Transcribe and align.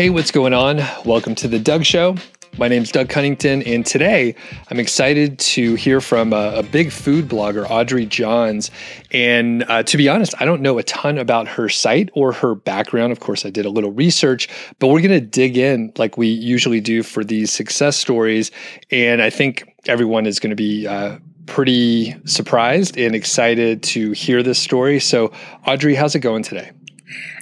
Hey, 0.00 0.08
what's 0.08 0.30
going 0.30 0.54
on? 0.54 0.78
Welcome 1.04 1.34
to 1.34 1.46
the 1.46 1.58
Doug 1.58 1.84
Show. 1.84 2.16
My 2.56 2.68
name's 2.68 2.90
Doug 2.90 3.10
Cunnington, 3.10 3.62
and 3.64 3.84
today 3.84 4.34
I'm 4.70 4.80
excited 4.80 5.38
to 5.40 5.74
hear 5.74 6.00
from 6.00 6.32
a, 6.32 6.54
a 6.54 6.62
big 6.62 6.90
food 6.90 7.28
blogger, 7.28 7.68
Audrey 7.68 8.06
Johns. 8.06 8.70
And 9.10 9.62
uh, 9.64 9.82
to 9.82 9.98
be 9.98 10.08
honest, 10.08 10.32
I 10.40 10.46
don't 10.46 10.62
know 10.62 10.78
a 10.78 10.82
ton 10.84 11.18
about 11.18 11.48
her 11.48 11.68
site 11.68 12.08
or 12.14 12.32
her 12.32 12.54
background. 12.54 13.12
Of 13.12 13.20
course, 13.20 13.44
I 13.44 13.50
did 13.50 13.66
a 13.66 13.68
little 13.68 13.92
research, 13.92 14.48
but 14.78 14.86
we're 14.86 15.02
going 15.02 15.10
to 15.10 15.20
dig 15.20 15.58
in 15.58 15.92
like 15.98 16.16
we 16.16 16.28
usually 16.28 16.80
do 16.80 17.02
for 17.02 17.22
these 17.22 17.52
success 17.52 17.98
stories. 17.98 18.50
And 18.90 19.20
I 19.20 19.28
think 19.28 19.70
everyone 19.86 20.24
is 20.24 20.40
going 20.40 20.48
to 20.48 20.56
be 20.56 20.86
uh, 20.86 21.18
pretty 21.44 22.16
surprised 22.24 22.96
and 22.96 23.14
excited 23.14 23.82
to 23.82 24.12
hear 24.12 24.42
this 24.42 24.58
story. 24.58 24.98
So, 24.98 25.30
Audrey, 25.66 25.94
how's 25.94 26.14
it 26.14 26.20
going 26.20 26.42
today? 26.42 26.70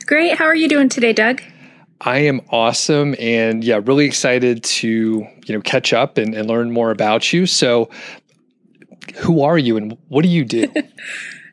Great. 0.06 0.36
How 0.36 0.46
are 0.46 0.56
you 0.56 0.68
doing 0.68 0.88
today, 0.88 1.12
Doug? 1.12 1.40
I 2.00 2.18
am 2.18 2.40
awesome 2.50 3.14
and 3.18 3.64
yeah, 3.64 3.80
really 3.84 4.04
excited 4.04 4.62
to, 4.64 4.88
you 4.88 5.54
know, 5.54 5.60
catch 5.60 5.92
up 5.92 6.16
and, 6.16 6.34
and 6.34 6.48
learn 6.48 6.70
more 6.70 6.90
about 6.90 7.32
you. 7.32 7.46
So 7.46 7.90
who 9.16 9.42
are 9.42 9.58
you 9.58 9.76
and 9.76 9.96
what 10.08 10.22
do 10.22 10.28
you 10.28 10.44
do? 10.44 10.72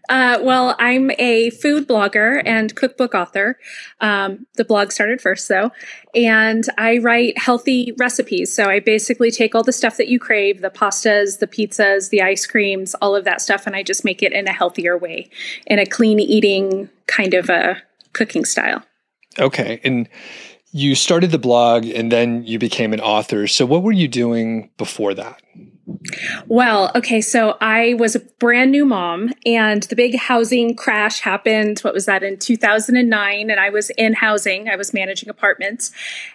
Uh, 0.07 0.37
well, 0.41 0.75
I'm 0.77 1.11
a 1.17 1.49
food 1.49 1.87
blogger 1.87 2.41
and 2.45 2.75
cookbook 2.75 3.15
author. 3.15 3.57
Um, 4.01 4.45
the 4.55 4.63
blog 4.63 4.91
started 4.91 5.19
first, 5.19 5.47
though, 5.47 5.71
and 6.13 6.63
I 6.77 6.99
write 6.99 7.39
healthy 7.39 7.91
recipes. 7.97 8.53
So 8.53 8.65
I 8.65 8.79
basically 8.79 9.31
take 9.31 9.55
all 9.55 9.63
the 9.63 9.73
stuff 9.73 9.97
that 9.97 10.07
you 10.07 10.19
crave 10.19 10.61
the 10.61 10.69
pastas, 10.69 11.39
the 11.39 11.47
pizzas, 11.47 12.09
the 12.09 12.21
ice 12.21 12.45
creams, 12.45 12.93
all 13.01 13.15
of 13.15 13.25
that 13.25 13.41
stuff, 13.41 13.65
and 13.65 13.75
I 13.75 13.81
just 13.81 14.05
make 14.05 14.21
it 14.21 14.31
in 14.31 14.47
a 14.47 14.53
healthier 14.53 14.97
way, 14.97 15.29
in 15.65 15.79
a 15.79 15.85
clean 15.85 16.19
eating 16.19 16.89
kind 17.07 17.33
of 17.33 17.49
a 17.49 17.81
cooking 18.13 18.45
style. 18.45 18.83
Okay. 19.39 19.79
And 19.83 20.09
you 20.71 20.93
started 20.93 21.31
the 21.31 21.39
blog 21.39 21.85
and 21.85 22.11
then 22.11 22.43
you 22.43 22.59
became 22.59 22.93
an 22.93 22.99
author. 22.99 23.47
So, 23.47 23.65
what 23.65 23.81
were 23.81 23.93
you 23.93 24.09
doing 24.09 24.69
before 24.77 25.13
that? 25.13 25.41
Well, 26.47 26.91
okay, 26.95 27.21
so 27.21 27.57
I 27.61 27.93
was 27.93 28.15
a 28.15 28.19
brand 28.19 28.71
new 28.71 28.85
mom 28.85 29.31
and 29.45 29.83
the 29.83 29.95
big 29.95 30.17
housing 30.17 30.75
crash 30.75 31.21
happened. 31.21 31.79
What 31.79 31.93
was 31.93 32.05
that 32.05 32.23
in 32.23 32.37
2009? 32.37 33.49
And 33.49 33.59
I 33.59 33.69
was 33.69 33.89
in 33.91 34.13
housing, 34.13 34.67
I 34.67 34.75
was 34.75 34.93
managing 34.93 35.29
apartments, 35.29 35.91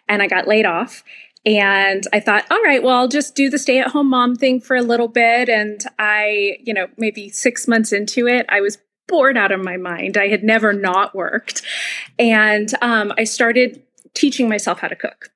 and 0.09 0.23
I 0.23 0.27
got 0.27 0.49
laid 0.49 0.67
off. 0.67 1.05
And 1.45 2.07
I 2.13 2.21
thought, 2.21 2.47
all 2.51 2.63
right, 2.63 2.83
well, 2.83 2.97
I'll 2.97 3.09
just 3.09 3.35
do 3.35 3.49
the 3.49 3.59
stay 3.59 3.79
at 3.79 3.89
home 3.89 4.11
mom 4.11 4.37
thing 4.37 4.61
for 4.61 4.77
a 4.77 4.83
little 4.83 5.09
bit. 5.09 5.49
And 5.49 5.83
I, 5.99 6.59
you 6.63 6.75
know, 6.75 6.89
maybe 6.97 7.31
six 7.31 7.67
months 7.67 7.93
into 7.93 8.27
it, 8.27 8.47
I 8.49 8.61
was 8.61 8.79
bored 9.11 9.37
out 9.37 9.53
of 9.53 9.63
my 9.63 9.77
mind. 9.77 10.17
I 10.17 10.29
had 10.29 10.45
never 10.45 10.73
not 10.73 11.15
worked. 11.15 11.63
And 12.19 12.73
um, 12.81 13.13
I 13.19 13.25
started 13.25 13.83
teaching 14.15 14.49
myself 14.49 14.79
how 14.79 14.89
to 14.89 14.97
cook. 14.97 15.31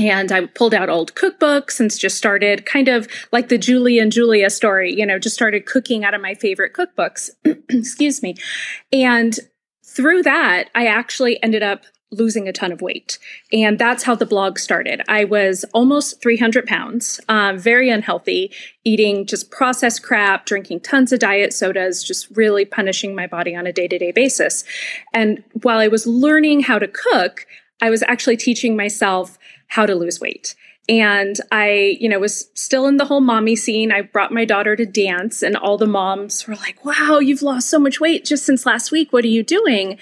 And 0.00 0.30
I 0.30 0.46
pulled 0.46 0.74
out 0.74 0.88
old 0.88 1.14
cookbooks 1.14 1.80
and 1.80 1.96
just 1.96 2.16
started 2.16 2.66
kind 2.66 2.88
of 2.88 3.08
like 3.32 3.48
the 3.48 3.58
Julie 3.58 3.98
and 3.98 4.12
Julia 4.12 4.50
story, 4.50 4.92
you 4.92 5.06
know, 5.06 5.18
just 5.18 5.34
started 5.34 5.66
cooking 5.66 6.04
out 6.04 6.14
of 6.14 6.20
my 6.20 6.34
favorite 6.34 6.72
cookbooks. 6.72 7.30
Excuse 7.68 8.22
me. 8.22 8.36
And 8.92 9.38
through 9.84 10.22
that, 10.24 10.70
I 10.74 10.86
actually 10.86 11.42
ended 11.42 11.62
up 11.62 11.84
losing 12.10 12.48
a 12.48 12.52
ton 12.52 12.72
of 12.72 12.80
weight. 12.80 13.18
And 13.52 13.78
that's 13.78 14.04
how 14.04 14.14
the 14.14 14.26
blog 14.26 14.58
started. 14.58 15.02
I 15.08 15.24
was 15.24 15.64
almost 15.74 16.22
300 16.22 16.66
pounds, 16.66 17.20
uh, 17.28 17.52
very 17.56 17.90
unhealthy, 17.90 18.50
eating 18.84 19.26
just 19.26 19.50
processed 19.50 20.02
crap, 20.02 20.46
drinking 20.46 20.80
tons 20.80 21.12
of 21.12 21.20
diet 21.20 21.52
sodas, 21.52 22.02
just 22.02 22.34
really 22.36 22.64
punishing 22.64 23.14
my 23.14 23.26
body 23.26 23.54
on 23.54 23.66
a 23.66 23.72
day 23.72 23.88
to 23.88 23.98
day 23.98 24.12
basis. 24.12 24.64
And 25.12 25.44
while 25.62 25.78
I 25.78 25.88
was 25.88 26.06
learning 26.06 26.60
how 26.60 26.78
to 26.78 26.88
cook, 26.88 27.46
I 27.80 27.90
was 27.90 28.02
actually 28.04 28.36
teaching 28.36 28.76
myself 28.76 29.38
how 29.68 29.84
to 29.84 29.94
lose 29.94 30.20
weight. 30.20 30.54
And 30.88 31.36
I, 31.52 31.98
you 32.00 32.08
know, 32.08 32.18
was 32.18 32.48
still 32.54 32.86
in 32.86 32.96
the 32.96 33.04
whole 33.04 33.20
mommy 33.20 33.56
scene. 33.56 33.92
I 33.92 34.00
brought 34.00 34.32
my 34.32 34.46
daughter 34.46 34.74
to 34.74 34.86
dance, 34.86 35.42
and 35.42 35.54
all 35.54 35.76
the 35.76 35.86
moms 35.86 36.46
were 36.46 36.56
like, 36.56 36.82
wow, 36.82 37.18
you've 37.18 37.42
lost 37.42 37.68
so 37.68 37.78
much 37.78 38.00
weight 38.00 38.24
just 38.24 38.46
since 38.46 38.64
last 38.64 38.90
week. 38.90 39.12
What 39.12 39.24
are 39.24 39.28
you 39.28 39.42
doing? 39.42 39.98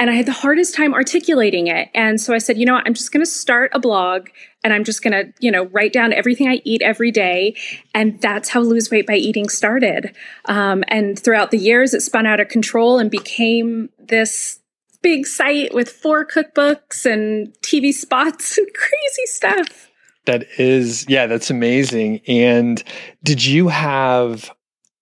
And 0.00 0.08
I 0.08 0.14
had 0.14 0.24
the 0.24 0.32
hardest 0.32 0.74
time 0.74 0.94
articulating 0.94 1.66
it. 1.66 1.90
And 1.94 2.18
so 2.18 2.32
I 2.32 2.38
said, 2.38 2.56
you 2.56 2.64
know 2.64 2.72
what? 2.72 2.84
I'm 2.86 2.94
just 2.94 3.12
going 3.12 3.24
to 3.24 3.30
start 3.30 3.70
a 3.74 3.78
blog 3.78 4.30
and 4.64 4.72
I'm 4.72 4.82
just 4.82 5.02
going 5.02 5.12
to, 5.12 5.30
you 5.40 5.50
know, 5.50 5.66
write 5.66 5.92
down 5.92 6.14
everything 6.14 6.48
I 6.48 6.62
eat 6.64 6.80
every 6.80 7.10
day. 7.10 7.54
And 7.94 8.18
that's 8.22 8.48
how 8.48 8.60
Lose 8.60 8.90
Weight 8.90 9.06
by 9.06 9.16
Eating 9.16 9.50
started. 9.50 10.16
Um, 10.46 10.84
and 10.88 11.18
throughout 11.18 11.50
the 11.50 11.58
years, 11.58 11.92
it 11.92 12.00
spun 12.00 12.24
out 12.24 12.40
of 12.40 12.48
control 12.48 12.98
and 12.98 13.10
became 13.10 13.90
this 13.98 14.60
big 15.02 15.26
site 15.26 15.74
with 15.74 15.90
four 15.90 16.26
cookbooks 16.26 17.04
and 17.04 17.52
TV 17.60 17.92
spots 17.92 18.56
and 18.58 18.66
crazy 18.72 19.26
stuff. 19.26 19.90
That 20.24 20.46
is, 20.58 21.04
yeah, 21.10 21.26
that's 21.26 21.50
amazing. 21.50 22.22
And 22.26 22.82
did 23.22 23.44
you 23.44 23.68
have 23.68 24.50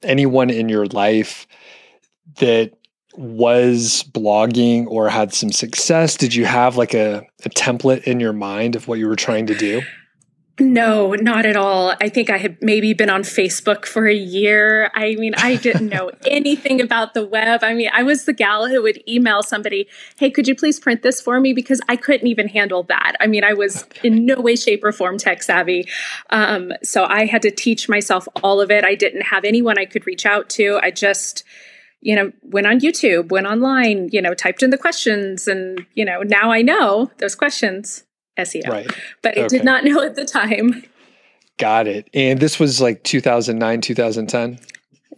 anyone 0.02 0.50
in 0.50 0.68
your 0.68 0.86
life 0.86 1.46
that 2.38 2.77
was 3.18 4.04
blogging 4.12 4.86
or 4.86 5.08
had 5.08 5.34
some 5.34 5.50
success? 5.50 6.16
Did 6.16 6.34
you 6.34 6.44
have 6.44 6.76
like 6.76 6.94
a, 6.94 7.26
a 7.44 7.50
template 7.50 8.04
in 8.04 8.20
your 8.20 8.32
mind 8.32 8.76
of 8.76 8.86
what 8.86 8.98
you 8.98 9.08
were 9.08 9.16
trying 9.16 9.46
to 9.46 9.56
do? 9.56 9.82
No, 10.60 11.14
not 11.14 11.46
at 11.46 11.56
all. 11.56 11.94
I 12.00 12.08
think 12.08 12.30
I 12.30 12.36
had 12.36 12.58
maybe 12.60 12.92
been 12.92 13.10
on 13.10 13.22
Facebook 13.22 13.86
for 13.86 14.08
a 14.08 14.14
year. 14.14 14.90
I 14.94 15.14
mean, 15.14 15.34
I 15.36 15.54
didn't 15.56 15.88
know 15.88 16.10
anything 16.26 16.80
about 16.80 17.14
the 17.14 17.24
web. 17.24 17.62
I 17.62 17.74
mean, 17.74 17.90
I 17.92 18.02
was 18.02 18.24
the 18.24 18.32
gal 18.32 18.68
who 18.68 18.82
would 18.82 19.00
email 19.08 19.42
somebody, 19.42 19.88
Hey, 20.16 20.30
could 20.30 20.48
you 20.48 20.56
please 20.56 20.80
print 20.80 21.02
this 21.02 21.20
for 21.20 21.38
me? 21.38 21.52
Because 21.52 21.80
I 21.88 21.94
couldn't 21.96 22.26
even 22.26 22.48
handle 22.48 22.82
that. 22.84 23.14
I 23.20 23.28
mean, 23.28 23.44
I 23.44 23.52
was 23.52 23.84
in 24.02 24.26
no 24.26 24.40
way, 24.40 24.56
shape, 24.56 24.82
or 24.82 24.90
form 24.90 25.16
tech 25.16 25.42
savvy. 25.44 25.88
Um, 26.30 26.72
so 26.82 27.04
I 27.04 27.26
had 27.26 27.42
to 27.42 27.52
teach 27.52 27.88
myself 27.88 28.26
all 28.42 28.60
of 28.60 28.70
it. 28.70 28.84
I 28.84 28.96
didn't 28.96 29.22
have 29.22 29.44
anyone 29.44 29.78
I 29.78 29.84
could 29.84 30.06
reach 30.06 30.26
out 30.26 30.48
to. 30.50 30.80
I 30.82 30.90
just, 30.90 31.44
you 32.00 32.14
know, 32.14 32.32
went 32.42 32.66
on 32.66 32.80
YouTube, 32.80 33.30
went 33.30 33.46
online, 33.46 34.08
you 34.12 34.22
know, 34.22 34.34
typed 34.34 34.62
in 34.62 34.70
the 34.70 34.78
questions, 34.78 35.48
and, 35.48 35.84
you 35.94 36.04
know, 36.04 36.22
now 36.22 36.50
I 36.50 36.62
know 36.62 37.10
those 37.18 37.34
questions, 37.34 38.04
SEO. 38.38 38.68
Right. 38.68 38.90
But 39.22 39.36
I 39.36 39.42
okay. 39.42 39.48
did 39.48 39.64
not 39.64 39.84
know 39.84 40.02
at 40.02 40.14
the 40.14 40.24
time. 40.24 40.84
Got 41.58 41.88
it. 41.88 42.08
And 42.14 42.38
this 42.38 42.60
was 42.60 42.80
like 42.80 43.02
2009, 43.02 43.80
2010? 43.80 44.60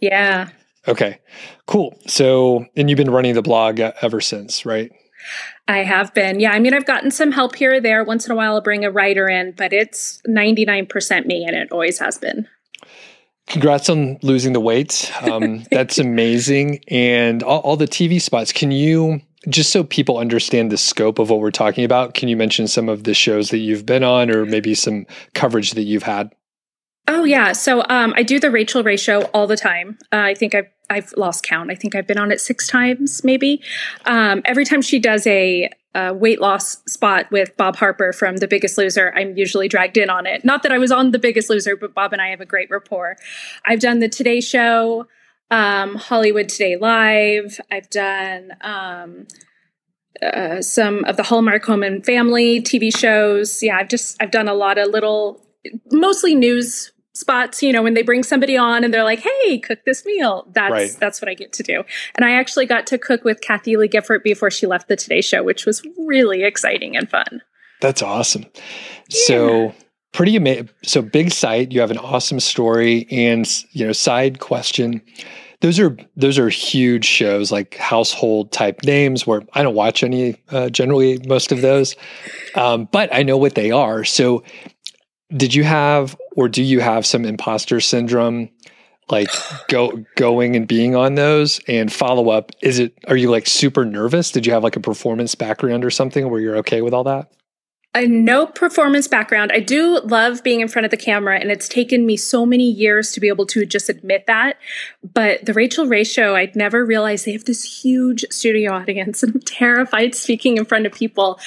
Yeah. 0.01 0.49
Okay, 0.87 1.19
cool. 1.67 1.95
So, 2.07 2.65
and 2.75 2.89
you've 2.89 2.97
been 2.97 3.11
running 3.11 3.35
the 3.35 3.43
blog 3.43 3.79
ever 3.79 4.19
since, 4.19 4.65
right? 4.65 4.91
I 5.67 5.83
have 5.83 6.13
been. 6.15 6.39
Yeah. 6.39 6.51
I 6.51 6.59
mean, 6.59 6.73
I've 6.73 6.87
gotten 6.87 7.11
some 7.11 7.31
help 7.31 7.55
here 7.55 7.75
or 7.75 7.79
there. 7.79 8.03
Once 8.03 8.25
in 8.25 8.31
a 8.31 8.35
while, 8.35 8.55
I'll 8.55 8.61
bring 8.61 8.83
a 8.83 8.91
writer 8.91 9.29
in, 9.29 9.51
but 9.51 9.71
it's 9.71 10.19
99% 10.27 11.25
me, 11.27 11.45
and 11.45 11.55
it 11.55 11.71
always 11.71 11.99
has 11.99 12.17
been. 12.17 12.47
Congrats 13.51 13.89
on 13.89 14.17
losing 14.21 14.53
the 14.53 14.61
weight. 14.61 15.11
Um, 15.21 15.65
that's 15.71 15.99
amazing. 15.99 16.81
And 16.87 17.43
all, 17.43 17.59
all, 17.59 17.75
the 17.75 17.85
TV 17.85 18.21
spots, 18.21 18.53
can 18.53 18.71
you, 18.71 19.19
just 19.49 19.73
so 19.73 19.83
people 19.83 20.19
understand 20.19 20.71
the 20.71 20.77
scope 20.77 21.19
of 21.19 21.29
what 21.29 21.41
we're 21.41 21.51
talking 21.51 21.83
about, 21.83 22.13
can 22.13 22.29
you 22.29 22.37
mention 22.37 22.65
some 22.65 22.87
of 22.87 23.03
the 23.03 23.13
shows 23.13 23.49
that 23.49 23.57
you've 23.57 23.85
been 23.85 24.05
on 24.05 24.31
or 24.31 24.45
maybe 24.45 24.73
some 24.73 25.05
coverage 25.33 25.71
that 25.71 25.81
you've 25.81 26.03
had? 26.03 26.33
Oh, 27.09 27.25
yeah. 27.25 27.51
So 27.51 27.83
um, 27.89 28.13
I 28.15 28.23
do 28.23 28.39
the 28.39 28.49
Rachael 28.49 28.83
Ray 28.83 28.95
show 28.95 29.23
all 29.33 29.47
the 29.47 29.57
time. 29.57 29.97
Uh, 30.13 30.19
I 30.19 30.33
think 30.33 30.55
I've, 30.55 30.69
I've 30.91 31.13
lost 31.17 31.43
count. 31.43 31.71
I 31.71 31.75
think 31.75 31.95
I've 31.95 32.07
been 32.07 32.17
on 32.17 32.31
it 32.31 32.41
six 32.41 32.67
times, 32.67 33.23
maybe. 33.23 33.61
Um, 34.05 34.41
every 34.45 34.65
time 34.65 34.81
she 34.81 34.99
does 34.99 35.25
a 35.25 35.69
uh, 35.93 36.13
weight 36.15 36.39
loss 36.39 36.77
spot 36.85 37.29
with 37.31 37.55
Bob 37.57 37.75
Harper 37.77 38.13
from 38.13 38.37
The 38.37 38.47
Biggest 38.47 38.77
Loser, 38.77 39.13
I'm 39.15 39.35
usually 39.37 39.67
dragged 39.67 39.97
in 39.97 40.09
on 40.09 40.25
it. 40.25 40.45
Not 40.45 40.63
that 40.63 40.71
I 40.71 40.77
was 40.77 40.91
on 40.91 41.11
The 41.11 41.19
Biggest 41.19 41.49
Loser, 41.49 41.75
but 41.75 41.93
Bob 41.93 42.13
and 42.13 42.21
I 42.21 42.29
have 42.29 42.41
a 42.41 42.45
great 42.45 42.69
rapport. 42.69 43.17
I've 43.65 43.79
done 43.79 43.99
the 43.99 44.09
Today 44.09 44.41
Show, 44.41 45.07
um, 45.49 45.95
Hollywood 45.95 46.49
Today 46.49 46.77
Live. 46.77 47.59
I've 47.71 47.89
done 47.89 48.51
um, 48.61 49.27
uh, 50.21 50.61
some 50.61 51.03
of 51.05 51.17
the 51.17 51.23
Hallmark 51.23 51.65
Home 51.65 51.83
and 51.83 52.05
Family 52.05 52.61
TV 52.61 52.95
shows. 52.95 53.63
Yeah, 53.63 53.77
I've 53.77 53.89
just 53.89 54.21
I've 54.21 54.31
done 54.31 54.47
a 54.47 54.53
lot 54.53 54.77
of 54.77 54.89
little, 54.89 55.41
mostly 55.91 56.35
news 56.35 56.91
spots 57.13 57.61
you 57.61 57.73
know 57.73 57.83
when 57.83 57.93
they 57.93 58.01
bring 58.01 58.23
somebody 58.23 58.55
on 58.55 58.83
and 58.83 58.93
they're 58.93 59.03
like 59.03 59.19
hey 59.19 59.59
cook 59.59 59.79
this 59.85 60.05
meal. 60.05 60.47
That's 60.53 60.71
right. 60.71 60.97
that's 60.99 61.21
what 61.21 61.29
i 61.29 61.33
get 61.33 61.51
to 61.53 61.63
do. 61.63 61.83
And 62.15 62.25
i 62.25 62.31
actually 62.31 62.65
got 62.65 62.87
to 62.87 62.97
cook 62.97 63.23
with 63.23 63.41
Kathie 63.41 63.77
Lee 63.77 63.87
Gifford 63.87 64.23
before 64.23 64.49
she 64.51 64.65
left 64.67 64.87
the 64.87 64.95
today 64.95 65.21
show 65.21 65.43
which 65.43 65.65
was 65.65 65.81
really 65.97 66.43
exciting 66.43 66.95
and 66.95 67.09
fun. 67.09 67.41
That's 67.81 68.01
awesome. 68.01 68.45
Yeah. 69.09 69.25
so 69.25 69.75
pretty 70.13 70.35
amazing 70.35 70.69
so 70.83 71.01
big 71.01 71.31
site 71.31 71.71
you 71.71 71.79
have 71.79 71.91
an 71.91 71.97
awesome 71.97 72.39
story 72.39 73.07
and 73.11 73.63
you 73.71 73.85
know 73.85 73.93
side 73.93 74.39
question. 74.39 75.01
Those 75.59 75.79
are 75.79 75.95
those 76.15 76.39
are 76.39 76.49
huge 76.49 77.05
shows 77.05 77.51
like 77.51 77.75
household 77.75 78.51
type 78.51 78.83
names 78.83 79.27
where 79.27 79.43
i 79.53 79.61
don't 79.61 79.75
watch 79.75 80.01
any 80.01 80.35
uh, 80.49 80.69
generally 80.69 81.19
most 81.27 81.51
of 81.51 81.61
those 81.61 81.95
um, 82.55 82.89
but 82.91 83.13
i 83.13 83.21
know 83.21 83.37
what 83.37 83.53
they 83.55 83.69
are. 83.69 84.03
So 84.03 84.43
did 85.35 85.53
you 85.53 85.63
have 85.63 86.17
or 86.35 86.47
do 86.47 86.63
you 86.63 86.79
have 86.79 87.05
some 87.05 87.25
imposter 87.25 87.79
syndrome 87.79 88.49
like 89.09 89.29
go 89.67 90.03
going 90.15 90.55
and 90.55 90.67
being 90.67 90.95
on 90.95 91.15
those 91.15 91.59
and 91.67 91.91
follow 91.91 92.29
up 92.29 92.51
is 92.61 92.79
it 92.79 92.97
are 93.07 93.17
you 93.17 93.29
like 93.29 93.47
super 93.47 93.85
nervous 93.85 94.31
did 94.31 94.45
you 94.45 94.53
have 94.53 94.63
like 94.63 94.75
a 94.75 94.81
performance 94.81 95.35
background 95.35 95.83
or 95.83 95.89
something 95.89 96.29
where 96.29 96.39
you're 96.39 96.57
okay 96.57 96.81
with 96.81 96.93
all 96.93 97.03
that 97.03 97.31
a 97.93 98.07
no 98.07 98.47
performance 98.47 99.07
background. 99.07 99.51
I 99.53 99.59
do 99.59 99.99
love 99.99 100.43
being 100.43 100.61
in 100.61 100.69
front 100.69 100.85
of 100.85 100.91
the 100.91 100.97
camera, 100.97 101.37
and 101.37 101.51
it's 101.51 101.67
taken 101.67 102.05
me 102.05 102.15
so 102.15 102.45
many 102.45 102.63
years 102.63 103.11
to 103.11 103.19
be 103.19 103.27
able 103.27 103.45
to 103.47 103.65
just 103.65 103.89
admit 103.89 104.27
that. 104.27 104.57
But 105.13 105.45
the 105.45 105.53
Rachael 105.53 105.87
Ray 105.87 106.05
show, 106.05 106.35
I'd 106.35 106.55
never 106.55 106.85
realized 106.85 107.25
they 107.25 107.33
have 107.33 107.43
this 107.43 107.83
huge 107.83 108.23
studio 108.29 108.71
audience, 108.71 109.23
and 109.23 109.35
I'm 109.35 109.41
terrified 109.45 110.15
speaking 110.15 110.55
in 110.55 110.63
front 110.63 110.85
of 110.85 110.93
people. 110.93 111.37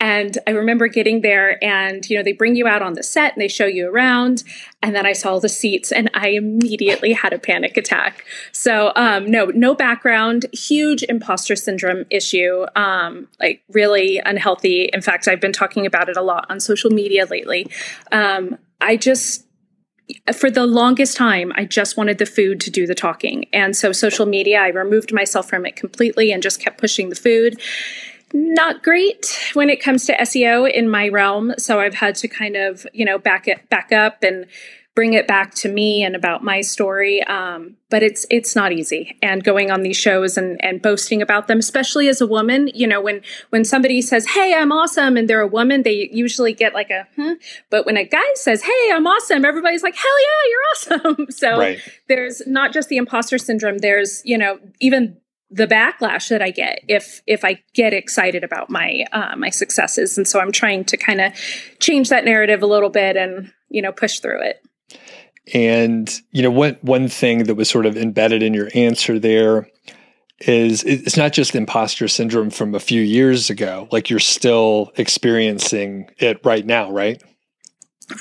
And 0.00 0.36
I 0.46 0.50
remember 0.50 0.88
getting 0.88 1.20
there 1.20 1.62
and, 1.64 2.08
you 2.10 2.16
know, 2.16 2.22
they 2.22 2.32
bring 2.32 2.56
you 2.56 2.66
out 2.66 2.82
on 2.82 2.94
the 2.94 3.02
set 3.02 3.32
and 3.32 3.40
they 3.40 3.48
show 3.48 3.66
you 3.66 3.88
around. 3.88 4.42
And 4.82 4.94
then 4.94 5.06
I 5.06 5.12
saw 5.12 5.38
the 5.38 5.48
seats 5.48 5.92
and 5.92 6.10
I 6.14 6.30
immediately 6.30 7.12
had 7.12 7.32
a 7.32 7.38
panic 7.38 7.76
attack. 7.76 8.24
So, 8.52 8.92
um, 8.96 9.30
no, 9.30 9.46
no 9.46 9.74
background, 9.74 10.46
huge 10.52 11.04
imposter 11.04 11.54
syndrome 11.54 12.04
issue, 12.10 12.66
um, 12.74 13.28
like 13.40 13.62
really 13.70 14.20
unhealthy. 14.26 14.90
In 14.92 15.00
fact, 15.00 15.28
I've 15.28 15.40
been 15.40 15.52
talking 15.52 15.86
about 15.86 16.08
it 16.08 16.16
a 16.16 16.22
lot 16.22 16.46
on 16.50 16.60
social 16.60 16.90
media 16.90 17.24
lately. 17.26 17.66
Um, 18.10 18.58
I 18.80 18.96
just, 18.96 19.46
for 20.34 20.50
the 20.50 20.66
longest 20.66 21.16
time, 21.16 21.52
I 21.56 21.64
just 21.64 21.96
wanted 21.96 22.18
the 22.18 22.26
food 22.26 22.60
to 22.62 22.70
do 22.70 22.86
the 22.86 22.94
talking. 22.94 23.46
And 23.54 23.74
so, 23.74 23.92
social 23.92 24.26
media, 24.26 24.60
I 24.60 24.68
removed 24.68 25.14
myself 25.14 25.48
from 25.48 25.64
it 25.64 25.76
completely 25.76 26.30
and 26.32 26.42
just 26.42 26.60
kept 26.60 26.78
pushing 26.78 27.08
the 27.08 27.16
food 27.16 27.58
not 28.34 28.82
great 28.82 29.50
when 29.54 29.70
it 29.70 29.80
comes 29.80 30.06
to 30.06 30.16
SEO 30.16 30.70
in 30.70 30.90
my 30.90 31.08
realm. 31.08 31.54
So 31.56 31.78
I've 31.78 31.94
had 31.94 32.16
to 32.16 32.28
kind 32.28 32.56
of, 32.56 32.84
you 32.92 33.04
know, 33.04 33.16
back 33.16 33.46
it 33.46 33.70
back 33.70 33.92
up 33.92 34.24
and 34.24 34.46
bring 34.94 35.14
it 35.14 35.26
back 35.26 35.52
to 35.52 35.68
me 35.68 36.04
and 36.04 36.14
about 36.14 36.44
my 36.44 36.60
story. 36.60 37.22
Um, 37.24 37.76
but 37.90 38.02
it's 38.02 38.26
it's 38.30 38.56
not 38.56 38.72
easy. 38.72 39.16
And 39.22 39.44
going 39.44 39.70
on 39.70 39.82
these 39.82 39.96
shows 39.96 40.36
and 40.36 40.62
and 40.64 40.82
boasting 40.82 41.22
about 41.22 41.46
them, 41.46 41.60
especially 41.60 42.08
as 42.08 42.20
a 42.20 42.26
woman, 42.26 42.70
you 42.74 42.88
know, 42.88 43.00
when 43.00 43.22
when 43.50 43.64
somebody 43.64 44.02
says, 44.02 44.26
"Hey, 44.26 44.52
I'm 44.52 44.72
awesome," 44.72 45.16
and 45.16 45.30
they're 45.30 45.40
a 45.40 45.46
woman, 45.46 45.84
they 45.84 46.08
usually 46.12 46.54
get 46.54 46.74
like 46.74 46.90
a, 46.90 47.06
"Huh." 47.16 47.36
But 47.70 47.86
when 47.86 47.96
a 47.96 48.04
guy 48.04 48.18
says, 48.34 48.62
"Hey, 48.62 48.90
I'm 48.92 49.06
awesome," 49.06 49.44
everybody's 49.44 49.84
like, 49.84 49.94
"Hell 49.94 50.20
yeah, 50.20 50.50
you're 50.50 50.60
awesome!" 51.06 51.26
so 51.30 51.58
right. 51.58 51.78
there's 52.08 52.44
not 52.46 52.72
just 52.72 52.88
the 52.88 52.96
imposter 52.96 53.38
syndrome. 53.38 53.78
There's 53.78 54.22
you 54.24 54.38
know 54.38 54.58
even 54.80 55.16
the 55.54 55.68
backlash 55.68 56.28
that 56.30 56.42
I 56.42 56.50
get 56.50 56.80
if 56.88 57.22
if 57.26 57.44
I 57.44 57.62
get 57.74 57.92
excited 57.92 58.42
about 58.42 58.70
my 58.70 59.04
uh, 59.12 59.36
my 59.36 59.50
successes, 59.50 60.18
and 60.18 60.26
so 60.26 60.40
I'm 60.40 60.50
trying 60.50 60.84
to 60.86 60.96
kind 60.96 61.20
of 61.20 61.32
change 61.78 62.08
that 62.08 62.24
narrative 62.24 62.62
a 62.62 62.66
little 62.66 62.90
bit 62.90 63.16
and 63.16 63.52
you 63.68 63.80
know 63.80 63.92
push 63.92 64.18
through 64.18 64.42
it. 64.42 64.60
And 65.54 66.12
you 66.32 66.42
know 66.42 66.50
one 66.50 66.76
one 66.82 67.08
thing 67.08 67.44
that 67.44 67.54
was 67.54 67.70
sort 67.70 67.86
of 67.86 67.96
embedded 67.96 68.42
in 68.42 68.52
your 68.52 68.68
answer 68.74 69.18
there 69.20 69.68
is 70.40 70.82
it's 70.82 71.16
not 71.16 71.32
just 71.32 71.54
imposter 71.54 72.08
syndrome 72.08 72.50
from 72.50 72.74
a 72.74 72.80
few 72.80 73.00
years 73.00 73.48
ago. 73.48 73.88
Like 73.92 74.10
you're 74.10 74.18
still 74.18 74.90
experiencing 74.96 76.10
it 76.18 76.44
right 76.44 76.66
now, 76.66 76.90
right? 76.90 77.22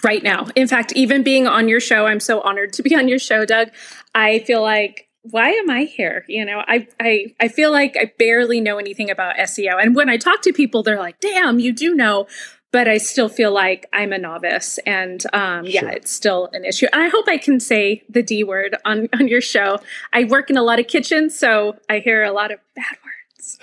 Right 0.04 0.22
now. 0.22 0.48
In 0.56 0.68
fact, 0.68 0.94
even 0.96 1.24
being 1.24 1.48
on 1.48 1.68
your 1.68 1.80
show, 1.80 2.06
I'm 2.06 2.20
so 2.20 2.42
honored 2.42 2.74
to 2.74 2.84
be 2.84 2.96
on 2.96 3.08
your 3.08 3.20
show, 3.20 3.44
Doug. 3.44 3.70
I 4.14 4.40
feel 4.40 4.62
like 4.62 5.10
why 5.24 5.50
am 5.50 5.70
I 5.70 5.84
here? 5.84 6.26
You 6.28 6.46
know, 6.46 6.64
I, 6.68 6.88
I, 7.00 7.34
I 7.40 7.48
feel 7.48 7.72
like 7.72 7.96
I 7.98 8.12
barely 8.20 8.60
know 8.60 8.78
anything 8.78 9.10
about 9.10 9.36
SEO. 9.38 9.82
And 9.82 9.96
when 9.96 10.10
I 10.10 10.18
talk 10.18 10.42
to 10.44 10.54
people, 10.54 10.84
they're 10.84 11.00
like, 11.00 11.20
damn, 11.20 11.60
you 11.60 11.74
do 11.74 11.96
know. 11.96 12.28
But 12.72 12.88
I 12.88 12.98
still 12.98 13.30
feel 13.30 13.54
like 13.54 13.88
I'm 13.94 14.12
a 14.12 14.18
novice. 14.18 14.80
And 14.80 15.24
um, 15.32 15.66
yeah, 15.66 15.90
it's 15.90 16.12
still 16.12 16.50
an 16.54 16.66
issue. 16.66 16.88
And 16.92 17.04
I 17.04 17.08
hope 17.08 17.28
I 17.28 17.38
can 17.38 17.60
say 17.60 18.04
the 18.10 18.24
D 18.24 18.44
word 18.44 18.76
on, 18.84 19.10
on 19.14 19.28
your 19.28 19.42
show. 19.42 19.80
I 20.12 20.24
work 20.24 20.50
in 20.50 20.58
a 20.58 20.64
lot 20.64 20.80
of 20.80 20.88
kitchens, 20.88 21.38
so 21.38 21.78
I 21.88 22.00
hear 22.00 22.24
a 22.24 22.32
lot 22.32 22.52
of 22.52 22.60
bad 22.76 22.98
words 23.06 23.13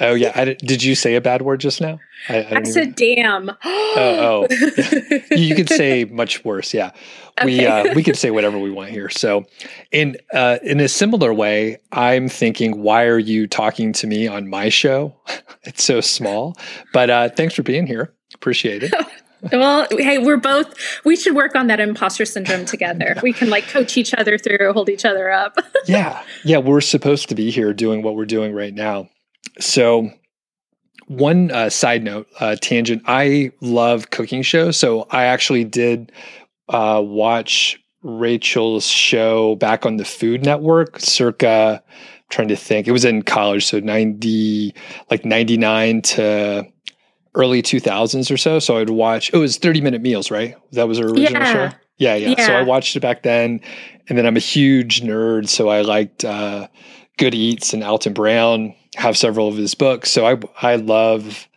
Oh 0.00 0.15
yeah, 0.15 0.32
I, 0.35 0.55
did 0.55 0.82
you 0.82 0.94
say 0.94 1.15
a 1.15 1.21
bad 1.21 1.43
word 1.43 1.61
just 1.61 1.81
now? 1.81 2.00
I, 2.29 2.38
I, 2.38 2.56
I 2.59 2.62
said 2.62 2.94
"damn." 2.94 3.50
oh, 3.65 4.47
oh. 4.50 4.55
you 5.31 5.55
could 5.55 5.69
say 5.69 6.05
much 6.05 6.43
worse. 6.44 6.73
Yeah, 6.73 6.93
okay. 7.38 7.44
we 7.44 7.67
uh, 7.67 7.94
we 7.94 8.03
can 8.03 8.15
say 8.15 8.31
whatever 8.31 8.59
we 8.59 8.71
want 8.71 8.91
here. 8.91 9.11
So, 9.11 9.44
in 9.93 10.17
uh, 10.32 10.59
in 10.62 10.81
a 10.81 10.88
similar 10.88 11.35
way, 11.35 11.79
I'm 11.93 12.29
thinking, 12.29 12.82
why 12.82 13.05
are 13.05 13.19
you 13.19 13.47
talking 13.47 13.93
to 13.94 14.06
me 14.06 14.27
on 14.27 14.49
my 14.49 14.71
show? 14.71 15.15
it's 15.65 15.85
so 15.85 16.00
small, 16.00 16.56
but 16.94 17.11
uh, 17.11 17.29
thanks 17.29 17.55
for 17.55 17.62
being 17.62 17.87
here. 17.87 18.15
Appreciate 18.35 18.83
it. 18.83 18.94
well, 19.53 19.87
hey, 19.91 20.17
we're 20.17 20.38
both. 20.38 20.75
We 21.05 21.15
should 21.15 21.35
work 21.35 21.55
on 21.55 21.67
that 21.67 21.79
imposter 21.79 22.25
syndrome 22.25 22.65
together. 22.65 23.17
We 23.23 23.35
can 23.35 23.50
like 23.50 23.69
coach 23.69 23.99
each 23.99 24.15
other 24.15 24.38
through, 24.38 24.73
hold 24.73 24.88
each 24.88 25.05
other 25.05 25.31
up. 25.31 25.59
yeah, 25.87 26.23
yeah. 26.43 26.59
We're 26.59 26.81
supposed 26.81 27.29
to 27.29 27.35
be 27.35 27.50
here 27.50 27.75
doing 27.75 28.03
what 28.03 28.17
we're 28.17 28.25
doing 28.25 28.55
right 28.55 28.73
now. 28.73 29.11
So, 29.61 30.11
one 31.07 31.51
uh, 31.51 31.71
side 31.71 32.03
note, 32.03 32.27
uh, 32.41 32.57
tangent. 32.61 33.03
I 33.07 33.53
love 33.61 34.11
cooking 34.11 34.43
shows, 34.43 34.77
so 34.77 35.07
I 35.11 35.25
actually 35.25 35.65
did 35.65 36.12
uh, 36.69 37.03
watch 37.05 37.79
Rachael's 38.03 38.87
show 38.87 39.57
back 39.57 39.85
on 39.85 39.97
the 39.97 40.05
Food 40.05 40.45
Network, 40.45 40.99
circa. 40.99 41.83
trying 42.31 42.49
to 42.49 42.57
think, 42.57 42.87
it 42.87 42.93
was 42.93 43.05
in 43.05 43.23
college, 43.23 43.67
so 43.67 43.81
ninety, 43.81 44.75
like 45.11 45.25
ninety 45.25 45.57
nine 45.57 46.01
to 46.03 46.67
early 47.35 47.61
two 47.61 47.81
thousands 47.81 48.31
or 48.31 48.37
so. 48.37 48.59
So 48.59 48.79
I'd 48.79 48.91
watch. 48.91 49.31
It 49.33 49.37
was 49.37 49.59
thirty 49.59 49.81
minute 49.81 50.01
meals, 50.01 50.31
right? 50.31 50.57
That 50.73 50.89
was 50.89 50.99
her 50.99 51.07
original 51.07 51.43
yeah. 51.43 51.53
show. 51.53 51.77
Yeah, 51.99 52.15
yeah, 52.15 52.35
yeah. 52.39 52.47
So 52.47 52.55
I 52.55 52.62
watched 52.62 52.97
it 52.97 53.01
back 53.01 53.23
then, 53.23 53.61
and 54.09 54.17
then 54.17 54.27
I'm 54.27 54.37
a 54.37 54.41
huge 54.41 55.03
nerd, 55.03 55.49
so 55.49 55.69
I 55.69 55.83
liked 55.83 56.25
uh, 56.25 56.69
Good 57.19 57.35
Eats 57.35 57.75
and 57.75 57.85
Alton 57.85 58.15
Brown 58.15 58.75
have 58.97 59.17
several 59.17 59.49
of 59.49 59.57
his 59.57 59.75
books. 59.75 60.11
So 60.11 60.27
I 60.27 60.39
I 60.61 60.77
love 60.77 61.49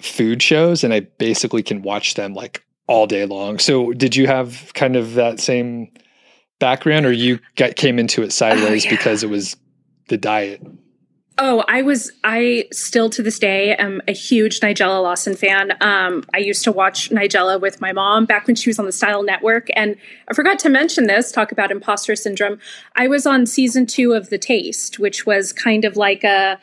food 0.00 0.42
shows 0.42 0.84
and 0.84 0.92
I 0.92 1.00
basically 1.00 1.62
can 1.62 1.82
watch 1.82 2.14
them 2.14 2.34
like 2.34 2.64
all 2.86 3.06
day 3.06 3.24
long. 3.24 3.58
So 3.58 3.92
did 3.92 4.14
you 4.14 4.26
have 4.26 4.72
kind 4.74 4.96
of 4.96 5.14
that 5.14 5.40
same 5.40 5.92
background 6.58 7.06
or 7.06 7.12
you 7.12 7.40
got 7.56 7.76
came 7.76 7.98
into 7.98 8.22
it 8.22 8.26
oh, 8.26 8.30
sideways 8.30 8.84
oh, 8.84 8.90
yeah. 8.90 8.96
because 8.96 9.22
it 9.22 9.30
was 9.30 9.56
the 10.08 10.18
diet? 10.18 10.62
Oh, 11.38 11.62
I 11.68 11.82
was, 11.82 12.12
I 12.24 12.66
still 12.72 13.10
to 13.10 13.22
this 13.22 13.38
day 13.38 13.76
am 13.76 14.00
a 14.08 14.12
huge 14.12 14.60
Nigella 14.60 15.02
Lawson 15.02 15.36
fan. 15.36 15.72
Um, 15.82 16.24
I 16.32 16.38
used 16.38 16.64
to 16.64 16.72
watch 16.72 17.10
Nigella 17.10 17.60
with 17.60 17.78
my 17.78 17.92
mom 17.92 18.24
back 18.24 18.46
when 18.46 18.56
she 18.56 18.70
was 18.70 18.78
on 18.78 18.86
the 18.86 18.92
Style 18.92 19.22
Network. 19.22 19.68
And 19.76 19.96
I 20.28 20.34
forgot 20.34 20.58
to 20.60 20.70
mention 20.70 21.08
this, 21.08 21.30
talk 21.32 21.52
about 21.52 21.70
imposter 21.70 22.16
syndrome. 22.16 22.58
I 22.94 23.08
was 23.08 23.26
on 23.26 23.44
season 23.44 23.84
two 23.84 24.14
of 24.14 24.30
The 24.30 24.38
Taste, 24.38 24.98
which 24.98 25.26
was 25.26 25.52
kind 25.52 25.84
of 25.84 25.94
like 25.96 26.24
a, 26.24 26.58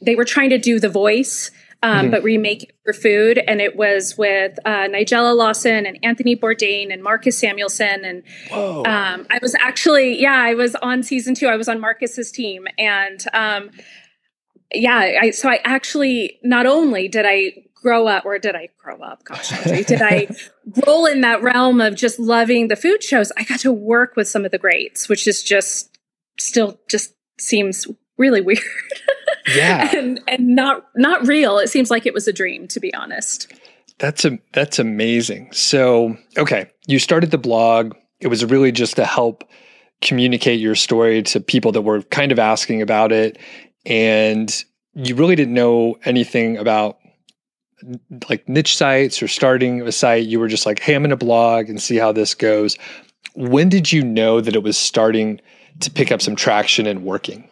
they 0.00 0.14
were 0.14 0.24
trying 0.24 0.50
to 0.50 0.58
do 0.58 0.78
The 0.78 0.88
Voice. 0.88 1.50
Um, 1.84 2.02
mm-hmm. 2.02 2.10
but 2.12 2.22
remake 2.22 2.62
it 2.62 2.76
for 2.84 2.92
food. 2.92 3.42
And 3.44 3.60
it 3.60 3.74
was 3.74 4.16
with 4.16 4.56
uh, 4.64 4.86
Nigella 4.86 5.36
Lawson 5.36 5.84
and 5.84 5.98
Anthony 6.04 6.36
Bourdain 6.36 6.92
and 6.92 7.02
Marcus 7.02 7.36
Samuelsson. 7.42 8.04
And 8.04 8.22
um, 8.52 9.26
I 9.28 9.40
was 9.42 9.56
actually, 9.56 10.22
yeah, 10.22 10.36
I 10.36 10.54
was 10.54 10.76
on 10.76 11.02
season 11.02 11.34
two. 11.34 11.48
I 11.48 11.56
was 11.56 11.68
on 11.68 11.80
Marcus's 11.80 12.30
team. 12.30 12.68
And 12.78 13.24
um, 13.32 13.70
yeah, 14.74 15.18
I, 15.20 15.30
so 15.30 15.48
I 15.48 15.60
actually 15.64 16.38
not 16.42 16.66
only 16.66 17.08
did 17.08 17.24
I 17.26 17.64
grow 17.82 18.06
up, 18.06 18.24
or 18.24 18.38
did 18.38 18.54
I 18.54 18.68
grow 18.78 19.00
up? 19.00 19.24
Gosh, 19.24 19.50
did 19.64 20.00
I 20.00 20.28
roll 20.86 21.06
in 21.06 21.20
that 21.22 21.42
realm 21.42 21.80
of 21.80 21.96
just 21.96 22.18
loving 22.18 22.68
the 22.68 22.76
food 22.76 23.02
shows? 23.02 23.32
I 23.36 23.44
got 23.44 23.60
to 23.60 23.72
work 23.72 24.14
with 24.16 24.28
some 24.28 24.44
of 24.44 24.52
the 24.52 24.58
greats, 24.58 25.08
which 25.08 25.26
is 25.26 25.42
just 25.42 25.98
still 26.38 26.78
just 26.88 27.14
seems 27.38 27.86
really 28.16 28.40
weird. 28.40 28.60
Yeah, 29.56 29.90
and 29.96 30.20
and 30.28 30.54
not 30.54 30.86
not 30.94 31.26
real. 31.26 31.58
It 31.58 31.68
seems 31.68 31.90
like 31.90 32.06
it 32.06 32.14
was 32.14 32.28
a 32.28 32.32
dream, 32.32 32.68
to 32.68 32.78
be 32.78 32.94
honest. 32.94 33.52
That's 33.98 34.24
a 34.24 34.38
that's 34.52 34.78
amazing. 34.78 35.50
So 35.52 36.16
okay, 36.38 36.70
you 36.86 37.00
started 37.00 37.32
the 37.32 37.38
blog. 37.38 37.96
It 38.20 38.28
was 38.28 38.44
really 38.44 38.70
just 38.70 38.94
to 38.96 39.04
help 39.04 39.42
communicate 40.00 40.60
your 40.60 40.76
story 40.76 41.24
to 41.24 41.40
people 41.40 41.72
that 41.72 41.82
were 41.82 42.02
kind 42.02 42.30
of 42.30 42.38
asking 42.38 42.82
about 42.82 43.10
it 43.10 43.36
and 43.84 44.64
you 44.94 45.14
really 45.14 45.36
didn't 45.36 45.54
know 45.54 45.98
anything 46.04 46.56
about 46.56 46.98
like 48.28 48.48
niche 48.48 48.76
sites 48.76 49.22
or 49.22 49.28
starting 49.28 49.82
a 49.82 49.92
site 49.92 50.24
you 50.26 50.38
were 50.38 50.48
just 50.48 50.66
like 50.66 50.78
hey 50.78 50.94
i'm 50.94 51.02
going 51.02 51.10
to 51.10 51.16
blog 51.16 51.68
and 51.68 51.82
see 51.82 51.96
how 51.96 52.12
this 52.12 52.34
goes 52.34 52.78
when 53.34 53.68
did 53.68 53.90
you 53.90 54.04
know 54.04 54.40
that 54.40 54.54
it 54.54 54.62
was 54.62 54.76
starting 54.76 55.40
to 55.80 55.90
pick 55.90 56.12
up 56.12 56.22
some 56.22 56.36
traction 56.36 56.86
and 56.86 57.04
working 57.04 57.48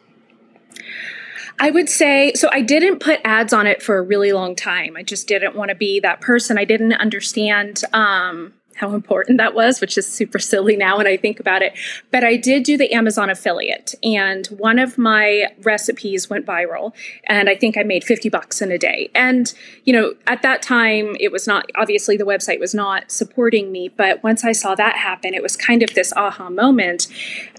I 1.62 1.70
would 1.70 1.90
say 1.90 2.32
so. 2.34 2.48
I 2.50 2.62
didn't 2.62 3.00
put 3.00 3.20
ads 3.22 3.52
on 3.52 3.66
it 3.66 3.82
for 3.82 3.98
a 3.98 4.02
really 4.02 4.32
long 4.32 4.56
time. 4.56 4.96
I 4.96 5.02
just 5.02 5.28
didn't 5.28 5.54
want 5.54 5.68
to 5.68 5.74
be 5.74 6.00
that 6.00 6.22
person. 6.22 6.56
I 6.56 6.64
didn't 6.64 6.94
understand 6.94 7.82
um, 7.92 8.54
how 8.80 8.94
important 8.94 9.38
that 9.38 9.54
was, 9.54 9.80
which 9.80 9.98
is 9.98 10.06
super 10.06 10.38
silly 10.38 10.76
now 10.76 10.96
when 10.96 11.06
I 11.06 11.16
think 11.16 11.38
about 11.38 11.62
it. 11.62 11.74
But 12.10 12.24
I 12.24 12.36
did 12.36 12.62
do 12.62 12.78
the 12.78 12.92
Amazon 12.92 13.28
affiliate, 13.28 13.94
and 14.02 14.46
one 14.46 14.78
of 14.78 14.96
my 14.96 15.48
recipes 15.62 16.30
went 16.30 16.46
viral, 16.46 16.92
and 17.24 17.48
I 17.48 17.54
think 17.54 17.76
I 17.76 17.82
made 17.82 18.04
50 18.04 18.30
bucks 18.30 18.62
in 18.62 18.72
a 18.72 18.78
day. 18.78 19.10
And, 19.14 19.52
you 19.84 19.92
know, 19.92 20.14
at 20.26 20.42
that 20.42 20.62
time, 20.62 21.16
it 21.20 21.30
was 21.30 21.46
not 21.46 21.70
obviously 21.76 22.16
the 22.16 22.24
website 22.24 22.58
was 22.58 22.74
not 22.74 23.10
supporting 23.10 23.70
me, 23.70 23.88
but 23.88 24.22
once 24.22 24.44
I 24.44 24.52
saw 24.52 24.74
that 24.74 24.96
happen, 24.96 25.34
it 25.34 25.42
was 25.42 25.56
kind 25.56 25.82
of 25.82 25.94
this 25.94 26.12
aha 26.14 26.48
moment. 26.48 27.06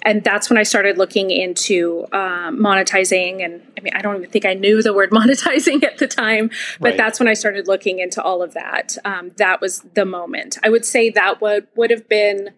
And 0.03 0.23
that's 0.23 0.49
when 0.49 0.57
I 0.57 0.63
started 0.63 0.97
looking 0.97 1.29
into 1.29 2.07
um, 2.11 2.57
monetizing. 2.57 3.45
And 3.45 3.61
I 3.77 3.81
mean, 3.81 3.93
I 3.93 4.01
don't 4.01 4.17
even 4.17 4.29
think 4.29 4.45
I 4.45 4.55
knew 4.55 4.81
the 4.81 4.93
word 4.93 5.11
monetizing 5.11 5.83
at 5.83 5.99
the 5.99 6.07
time, 6.07 6.49
but 6.79 6.89
right. 6.89 6.97
that's 6.97 7.19
when 7.19 7.27
I 7.27 7.33
started 7.33 7.67
looking 7.67 7.99
into 7.99 8.21
all 8.21 8.41
of 8.41 8.53
that. 8.53 8.97
Um, 9.05 9.31
that 9.37 9.61
was 9.61 9.81
the 9.93 10.05
moment. 10.05 10.57
I 10.63 10.69
would 10.69 10.85
say 10.85 11.10
that 11.11 11.41
would 11.41 11.67
would 11.75 11.91
have 11.91 12.07
been 12.07 12.49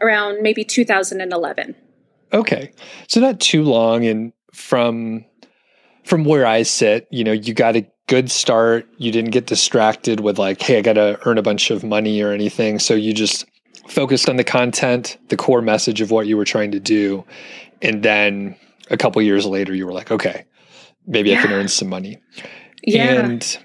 around 0.00 0.42
maybe 0.42 0.64
2011. 0.64 1.74
Okay, 2.32 2.72
so 3.06 3.20
not 3.20 3.40
too 3.40 3.62
long, 3.62 4.04
and 4.04 4.32
from 4.52 5.24
from 6.04 6.24
where 6.24 6.46
I 6.46 6.62
sit, 6.62 7.06
you 7.10 7.24
know, 7.24 7.32
you 7.32 7.54
got 7.54 7.76
a 7.76 7.86
good 8.06 8.30
start. 8.30 8.86
You 8.96 9.12
didn't 9.12 9.30
get 9.30 9.46
distracted 9.46 10.20
with 10.20 10.38
like, 10.38 10.60
hey, 10.60 10.78
I 10.78 10.80
got 10.80 10.94
to 10.94 11.18
earn 11.26 11.38
a 11.38 11.42
bunch 11.42 11.70
of 11.70 11.84
money 11.84 12.22
or 12.22 12.32
anything. 12.32 12.78
So 12.78 12.94
you 12.94 13.12
just 13.12 13.44
focused 13.88 14.28
on 14.28 14.36
the 14.36 14.44
content, 14.44 15.18
the 15.28 15.36
core 15.36 15.62
message 15.62 16.00
of 16.00 16.10
what 16.10 16.26
you 16.26 16.36
were 16.36 16.44
trying 16.44 16.70
to 16.72 16.80
do, 16.80 17.24
and 17.82 18.02
then 18.02 18.56
a 18.90 18.96
couple 18.96 19.20
years 19.22 19.46
later, 19.46 19.74
you 19.74 19.86
were 19.86 19.92
like, 19.92 20.10
okay, 20.10 20.44
maybe 21.06 21.30
yeah. 21.30 21.38
I 21.38 21.42
can 21.42 21.52
earn 21.52 21.68
some 21.68 21.88
money. 21.88 22.18
Yeah. 22.82 23.24
And 23.24 23.58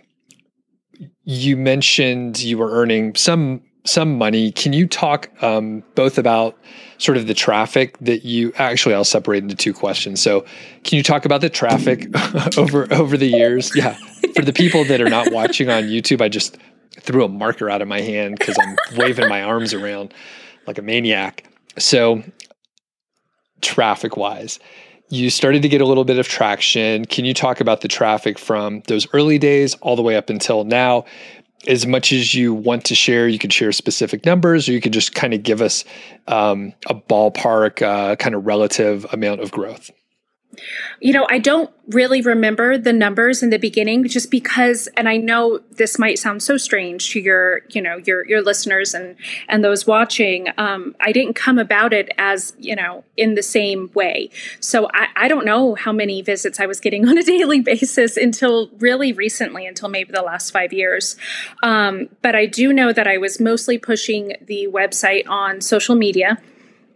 you 1.24 1.58
mentioned 1.58 2.42
you 2.42 2.58
were 2.58 2.72
earning 2.72 3.16
some 3.16 3.62
some 3.86 4.18
money. 4.18 4.52
Can 4.52 4.74
you 4.74 4.88
talk 4.88 5.30
um, 5.44 5.84
both 5.96 6.18
about 6.18 6.58
sort 7.04 7.18
of 7.18 7.28
the 7.28 7.34
traffic 7.34 7.98
that 8.00 8.24
you 8.24 8.54
actually 8.56 8.96
I'll 8.96 9.04
separate 9.04 9.44
into 9.44 9.56
two 9.56 9.74
questions. 9.74 10.22
So 10.22 10.46
can 10.86 10.96
you 10.96 11.04
talk 11.04 11.25
about 11.25 11.42
the 11.42 11.50
traffic 11.50 12.08
over 12.58 12.92
over 12.94 13.18
the 13.18 13.28
years? 13.28 13.75
Yeah. 13.75 13.98
For 14.36 14.42
the 14.42 14.54
people 14.54 14.86
that 14.86 15.02
are 15.02 15.10
not 15.10 15.32
watching 15.32 15.70
on 15.70 15.84
YouTube, 15.84 16.22
I 16.22 16.30
just 16.30 16.58
threw 17.02 17.25
a 17.25 17.28
marker 17.28 17.70
out 17.70 17.82
of 17.82 17.88
my 17.88 18.02
hand 18.02 18.40
because 18.40 18.58
I'm 18.60 18.78
waving 18.98 19.28
my 19.28 19.44
arms 19.44 19.74
around 19.74 20.13
like 20.66 20.78
a 20.78 20.82
maniac. 20.82 21.50
So 21.78 22.24
traffic 23.62 24.16
wise, 24.16 24.60
you 25.10 25.30
started 25.30 25.62
to 25.63 25.70
get 25.70 25.82
a 25.82 25.86
little 25.86 26.06
bit 26.06 26.20
of 26.20 26.28
traction. 26.28 27.06
Can 27.06 27.25
you 27.25 27.34
talk 27.34 27.60
about 27.60 27.82
the 27.82 27.88
traffic 27.90 28.40
from 28.40 28.82
those 28.88 29.08
early 29.13 29.38
days 29.38 29.75
all 29.75 29.96
the 29.96 30.02
way 30.02 30.16
up 30.16 30.30
until 30.30 30.63
now? 30.63 31.04
As 31.67 31.88
much 31.88 32.12
as 32.12 32.36
you 32.36 32.53
want 32.53 32.86
to 32.86 32.96
share, 32.96 33.27
you 33.27 33.39
could 33.39 33.53
share 33.53 33.72
specific 33.72 34.25
numbers, 34.25 34.67
or 34.67 34.74
you 34.74 34.82
could 34.82 34.93
just 34.93 35.15
kind 35.15 35.34
of 35.34 35.43
give 35.43 35.62
us 35.62 35.86
um, 36.27 36.74
a 36.88 36.96
ballpark, 36.96 37.82
uh, 37.82 38.15
kind 38.17 38.36
of 38.36 38.46
relative 38.46 39.05
amount 39.13 39.41
of 39.41 39.51
growth. 39.51 39.89
You 41.00 41.14
know, 41.14 41.28
I 41.30 41.40
don't 41.40 41.70
really 41.90 42.22
remember 42.22 42.78
the 42.78 42.94
numbers 42.94 43.44
in 43.44 43.50
the 43.50 43.58
beginning 43.58 44.08
just 44.08 44.32
because 44.32 44.88
and 44.96 45.10
I 45.10 45.18
know 45.18 45.60
this 45.72 46.00
might 46.00 46.18
sound 46.18 46.42
so 46.42 46.56
strange 46.58 47.10
to 47.12 47.20
your, 47.20 47.62
you 47.70 47.82
know, 47.82 47.98
your 48.06 48.26
your 48.28 48.42
listeners 48.42 48.94
and 48.94 49.16
and 49.50 49.64
those 49.64 49.86
watching. 49.86 50.48
Um, 50.58 50.96
I 51.00 51.12
didn't 51.12 51.34
come 51.34 51.60
about 51.60 51.94
it 51.94 52.10
as, 52.18 52.54
you 52.58 52.76
know, 52.76 53.04
in 53.18 53.36
the 53.36 53.44
same 53.44 53.92
way. 53.94 54.30
So 54.60 54.88
I, 54.94 55.08
I 55.16 55.28
don't 55.28 55.46
know 55.46 55.76
how 55.76 55.92
many 55.92 56.22
visits 56.22 56.60
I 56.60 56.66
was 56.66 56.80
getting 56.80 57.08
on 57.10 57.18
a 57.18 57.24
daily 57.24 57.62
basis 57.62 58.18
until 58.18 58.70
really 58.80 59.12
recently, 59.12 59.66
until 59.66 59.90
maybe 59.90 60.12
the 60.12 60.22
last 60.22 60.52
five 60.52 60.72
years. 60.72 61.16
Um, 61.62 62.10
but 62.22 62.36
I 62.36 62.46
do 62.46 62.72
know 62.72 62.94
that 62.94 63.08
I 63.08 63.18
was 63.18 63.40
mostly 63.40 63.78
pushing 63.78 64.36
the 64.42 64.68
website 64.72 65.28
on 65.28 65.62
social 65.62 65.96
media 65.96 66.38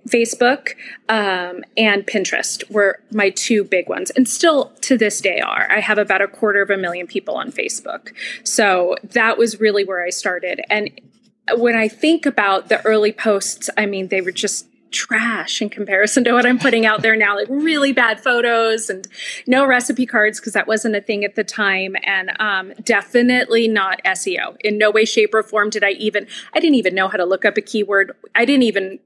Facebook 0.07 0.73
um, 1.09 1.63
and 1.75 2.05
Pinterest 2.05 2.69
were 2.71 2.99
my 3.11 3.29
two 3.29 3.63
big 3.63 3.89
ones, 3.89 4.09
and 4.11 4.27
still 4.27 4.71
to 4.81 4.97
this 4.97 5.21
day 5.21 5.39
are. 5.39 5.71
I 5.71 5.79
have 5.79 5.97
about 5.97 6.21
a 6.21 6.27
quarter 6.27 6.61
of 6.61 6.69
a 6.69 6.77
million 6.77 7.07
people 7.07 7.35
on 7.35 7.51
Facebook. 7.51 8.13
So 8.43 8.95
that 9.03 9.37
was 9.37 9.59
really 9.59 9.83
where 9.83 10.03
I 10.03 10.09
started. 10.09 10.61
And 10.69 10.89
when 11.55 11.75
I 11.75 11.87
think 11.87 12.25
about 12.25 12.69
the 12.69 12.83
early 12.85 13.11
posts, 13.11 13.69
I 13.77 13.85
mean, 13.85 14.09
they 14.09 14.21
were 14.21 14.31
just 14.31 14.67
trash 14.91 15.61
in 15.61 15.69
comparison 15.69 16.23
to 16.23 16.33
what 16.33 16.45
I'm 16.45 16.59
putting 16.59 16.85
out 16.85 17.01
there 17.01 17.15
now, 17.15 17.35
like 17.35 17.47
really 17.49 17.91
bad 17.91 18.21
photos 18.21 18.89
and 18.89 19.07
no 19.45 19.65
recipe 19.65 20.05
cards 20.05 20.39
because 20.39 20.53
that 20.53 20.67
wasn't 20.67 20.95
a 20.95 21.01
thing 21.01 21.23
at 21.23 21.35
the 21.35 21.43
time, 21.43 21.95
and 22.03 22.31
um, 22.39 22.73
definitely 22.83 23.67
not 23.67 24.01
SEO. 24.05 24.55
In 24.61 24.77
no 24.77 24.91
way, 24.91 25.05
shape, 25.05 25.33
or 25.33 25.43
form 25.43 25.69
did 25.69 25.83
I 25.83 25.91
even. 25.91 26.27
I 26.53 26.59
didn't 26.59 26.75
even 26.75 26.95
know 26.95 27.07
how 27.07 27.17
to 27.17 27.25
look 27.25 27.45
up 27.45 27.57
a 27.57 27.61
keyword. 27.61 28.11
I 28.35 28.45
didn't 28.45 28.63
even 28.63 28.99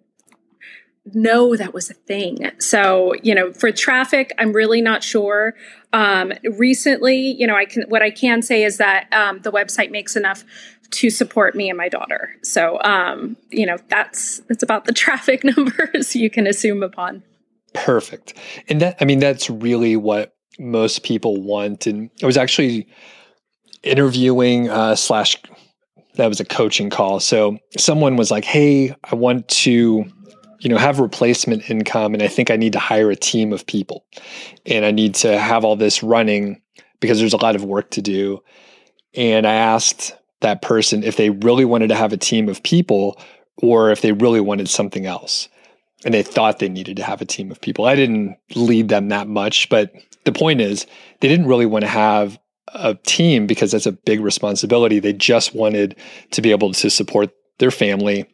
know 1.06 1.56
that 1.56 1.74
was 1.74 1.90
a 1.90 1.94
thing. 1.94 2.52
So, 2.60 3.14
you 3.24 3.34
know, 3.34 3.52
for 3.54 3.72
traffic, 3.72 4.32
I'm 4.38 4.54
really 4.54 4.82
not 4.82 5.04
sure. 5.04 5.56
Um, 5.94 6.34
recently, 6.58 7.18
you 7.18 7.48
know, 7.48 7.56
I 7.56 7.66
can, 7.66 7.84
what 7.90 8.02
I 8.02 8.12
can 8.12 8.42
say 8.42 8.64
is 8.64 8.78
that 8.78 9.12
um, 9.12 9.42
the 9.42 9.52
website 9.52 9.92
makes 9.92 10.16
enough 10.16 10.44
to 10.92 11.10
support 11.10 11.56
me 11.56 11.70
and 11.70 11.78
my 11.78 11.90
daughter. 11.90 12.36
So, 12.44 12.82
um, 12.84 13.38
you 13.50 13.66
know, 13.66 13.78
that's, 13.88 14.40
that's 14.48 14.64
about 14.64 14.86
the 14.86 14.94
traffic 14.94 15.44
numbers 15.44 16.16
you 16.16 16.30
can 16.30 16.48
assume 16.48 16.84
upon. 16.84 17.24
Perfect. 17.74 18.34
And 18.68 18.82
that, 18.82 18.98
I 19.02 19.06
mean, 19.06 19.20
that's 19.20 19.50
really 19.50 19.96
what 19.96 20.34
most 20.60 21.04
people 21.04 21.42
want. 21.42 21.88
And 21.88 22.10
I 22.22 22.26
was 22.26 22.38
actually 22.38 22.88
interviewing 23.82 24.70
uh, 24.70 24.96
slash, 24.96 25.38
that 26.16 26.28
was 26.28 26.40
a 26.40 26.46
coaching 26.46 26.90
call. 26.90 27.20
So 27.22 27.58
someone 27.78 28.18
was 28.18 28.30
like, 28.30 28.44
Hey, 28.44 28.94
I 29.06 29.16
want 29.16 29.48
to, 29.48 30.06
you 30.62 30.70
know 30.70 30.78
have 30.78 31.00
replacement 31.00 31.70
income 31.70 32.14
and 32.14 32.22
i 32.22 32.28
think 32.28 32.52
i 32.52 32.56
need 32.56 32.74
to 32.74 32.80
hire 32.80 33.12
a 33.12 33.16
team 33.16 33.52
of 33.52 33.66
people. 33.66 34.06
And 34.66 34.86
i 34.86 34.92
need 34.92 35.16
to 35.16 35.38
have 35.38 35.66
all 35.66 35.76
this 35.76 36.04
running 36.04 36.62
because 37.00 37.20
there's 37.20 37.34
a 37.34 37.38
lot 37.38 37.56
of 37.56 37.66
work 37.66 37.90
to 37.92 38.02
do. 38.02 38.42
And 39.16 39.46
i 39.46 39.54
asked 39.54 40.16
that 40.42 40.62
person 40.62 41.04
if 41.04 41.18
they 41.18 41.30
really 41.30 41.66
wanted 41.66 41.88
to 41.88 41.96
have 41.96 42.14
a 42.14 42.18
team 42.18 42.48
of 42.48 42.64
people 42.64 43.20
or 43.62 43.92
if 43.92 44.02
they 44.02 44.12
really 44.12 44.40
wanted 44.40 44.70
something 44.70 45.06
else. 45.06 45.50
And 46.04 46.16
they 46.16 46.24
thought 46.24 46.58
they 46.58 46.70
needed 46.70 46.98
to 46.98 47.04
have 47.04 47.22
a 47.22 47.26
team 47.26 47.52
of 47.52 47.62
people. 47.62 47.86
I 47.86 47.96
didn't 47.96 48.36
lead 48.56 48.90
them 48.90 49.10
that 49.10 49.28
much 49.28 49.70
but 49.70 49.92
the 50.24 50.32
point 50.32 50.62
is 50.62 50.86
they 51.20 51.28
didn't 51.28 51.48
really 51.48 51.66
want 51.66 51.84
to 51.84 51.90
have 51.90 52.40
a 52.74 52.96
team 52.96 53.48
because 53.48 53.72
that's 53.72 53.88
a 53.88 53.92
big 53.92 54.22
responsibility. 54.22 55.00
They 55.00 55.14
just 55.14 55.56
wanted 55.56 55.98
to 56.32 56.42
be 56.42 56.52
able 56.52 56.72
to 56.74 56.90
support 56.90 57.32
their 57.58 57.72
family 57.72 58.28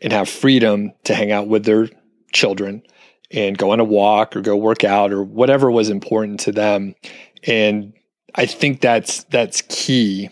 and 0.00 0.12
have 0.12 0.28
freedom 0.28 0.92
to 1.04 1.14
hang 1.14 1.32
out 1.32 1.48
with 1.48 1.64
their 1.64 1.88
children 2.32 2.82
and 3.30 3.58
go 3.58 3.72
on 3.72 3.80
a 3.80 3.84
walk 3.84 4.36
or 4.36 4.40
go 4.40 4.56
work 4.56 4.84
out 4.84 5.12
or 5.12 5.22
whatever 5.22 5.70
was 5.70 5.90
important 5.90 6.40
to 6.40 6.52
them. 6.52 6.94
And 7.46 7.92
I 8.34 8.46
think 8.46 8.80
that's 8.80 9.24
that's 9.24 9.62
key, 9.68 10.30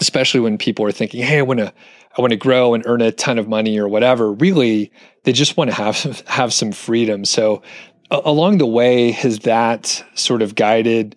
especially 0.00 0.40
when 0.40 0.58
people 0.58 0.84
are 0.86 0.92
thinking, 0.92 1.22
"Hey, 1.22 1.38
I 1.38 1.42
want 1.42 1.60
to 1.60 1.72
I 2.16 2.20
want 2.20 2.32
to 2.32 2.36
grow 2.36 2.74
and 2.74 2.84
earn 2.86 3.00
a 3.00 3.12
ton 3.12 3.38
of 3.38 3.48
money 3.48 3.78
or 3.78 3.88
whatever." 3.88 4.32
Really, 4.32 4.92
they 5.24 5.32
just 5.32 5.56
want 5.56 5.70
to 5.70 5.76
have 5.76 6.22
have 6.26 6.52
some 6.52 6.72
freedom. 6.72 7.24
So, 7.24 7.62
a- 8.10 8.22
along 8.24 8.58
the 8.58 8.66
way, 8.66 9.10
has 9.12 9.40
that 9.40 10.04
sort 10.14 10.42
of 10.42 10.54
guided 10.54 11.16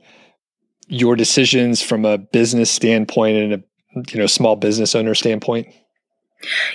your 0.87 1.15
decisions 1.15 1.81
from 1.81 2.05
a 2.05 2.17
business 2.17 2.69
standpoint 2.69 3.37
and 3.37 3.53
a 3.53 3.63
you 4.11 4.19
know 4.19 4.27
small 4.27 4.55
business 4.55 4.95
owner 4.95 5.15
standpoint? 5.15 5.67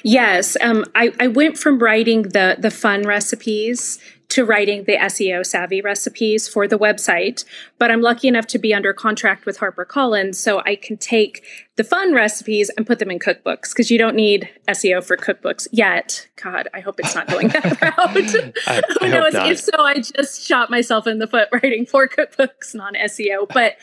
Yes, 0.03 0.57
um, 0.61 0.85
I, 0.95 1.13
I 1.21 1.29
went 1.29 1.59
from 1.59 1.79
writing 1.79 2.23
the 2.23 2.57
the 2.59 2.71
fun 2.71 3.03
recipes 3.03 3.99
to 4.31 4.45
writing 4.45 4.85
the 4.85 4.97
SEO 4.97 5.45
savvy 5.45 5.81
recipes 5.81 6.49
for 6.49 6.69
the 6.69 6.79
website. 6.79 7.45
But 7.79 7.91
I'm 7.91 8.01
lucky 8.01 8.29
enough 8.29 8.47
to 8.49 8.59
be 8.59 8.73
under 8.73 8.93
contract 8.93 9.45
with 9.45 9.59
HarperCollins, 9.59 10.37
so 10.37 10.63
I 10.65 10.77
can 10.77 10.97
take 10.97 11.45
the 11.77 11.85
fun 11.85 12.15
recipes 12.15 12.71
and 12.77 12.87
put 12.87 13.01
them 13.01 13.11
in 13.11 13.19
cookbooks 13.19 13.71
because 13.71 13.91
you 13.91 13.99
don't 13.99 14.15
need 14.15 14.49
SEO 14.69 15.05
for 15.05 15.17
cookbooks 15.17 15.67
yet. 15.73 16.29
God, 16.43 16.69
I 16.73 16.81
hope 16.81 17.01
it's 17.01 17.15
not 17.15 17.27
going 17.27 17.49
that 17.49 17.81
route. 17.83 18.55
I, 18.67 18.83
I 18.83 18.83
Who 19.01 19.09
knows? 19.11 19.35
If 19.35 19.61
so, 19.61 19.79
I 19.79 20.01
just 20.01 20.47
shot 20.47 20.71
myself 20.71 21.07
in 21.07 21.19
the 21.19 21.27
foot 21.27 21.49
writing 21.53 21.85
four 21.85 22.09
cookbooks 22.09 22.75
non 22.75 22.95
SEO. 22.95 23.49
But 23.53 23.77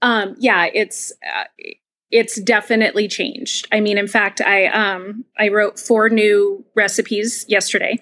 um, 0.00 0.36
yeah, 0.38 0.66
it's 0.72 1.12
uh, 1.26 1.44
it's 2.10 2.40
definitely 2.40 3.08
changed. 3.08 3.68
I 3.70 3.80
mean, 3.80 3.98
in 3.98 4.08
fact, 4.08 4.40
I 4.40 4.66
um, 4.66 5.24
I 5.38 5.48
wrote 5.48 5.78
four 5.78 6.08
new 6.08 6.64
recipes 6.74 7.44
yesterday. 7.48 7.98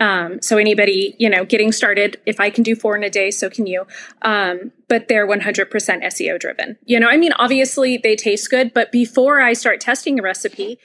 Um, 0.00 0.42
so 0.42 0.58
anybody, 0.58 1.14
you 1.20 1.30
know, 1.30 1.44
getting 1.44 1.70
started, 1.70 2.20
if 2.26 2.40
I 2.40 2.50
can 2.50 2.64
do 2.64 2.74
four 2.74 2.96
in 2.96 3.04
a 3.04 3.10
day, 3.10 3.30
so 3.30 3.48
can 3.48 3.68
you. 3.68 3.86
Um, 4.22 4.72
but 4.88 5.06
they're 5.06 5.28
100% 5.28 5.70
SEO 5.70 6.40
driven. 6.40 6.76
You 6.84 6.98
know, 6.98 7.06
I 7.06 7.16
mean, 7.16 7.32
obviously 7.34 7.98
they 7.98 8.16
taste 8.16 8.50
good, 8.50 8.74
but 8.74 8.90
before 8.90 9.40
I 9.40 9.52
start 9.52 9.80
testing 9.80 10.18
a 10.18 10.22
recipe, 10.22 10.80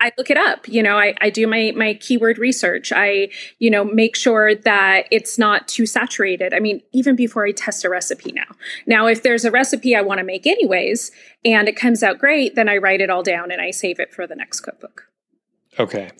I 0.00 0.12
look 0.16 0.30
it 0.30 0.36
up. 0.36 0.68
You 0.68 0.82
know, 0.82 0.96
I, 0.96 1.14
I 1.20 1.30
do 1.30 1.46
my 1.46 1.72
my 1.74 1.94
keyword 1.94 2.38
research. 2.38 2.92
I, 2.94 3.30
you 3.58 3.68
know, 3.68 3.84
make 3.84 4.14
sure 4.14 4.54
that 4.54 5.08
it's 5.10 5.38
not 5.38 5.66
too 5.66 5.86
saturated. 5.86 6.54
I 6.54 6.60
mean, 6.60 6.82
even 6.92 7.16
before 7.16 7.44
I 7.44 7.50
test 7.50 7.84
a 7.84 7.88
recipe 7.88 8.30
now. 8.30 8.54
Now, 8.86 9.06
if 9.06 9.22
there's 9.22 9.44
a 9.44 9.50
recipe 9.50 9.96
I 9.96 10.02
want 10.02 10.18
to 10.18 10.24
make 10.24 10.46
anyways 10.46 11.10
and 11.44 11.68
it 11.68 11.76
comes 11.76 12.02
out 12.02 12.18
great, 12.18 12.54
then 12.54 12.68
I 12.68 12.76
write 12.76 13.00
it 13.00 13.10
all 13.10 13.24
down 13.24 13.50
and 13.50 13.60
I 13.60 13.72
save 13.72 13.98
it 13.98 14.14
for 14.14 14.26
the 14.26 14.36
next 14.36 14.60
cookbook. 14.60 15.08
Okay. 15.78 16.10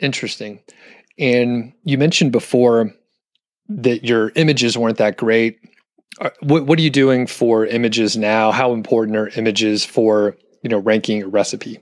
Interesting. 0.00 0.60
And 1.18 1.72
you 1.84 1.98
mentioned 1.98 2.32
before 2.32 2.92
that 3.68 4.04
your 4.04 4.32
images 4.34 4.76
weren't 4.76 4.98
that 4.98 5.16
great. 5.16 5.58
Uh, 6.20 6.30
what, 6.40 6.66
what 6.66 6.78
are 6.78 6.82
you 6.82 6.90
doing 6.90 7.26
for 7.26 7.66
images 7.66 8.16
now? 8.16 8.50
How 8.50 8.72
important 8.72 9.16
are 9.16 9.28
images 9.36 9.84
for 9.84 10.36
you 10.62 10.70
know 10.70 10.78
ranking 10.78 11.22
a 11.22 11.28
recipe? 11.28 11.80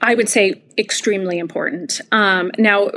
I 0.00 0.14
would 0.14 0.28
say 0.28 0.62
extremely 0.78 1.38
important. 1.38 2.00
Um, 2.10 2.50
now, 2.58 2.90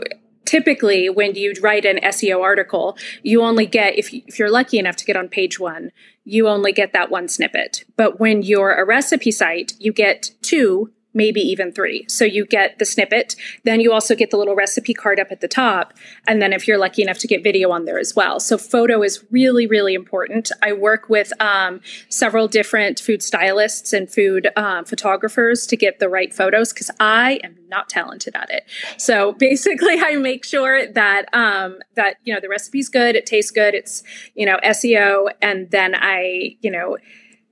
typically, 0.45 1.09
when 1.09 1.35
you 1.35 1.53
write 1.61 1.85
an 1.85 1.97
SEO 1.97 2.41
article, 2.41 2.97
you 3.23 3.41
only 3.41 3.65
get 3.65 3.97
if, 3.97 4.13
if 4.13 4.39
you're 4.39 4.51
lucky 4.51 4.79
enough 4.79 4.95
to 4.97 5.05
get 5.05 5.15
on 5.15 5.27
page 5.27 5.59
one, 5.59 5.91
you 6.23 6.47
only 6.47 6.71
get 6.71 6.93
that 6.93 7.11
one 7.11 7.27
snippet. 7.27 7.83
But 7.97 8.19
when 8.19 8.41
you're 8.41 8.73
a 8.73 8.85
recipe 8.85 9.31
site, 9.31 9.73
you 9.79 9.91
get 9.91 10.31
two 10.41 10.91
maybe 11.13 11.41
even 11.41 11.71
three. 11.71 12.05
So 12.07 12.25
you 12.25 12.45
get 12.45 12.79
the 12.79 12.85
snippet, 12.85 13.35
then 13.63 13.79
you 13.79 13.91
also 13.93 14.15
get 14.15 14.31
the 14.31 14.37
little 14.37 14.55
recipe 14.55 14.93
card 14.93 15.19
up 15.19 15.27
at 15.31 15.41
the 15.41 15.47
top. 15.47 15.93
And 16.27 16.41
then 16.41 16.53
if 16.53 16.67
you're 16.67 16.77
lucky 16.77 17.01
enough 17.01 17.19
to 17.19 17.27
get 17.27 17.43
video 17.43 17.71
on 17.71 17.85
there 17.85 17.99
as 17.99 18.15
well. 18.15 18.39
So 18.39 18.57
photo 18.57 19.03
is 19.03 19.23
really, 19.31 19.67
really 19.67 19.93
important. 19.93 20.51
I 20.61 20.73
work 20.73 21.09
with 21.09 21.31
um, 21.41 21.81
several 22.09 22.47
different 22.47 22.99
food 22.99 23.21
stylists 23.21 23.93
and 23.93 24.09
food 24.09 24.49
um, 24.55 24.85
photographers 24.85 25.67
to 25.67 25.77
get 25.77 25.99
the 25.99 26.09
right 26.09 26.33
photos 26.33 26.73
because 26.73 26.89
I 26.99 27.39
am 27.43 27.55
not 27.67 27.89
talented 27.89 28.35
at 28.35 28.49
it. 28.49 28.63
So 28.97 29.33
basically 29.39 29.99
I 29.99 30.15
make 30.15 30.45
sure 30.45 30.87
that, 30.87 31.25
um, 31.33 31.79
that, 31.95 32.17
you 32.23 32.33
know, 32.33 32.39
the 32.39 32.49
recipe's 32.49 32.89
good, 32.89 33.15
it 33.15 33.25
tastes 33.25 33.51
good, 33.51 33.73
it's, 33.73 34.03
you 34.35 34.45
know, 34.45 34.57
SEO. 34.63 35.31
And 35.41 35.69
then 35.71 35.95
I, 35.95 36.57
you 36.61 36.71
know, 36.71 36.97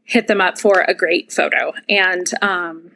hit 0.04 0.28
them 0.28 0.42
up 0.42 0.58
for 0.58 0.82
a 0.88 0.94
great 0.94 1.32
photo. 1.32 1.74
And, 1.88 2.30
um, 2.42 2.92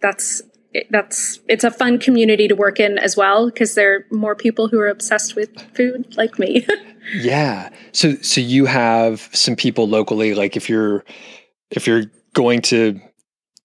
that's 0.00 0.42
that's 0.90 1.40
it's 1.48 1.64
a 1.64 1.70
fun 1.70 1.98
community 1.98 2.48
to 2.48 2.54
work 2.54 2.78
in 2.78 2.98
as 2.98 3.16
well 3.16 3.46
because 3.46 3.74
there 3.74 3.94
are 3.94 4.06
more 4.10 4.34
people 4.34 4.68
who 4.68 4.78
are 4.78 4.88
obsessed 4.88 5.34
with 5.34 5.50
food 5.74 6.16
like 6.16 6.38
me. 6.38 6.66
yeah. 7.14 7.70
So 7.92 8.14
so 8.16 8.40
you 8.40 8.66
have 8.66 9.28
some 9.32 9.56
people 9.56 9.88
locally 9.88 10.34
like 10.34 10.56
if 10.56 10.68
you're 10.68 11.04
if 11.70 11.86
you're 11.86 12.04
going 12.34 12.62
to 12.62 13.00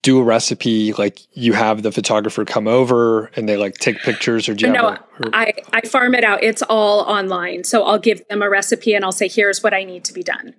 do 0.01 0.19
a 0.19 0.23
recipe 0.23 0.91
like 0.93 1.19
you 1.31 1.53
have 1.53 1.81
the 1.81 1.91
photographer 1.91 2.43
come 2.43 2.67
over 2.67 3.27
and 3.35 3.47
they 3.47 3.55
like 3.55 3.75
take 3.75 3.97
pictures 3.99 4.49
or 4.49 4.53
do 4.53 4.67
you 4.67 4.73
no, 4.73 4.87
a, 4.87 5.05
or, 5.19 5.29
I, 5.33 5.53
I 5.71 5.81
farm 5.81 6.13
it 6.13 6.25
out. 6.25 6.43
It's 6.43 6.61
all 6.61 7.01
online. 7.01 7.63
So 7.63 7.83
i'll 7.83 7.99
give 7.99 8.27
them 8.27 8.41
a 8.41 8.49
recipe 8.49 8.93
and 8.93 9.05
i'll 9.05 9.13
say 9.13 9.27
here's 9.29 9.63
what 9.63 9.73
i 9.73 9.83
need 9.83 10.03
to 10.05 10.13
be 10.13 10.23
done. 10.23 10.55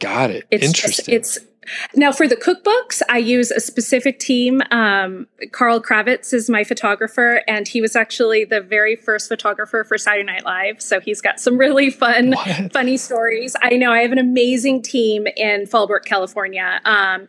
Got 0.00 0.30
it. 0.30 0.46
It's 0.50 0.64
interesting. 0.64 1.14
just, 1.14 1.38
it's 1.38 1.47
now, 1.94 2.12
for 2.12 2.26
the 2.28 2.36
cookbooks, 2.36 3.02
I 3.08 3.18
use 3.18 3.50
a 3.50 3.60
specific 3.60 4.18
team. 4.18 4.60
Um, 4.70 5.26
Carl 5.52 5.80
Kravitz 5.80 6.32
is 6.32 6.48
my 6.48 6.64
photographer, 6.64 7.42
and 7.46 7.66
he 7.66 7.80
was 7.80 7.96
actually 7.96 8.44
the 8.44 8.60
very 8.60 8.96
first 8.96 9.28
photographer 9.28 9.84
for 9.84 9.98
Saturday 9.98 10.24
Night 10.24 10.44
Live. 10.44 10.80
So 10.82 11.00
he's 11.00 11.20
got 11.20 11.40
some 11.40 11.58
really 11.58 11.90
fun, 11.90 12.30
what? 12.30 12.72
funny 12.72 12.96
stories. 12.96 13.56
I 13.62 13.70
know 13.70 13.92
I 13.92 14.00
have 14.00 14.12
an 14.12 14.18
amazing 14.18 14.82
team 14.82 15.26
in 15.36 15.62
Fallbrook, 15.62 16.04
California. 16.04 16.80
Um, 16.84 17.28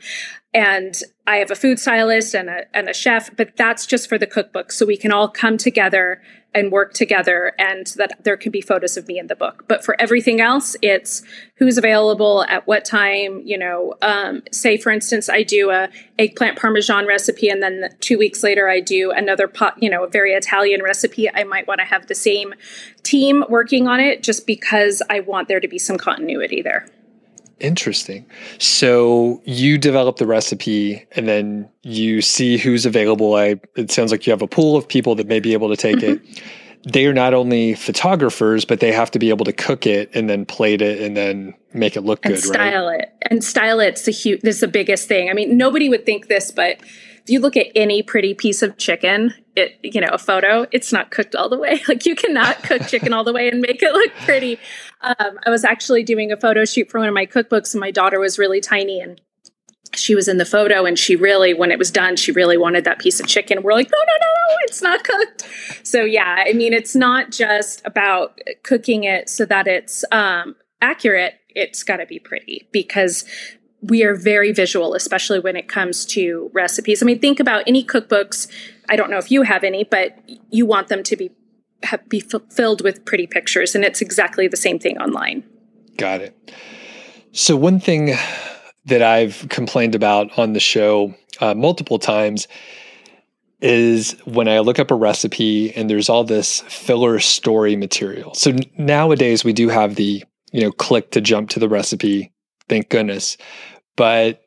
and 0.54 1.02
I 1.28 1.38
have 1.38 1.52
a 1.52 1.56
food 1.56 1.80
stylist 1.80 2.34
and 2.34 2.50
a, 2.50 2.66
and 2.74 2.90
a 2.90 2.94
chef, 2.94 3.36
but 3.36 3.56
that's 3.56 3.86
just 3.86 4.10
for 4.10 4.18
the 4.18 4.26
cookbook. 4.26 4.72
So 4.72 4.86
we 4.86 4.98
can 4.98 5.12
all 5.12 5.30
come 5.30 5.58
together 5.58 6.22
and 6.56 6.72
work 6.72 6.94
together 6.94 7.54
and 7.60 7.86
that 7.98 8.24
there 8.24 8.36
can 8.36 8.52
be 8.52 8.60
photos 8.60 8.98
of 8.98 9.08
me 9.08 9.20
in 9.20 9.28
the 9.28 9.36
book. 9.36 9.66
But 9.68 9.86
for 9.86 9.96
everything 10.02 10.42
else, 10.42 10.76
it's 10.82 11.22
who's 11.58 11.78
available 11.78 12.44
at 12.50 12.66
what 12.66 12.84
time, 12.84 13.44
you 13.46 13.58
know, 13.58 13.94
um, 14.02 14.42
say 14.52 14.76
for 14.76 14.92
instance, 14.92 15.30
I 15.30 15.44
do 15.44 15.70
a 15.70 15.90
eggplant 16.18 16.58
Parmesan 16.58 17.06
recipe 17.06 17.50
and 17.50 17.62
then 17.62 17.96
two 18.00 18.18
weeks 18.18 18.42
later 18.42 18.68
I 18.68 18.80
do 18.80 19.12
another 19.12 19.48
pot, 19.48 19.76
you 19.82 19.90
know, 19.90 20.04
a 20.04 20.10
very 20.10 20.32
Italian 20.32 20.82
recipe. 20.82 21.30
I 21.32 21.44
might 21.44 21.68
want 21.68 21.80
to 21.82 21.86
have 21.86 22.08
the 22.08 22.16
same 22.16 22.56
team 23.04 23.44
working 23.48 23.88
on 23.88 24.00
it 24.00 24.24
just 24.24 24.48
because 24.48 25.04
I 25.12 25.20
want 25.20 25.48
there 25.48 25.60
to 25.60 25.68
be 25.68 25.78
some 25.78 26.00
continuity 26.00 26.64
there. 26.64 26.88
Interesting. 27.60 28.26
So 28.58 29.42
you 29.46 29.78
develop 29.78 30.18
the 30.18 30.26
recipe 30.26 31.06
and 31.12 31.28
then 31.28 31.70
you 31.84 32.22
see 32.22 32.58
who's 32.58 32.86
available. 32.86 33.36
I 33.36 33.60
it 33.76 33.92
sounds 33.92 34.12
like 34.12 34.26
you 34.26 34.32
have 34.32 34.42
a 34.42 34.48
pool 34.48 34.78
of 34.78 34.88
people 34.88 35.16
that 35.16 35.28
may 35.28 35.40
be 35.40 35.54
able 35.54 35.70
to 35.70 35.78
take 35.78 35.98
mm-hmm. 35.98 36.26
it. 36.26 36.44
They 36.92 37.06
are 37.08 37.14
not 37.14 37.34
only 37.34 37.76
photographers, 37.76 38.64
but 38.64 38.80
they 38.80 38.94
have 38.94 39.12
to 39.12 39.20
be 39.20 39.30
able 39.30 39.44
to 39.44 39.52
cook 39.52 39.86
it 39.86 40.10
and 40.14 40.30
then 40.30 40.46
plate 40.46 40.82
it 40.82 41.02
and 41.02 41.18
then 41.18 41.54
make 41.74 41.98
it 41.98 42.02
look 42.02 42.26
and 42.26 42.36
good, 42.36 42.44
style 42.44 42.88
right? 42.88 43.02
it. 43.02 43.14
And 43.30 43.44
style 43.44 43.82
it's 43.82 44.04
the 44.04 44.12
huge 44.12 44.42
this 44.42 44.56
is 44.56 44.62
the 44.62 44.68
biggest 44.68 45.08
thing. 45.08 45.30
I 45.30 45.34
mean, 45.34 45.58
nobody 45.58 45.90
would 45.90 46.06
think 46.06 46.28
this, 46.28 46.52
but 46.52 46.80
you 47.30 47.40
look 47.40 47.58
at 47.58 47.68
any 47.76 48.02
pretty 48.02 48.34
piece 48.34 48.62
of 48.62 48.78
chicken, 48.78 49.34
it 49.56 49.80
you 49.84 50.02
know, 50.02 50.10
a 50.12 50.18
photo, 50.18 50.66
it's 50.72 50.92
not 50.92 51.12
cooked 51.12 51.36
all 51.36 51.50
the 51.50 51.58
way. 51.58 51.82
Like 51.88 52.06
you 52.06 52.16
cannot 52.16 52.62
cook 52.64 52.88
chicken 52.88 53.14
all 53.14 53.24
the 53.24 53.34
way 53.34 53.50
and 53.50 53.62
make 53.62 53.82
it 53.82 53.94
look 53.94 54.12
pretty. 54.26 54.60
Um, 55.02 55.40
I 55.46 55.50
was 55.50 55.64
actually 55.64 56.04
doing 56.04 56.32
a 56.32 56.38
photo 56.38 56.66
shoot 56.66 56.90
for 56.90 57.00
one 57.00 57.08
of 57.08 57.14
my 57.14 57.26
cookbooks, 57.26 57.74
and 57.74 57.82
my 57.82 57.92
daughter 57.92 58.20
was 58.20 58.38
really 58.38 58.62
tiny, 58.62 59.00
and 59.00 59.20
she 59.96 60.14
was 60.14 60.28
in 60.28 60.38
the 60.38 60.46
photo, 60.46 60.86
and 60.86 61.00
she 61.00 61.16
really, 61.16 61.54
when 61.54 61.72
it 61.72 61.80
was 61.80 61.90
done, 61.90 62.16
she 62.16 62.32
really 62.32 62.58
wanted 62.58 62.84
that 62.84 63.00
piece 63.00 63.20
of 63.20 63.28
chicken. 63.28 63.64
We're 63.64 63.74
like, 63.74 63.90
no, 63.90 63.98
no, 63.98 64.14
no, 64.20 64.58
it's 64.64 64.82
not 64.82 65.04
cooked. 65.04 65.48
So 65.84 66.04
yeah, 66.04 66.44
I 66.46 66.54
mean, 66.54 66.74
it's 66.74 66.96
not 66.96 67.32
just 67.32 67.82
about 67.86 68.40
cooking 68.64 69.04
it 69.04 69.30
so 69.30 69.46
that 69.46 69.68
it's 69.68 70.06
um, 70.12 70.56
accurate. 70.82 71.36
It's 71.50 71.84
got 71.84 71.98
to 71.98 72.06
be 72.06 72.20
pretty 72.20 72.68
because 72.72 73.26
we 73.82 74.04
are 74.04 74.16
very 74.16 74.52
visual, 74.52 74.94
especially 74.94 75.40
when 75.40 75.56
it 75.56 75.68
comes 75.68 76.06
to 76.06 76.50
recipes. 76.54 77.02
I 77.02 77.06
mean, 77.06 77.20
think 77.20 77.40
about 77.40 77.64
any 77.66 77.84
cookbooks. 77.84 78.48
I 78.90 78.96
don't 78.96 79.10
know 79.10 79.18
if 79.18 79.32
you 79.32 79.44
have 79.44 79.64
any, 79.64 79.84
but 79.84 80.20
you 80.50 80.66
want 80.66 80.90
them 80.90 81.04
to 81.04 81.16
be 81.16 81.32
have, 81.84 82.08
be 82.10 82.22
f- 82.34 82.42
filled 82.52 82.84
with 82.84 83.06
pretty 83.06 83.26
pictures, 83.26 83.74
and 83.74 83.86
it's 83.86 84.02
exactly 84.02 84.48
the 84.48 84.58
same 84.58 84.80
thing 84.80 84.98
online. 84.98 85.44
Got 85.98 86.22
it. 86.22 86.52
So 87.32 87.56
one 87.56 87.80
thing 87.80 88.16
that 88.86 89.02
I've 89.02 89.48
complained 89.50 89.96
about 89.96 90.38
on 90.38 90.54
the 90.54 90.60
show 90.60 91.14
uh, 91.40 91.54
multiple 91.54 92.00
times 92.00 92.48
is 93.62 94.14
when 94.26 94.48
I 94.48 94.60
look 94.60 94.80
up 94.80 94.92
a 94.92 94.96
recipe 94.96 95.74
and 95.76 95.90
there's 95.90 96.10
all 96.10 96.24
this 96.24 96.62
filler 96.62 97.20
story 97.20 97.76
material. 97.76 98.34
So 98.34 98.52
n- 98.52 98.60
nowadays 98.78 99.44
we 99.44 99.54
do 99.54 99.70
have 99.70 99.96
the 99.96 100.24
you 100.52 100.62
know 100.62 100.72
click 100.72 101.12
to 101.12 101.22
jump 101.22 101.50
to 101.52 101.60
the 101.60 101.70
recipe. 101.70 102.32
Thank 102.70 102.90
goodness. 102.90 103.38
But 103.98 104.42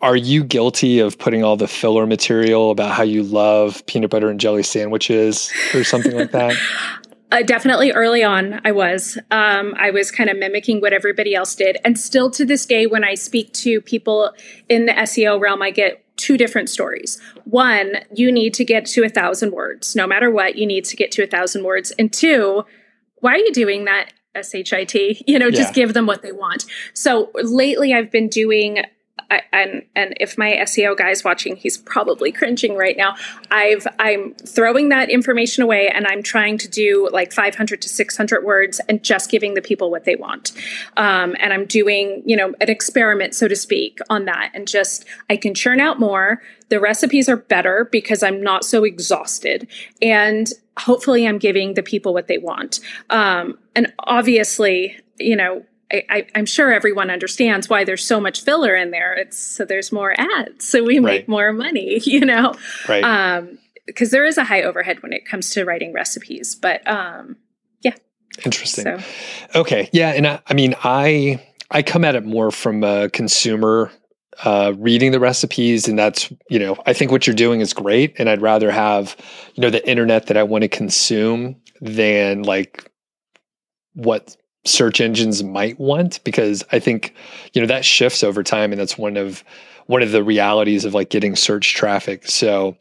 are 0.00 0.16
you 0.16 0.42
guilty 0.42 0.98
of 0.98 1.18
putting 1.18 1.44
all 1.44 1.56
the 1.56 1.68
filler 1.68 2.06
material 2.06 2.70
about 2.70 2.94
how 2.94 3.02
you 3.02 3.22
love 3.22 3.84
peanut 3.86 4.10
butter 4.10 4.28
and 4.28 4.40
jelly 4.40 4.62
sandwiches 4.62 5.52
or 5.72 5.84
something 5.84 6.16
like 6.16 6.32
that? 6.32 6.56
Uh, 7.32 7.42
definitely 7.42 7.90
early 7.90 8.22
on, 8.22 8.60
I 8.64 8.70
was. 8.70 9.18
Um, 9.32 9.74
I 9.76 9.90
was 9.90 10.12
kind 10.12 10.30
of 10.30 10.38
mimicking 10.38 10.80
what 10.80 10.92
everybody 10.92 11.34
else 11.34 11.56
did. 11.56 11.78
And 11.84 11.98
still 11.98 12.30
to 12.30 12.44
this 12.44 12.64
day, 12.64 12.86
when 12.86 13.02
I 13.02 13.14
speak 13.14 13.52
to 13.54 13.80
people 13.80 14.32
in 14.68 14.86
the 14.86 14.92
SEO 14.92 15.40
realm, 15.40 15.60
I 15.60 15.72
get 15.72 16.04
two 16.16 16.36
different 16.36 16.68
stories. 16.68 17.20
One, 17.42 17.96
you 18.14 18.30
need 18.30 18.54
to 18.54 18.64
get 18.64 18.86
to 18.86 19.02
a 19.02 19.08
thousand 19.08 19.52
words. 19.52 19.96
No 19.96 20.06
matter 20.06 20.30
what, 20.30 20.56
you 20.56 20.64
need 20.64 20.84
to 20.84 20.96
get 20.96 21.10
to 21.12 21.24
a 21.24 21.26
thousand 21.26 21.64
words. 21.64 21.90
And 21.98 22.12
two, 22.12 22.64
why 23.16 23.32
are 23.32 23.38
you 23.38 23.52
doing 23.52 23.84
that? 23.86 24.12
SHIT, 24.36 25.28
you 25.28 25.38
know, 25.38 25.50
just 25.50 25.70
yeah. 25.70 25.84
give 25.84 25.94
them 25.94 26.06
what 26.06 26.22
they 26.22 26.32
want. 26.32 26.66
So 26.92 27.30
lately 27.34 27.94
I've 27.94 28.10
been 28.10 28.28
doing 28.28 28.84
I, 29.30 29.42
and 29.52 29.82
and 29.94 30.14
if 30.20 30.36
my 30.36 30.52
SEO 30.62 30.96
guy's 30.96 31.24
watching, 31.24 31.56
he's 31.56 31.78
probably 31.78 32.32
cringing 32.32 32.76
right 32.76 32.96
now. 32.96 33.14
I've 33.50 33.86
I'm 33.98 34.34
throwing 34.34 34.88
that 34.90 35.10
information 35.10 35.62
away, 35.62 35.88
and 35.88 36.06
I'm 36.06 36.22
trying 36.22 36.58
to 36.58 36.68
do 36.68 37.08
like 37.12 37.32
500 37.32 37.82
to 37.82 37.88
600 37.88 38.44
words, 38.44 38.80
and 38.88 39.02
just 39.02 39.30
giving 39.30 39.54
the 39.54 39.62
people 39.62 39.90
what 39.90 40.04
they 40.04 40.16
want. 40.16 40.52
Um, 40.96 41.36
and 41.40 41.52
I'm 41.52 41.66
doing 41.66 42.22
you 42.26 42.36
know 42.36 42.54
an 42.60 42.68
experiment, 42.68 43.34
so 43.34 43.48
to 43.48 43.56
speak, 43.56 43.98
on 44.10 44.24
that, 44.26 44.50
and 44.54 44.66
just 44.66 45.04
I 45.30 45.36
can 45.36 45.54
churn 45.54 45.80
out 45.80 45.98
more. 45.98 46.42
The 46.68 46.80
recipes 46.80 47.28
are 47.28 47.36
better 47.36 47.88
because 47.90 48.22
I'm 48.22 48.42
not 48.42 48.64
so 48.64 48.84
exhausted, 48.84 49.68
and 50.02 50.52
hopefully, 50.78 51.26
I'm 51.26 51.38
giving 51.38 51.74
the 51.74 51.82
people 51.82 52.12
what 52.12 52.26
they 52.26 52.38
want. 52.38 52.80
Um, 53.10 53.58
and 53.74 53.92
obviously, 53.98 54.96
you 55.18 55.36
know 55.36 55.64
I, 55.92 56.26
am 56.34 56.46
sure 56.46 56.72
everyone 56.72 57.10
understands 57.10 57.68
why 57.68 57.84
there's 57.84 58.04
so 58.04 58.20
much 58.20 58.42
filler 58.42 58.74
in 58.74 58.90
there. 58.90 59.14
It's 59.14 59.38
so 59.38 59.64
there's 59.64 59.92
more 59.92 60.14
ads, 60.18 60.66
so 60.66 60.82
we 60.82 61.00
make 61.00 61.28
more 61.28 61.52
money, 61.52 62.00
you 62.04 62.20
know. 62.20 62.54
Right. 62.88 63.04
Um, 63.04 63.58
because 63.86 64.10
there 64.10 64.24
is 64.24 64.38
a 64.38 64.44
high 64.44 64.62
overhead 64.62 65.02
when 65.02 65.12
it 65.12 65.26
comes 65.26 65.50
to 65.50 65.64
writing 65.64 65.92
recipes, 65.92 66.54
but 66.54 66.86
um, 66.88 67.36
yeah. 67.82 67.94
Interesting. 68.44 68.84
So. 68.84 69.60
Okay. 69.60 69.90
Yeah, 69.92 70.10
and 70.10 70.26
I, 70.26 70.40
I 70.46 70.54
mean, 70.54 70.74
I 70.82 71.44
I 71.70 71.82
come 71.82 72.04
at 72.04 72.14
it 72.14 72.24
more 72.24 72.50
from 72.50 72.82
a 72.82 73.10
consumer 73.10 73.90
uh, 74.42 74.72
reading 74.78 75.12
the 75.12 75.20
recipes 75.20 75.86
and 75.86 75.98
that's 75.98 76.32
you 76.48 76.58
know 76.58 76.76
i 76.86 76.92
think 76.92 77.12
what 77.12 77.26
you're 77.26 77.36
doing 77.36 77.60
is 77.60 77.72
great 77.72 78.14
and 78.18 78.28
i'd 78.28 78.42
rather 78.42 78.70
have 78.70 79.16
you 79.54 79.60
know 79.60 79.70
the 79.70 79.86
internet 79.88 80.26
that 80.26 80.36
i 80.36 80.42
want 80.42 80.62
to 80.62 80.68
consume 80.68 81.54
than 81.80 82.42
like 82.42 82.90
what 83.94 84.36
search 84.64 85.00
engines 85.00 85.42
might 85.42 85.78
want 85.78 86.22
because 86.24 86.64
I 86.72 86.78
think 86.78 87.14
you 87.52 87.60
know 87.60 87.66
that 87.66 87.84
shifts 87.84 88.24
over 88.24 88.42
time 88.42 88.72
and 88.72 88.80
that's 88.80 88.98
one 88.98 89.16
of 89.16 89.44
one 89.86 90.02
of 90.02 90.12
the 90.12 90.24
realities 90.24 90.84
of 90.84 90.94
like 90.94 91.10
getting 91.10 91.36
search 91.36 91.74
traffic. 91.74 92.26
So 92.26 92.76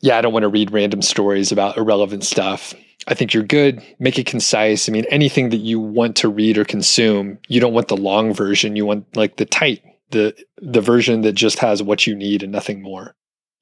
yeah, 0.00 0.18
I 0.18 0.20
don't 0.20 0.32
want 0.32 0.44
to 0.44 0.48
read 0.48 0.70
random 0.70 1.02
stories 1.02 1.50
about 1.50 1.76
irrelevant 1.76 2.24
stuff. 2.24 2.74
I 3.06 3.14
think 3.14 3.32
you're 3.32 3.42
good. 3.42 3.82
Make 3.98 4.18
it 4.18 4.26
concise. 4.26 4.88
I 4.88 4.92
mean, 4.92 5.06
anything 5.08 5.48
that 5.48 5.56
you 5.58 5.80
want 5.80 6.16
to 6.16 6.28
read 6.28 6.58
or 6.58 6.64
consume, 6.64 7.38
you 7.48 7.58
don't 7.58 7.72
want 7.72 7.88
the 7.88 7.96
long 7.96 8.34
version. 8.34 8.76
You 8.76 8.84
want 8.84 9.16
like 9.16 9.36
the 9.36 9.46
tight, 9.46 9.82
the 10.10 10.34
the 10.58 10.80
version 10.80 11.22
that 11.22 11.32
just 11.32 11.58
has 11.58 11.82
what 11.82 12.06
you 12.06 12.14
need 12.14 12.42
and 12.42 12.52
nothing 12.52 12.82
more. 12.82 13.14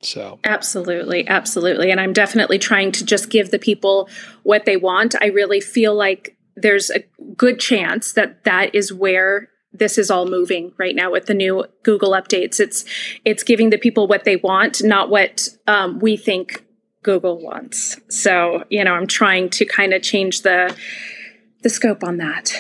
So 0.03 0.39
Absolutely, 0.45 1.27
absolutely. 1.27 1.91
And 1.91 2.01
I'm 2.01 2.13
definitely 2.13 2.59
trying 2.59 2.93
to 2.93 3.05
just 3.05 3.31
give 3.31 3.51
the 3.51 3.59
people 3.59 4.09
what 4.43 4.65
they 4.65 4.77
want. 4.77 5.15
I 5.21 5.27
really 5.27 5.61
feel 5.61 5.95
like 5.95 6.37
there's 6.55 6.91
a 6.91 7.05
good 7.37 7.59
chance 7.59 8.13
that 8.13 8.45
that 8.45 8.75
is 8.75 8.93
where 8.93 9.49
this 9.73 9.99
is 9.99 10.11
all 10.11 10.27
moving 10.27 10.73
right 10.79 10.95
now 10.95 11.11
with 11.11 11.27
the 11.27 11.35
new 11.35 11.65
Google 11.83 12.13
updates. 12.13 12.61
It's 12.61 12.85
it's 13.25 13.43
giving 13.43 13.71
the 13.71 13.79
people 13.79 14.07
what 14.07 14.25
they 14.25 14.37
want, 14.37 14.83
not 14.83 15.11
what 15.11 15.49
um, 15.67 15.99
we 15.99 16.17
think 16.17 16.65
Google 17.03 17.41
wants. 17.41 17.99
So 18.09 18.65
you 18.71 18.85
know, 18.85 18.95
I'm 18.95 19.07
trying 19.07 19.51
to 19.51 19.65
kind 19.65 19.93
of 19.93 20.03
change 20.03 20.43
the 20.43 20.75
the 21.63 21.69
scope 21.69 22.05
on 22.05 22.19
that. 22.19 22.53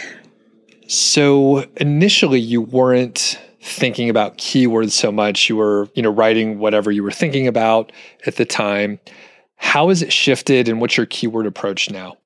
So 0.89 1.65
initially, 1.77 2.41
you 2.41 2.61
weren't 2.61 3.41
thinking 3.67 4.09
about 4.09 4.39
keywords 4.39 4.93
so 4.93 5.11
much. 5.11 5.49
You 5.49 5.57
were, 5.57 5.89
you 5.95 6.03
know, 6.03 6.11
writing 6.11 6.59
whatever 6.59 6.91
you 6.91 7.03
were 7.03 7.11
thinking 7.11 7.47
about 7.47 7.93
at 8.27 8.37
the 8.37 8.45
time. 8.45 9.01
How 9.57 9.89
has 9.89 10.03
it 10.03 10.13
shifted, 10.13 10.69
and 10.69 10.81
what's 10.81 10.97
your 10.97 11.07
keyword 11.07 11.47
approach 11.47 11.91
now? 11.91 12.17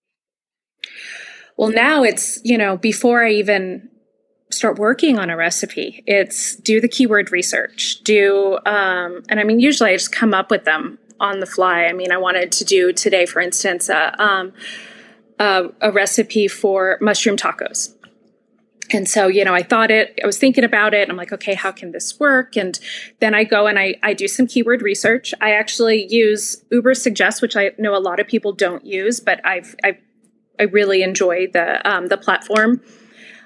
Well, 1.57 1.71
now 1.71 2.03
it's 2.03 2.41
you 2.45 2.59
know 2.59 2.77
before 2.77 3.25
I 3.25 3.31
even 3.33 3.89
start 4.51 4.79
working 4.79 5.19
on 5.19 5.31
a 5.31 5.37
recipe. 5.37 6.03
It's 6.07 6.57
do 6.57 6.81
the 6.81 6.89
keyword 6.89 7.31
research, 7.33 8.01
do, 8.03 8.59
um, 8.67 9.23
and 9.29 9.39
I 9.39 9.45
mean, 9.45 9.61
usually 9.61 9.91
I 9.91 9.95
just 9.95 10.13
come 10.13 10.35
up 10.35 10.51
with 10.51 10.65
them 10.65 10.99
on 11.21 11.41
the 11.41 11.47
fly. 11.47 11.85
I 11.85 11.93
mean, 11.93 12.11
I 12.11 12.17
wanted 12.17 12.51
to 12.53 12.65
do 12.65 12.93
today, 12.93 13.27
for 13.27 13.41
instance, 13.41 13.89
a, 13.89 14.21
um, 14.21 14.53
a, 15.39 15.67
a 15.81 15.93
recipe 15.93 16.49
for 16.49 16.99
mushroom 17.01 17.37
tacos. 17.37 17.95
And 18.93 19.09
so, 19.09 19.29
you 19.29 19.45
know, 19.45 19.55
I 19.55 19.63
thought 19.63 19.91
it, 19.91 20.19
I 20.23 20.27
was 20.27 20.39
thinking 20.39 20.65
about 20.65 20.95
it. 20.95 21.09
I'm 21.09 21.17
like, 21.17 21.33
okay, 21.33 21.55
how 21.55 21.73
can 21.73 21.93
this 21.93 22.19
work? 22.19 22.57
And 22.57 22.79
then 23.21 23.35
I 23.35 23.45
go 23.45 23.67
and 23.67 23.79
I, 23.79 23.95
I 24.03 24.15
do 24.15 24.29
some 24.29 24.47
keyword 24.47 24.83
research. 24.83 25.33
I 25.41 25.53
actually 25.53 26.07
use 26.13 26.65
Ubersuggest 26.73 27.43
which 27.43 27.57
I 27.57 27.73
know 27.79 27.97
a 27.97 27.99
lot 27.99 28.21
of 28.21 28.27
people 28.27 28.53
don't 28.53 28.85
use, 28.85 29.21
but 29.21 29.45
I've, 29.47 29.75
I, 29.85 29.99
I 30.59 30.65
really 30.65 31.03
enjoy 31.03 31.47
the, 31.47 31.87
um, 31.89 32.09
the 32.09 32.17
platform. 32.17 32.83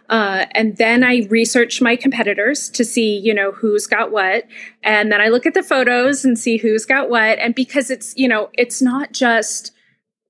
Uh, 0.09 0.45
and 0.53 0.77
then 0.77 1.03
I 1.03 1.27
research 1.31 1.81
my 1.81 1.97
competitors 1.97 2.69
to 2.71 2.85
see, 2.85 3.17
you 3.17 3.33
know, 3.33 3.53
who's 3.53 3.87
got 3.87 4.11
what. 4.11 4.47
And 4.83 5.11
then 5.11 5.21
I 5.21 5.29
look 5.29 5.47
at 5.47 5.55
the 5.55 5.63
photos 5.63 6.25
and 6.25 6.39
see 6.39 6.59
who's 6.59 6.85
got 6.85 7.09
what. 7.09 7.39
And 7.39 7.55
because 7.55 7.91
it's, 7.91 8.15
you 8.17 8.29
know, 8.29 8.51
it's 8.53 8.83
not 8.83 9.13
just 9.13 9.74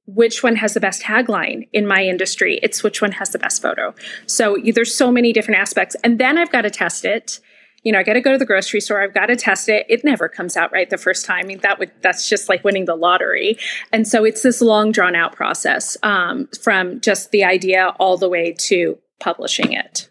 which 0.07 0.43
one 0.43 0.57
has 0.57 0.75
the 0.75 0.81
best 0.81 1.03
tagline 1.03 1.69
in 1.73 1.87
my 1.87 2.05
industry, 2.05 2.61
it's 2.63 2.83
which 2.83 3.01
one 3.01 3.13
has 3.13 3.31
the 3.31 3.39
best 3.39 3.63
photo. 3.63 3.95
So 4.27 4.57
there's 4.75 4.95
so 4.95 5.11
many 5.11 5.33
different 5.33 5.61
aspects. 5.61 5.97
And 6.05 6.19
then 6.19 6.37
I've 6.37 6.53
got 6.53 6.63
to 6.63 6.71
test 6.71 7.05
it. 7.05 7.41
You 7.83 7.93
know, 7.93 7.99
I 7.99 8.03
got 8.03 8.15
to 8.15 8.21
go 8.21 8.33
to 8.33 8.39
the 8.39 8.47
grocery 8.47 8.81
store. 8.81 9.03
I've 9.03 9.13
got 9.13 9.27
to 9.27 9.37
test 9.37 9.69
it. 9.69 9.87
It 9.89 10.05
never 10.05 10.29
comes 10.29 10.57
out 10.57 10.73
right 10.73 10.89
the 10.89 10.99
first 10.99 11.27
time. 11.27 11.45
I 11.45 11.47
mean, 11.47 11.59
that 11.61 11.79
would 11.79 11.91
that's 12.01 12.29
just 12.29 12.49
like 12.49 12.65
winning 12.65 12.87
the 12.87 12.95
lottery. 12.95 13.59
And 13.93 14.09
so 14.09 14.25
it's 14.25 14.43
this 14.43 14.61
long 14.61 14.91
drawn 14.91 15.15
out 15.15 15.35
process 15.35 15.97
um, 16.03 16.49
from 16.63 17.01
just 17.01 17.31
the 17.31 17.45
idea 17.45 17.95
all 17.99 18.17
the 18.17 18.29
way 18.29 18.53
to 18.53 18.99
publishing 19.21 19.73
it. 19.73 20.09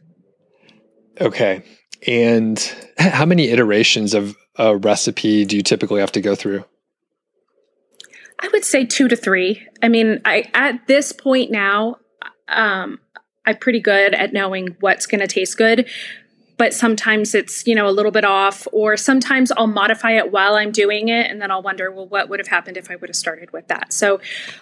Okay. 1.20 1.64
And 2.06 2.60
how 2.98 3.26
many 3.26 3.50
iterations 3.50 4.14
of 4.14 4.36
a 4.58 4.78
recipe 4.78 5.46
do 5.46 5.58
you 5.58 5.64
typically 5.64 6.00
have 6.00 6.12
to 6.12 6.22
go 6.22 6.36
through? 6.36 6.64
I 8.44 8.50
would 8.50 8.66
say 8.66 8.86
two 8.86 9.08
to 9.08 9.16
three. 9.16 9.66
I 9.82 9.88
mean, 9.88 10.22
I 10.26 10.50
at 10.54 10.86
this 10.86 11.14
point 11.14 11.50
now, 11.50 11.96
um, 12.50 13.00
I'm 13.46 13.58
pretty 13.58 13.80
good 13.80 14.14
at 14.14 14.34
knowing 14.34 14.76
what's 14.82 15.06
going 15.06 15.22
to 15.22 15.28
taste 15.28 15.58
good 15.58 15.90
but 16.58 16.74
sometimes 16.74 17.34
it's 17.34 17.66
you 17.66 17.76
know 17.76 17.88
a 17.88 17.92
little 17.92 18.12
bit 18.12 18.26
off 18.26 18.68
or 18.72 18.98
sometimes 18.98 19.52
i'll 19.58 19.68
modify 19.68 20.12
it 20.12 20.32
while 20.32 20.56
i'm 20.56 20.72
doing 20.72 21.10
it 21.10 21.30
and 21.30 21.42
then 21.42 21.52
i'll 21.52 21.62
wonder 21.62 21.92
well 21.92 22.08
what 22.08 22.30
would 22.30 22.40
have 22.40 22.48
happened 22.48 22.78
if 22.78 22.90
i 22.90 22.96
would 22.96 23.10
have 23.10 23.16
started 23.16 23.52
with 23.52 23.68
that? 23.68 23.94
So 23.94 24.20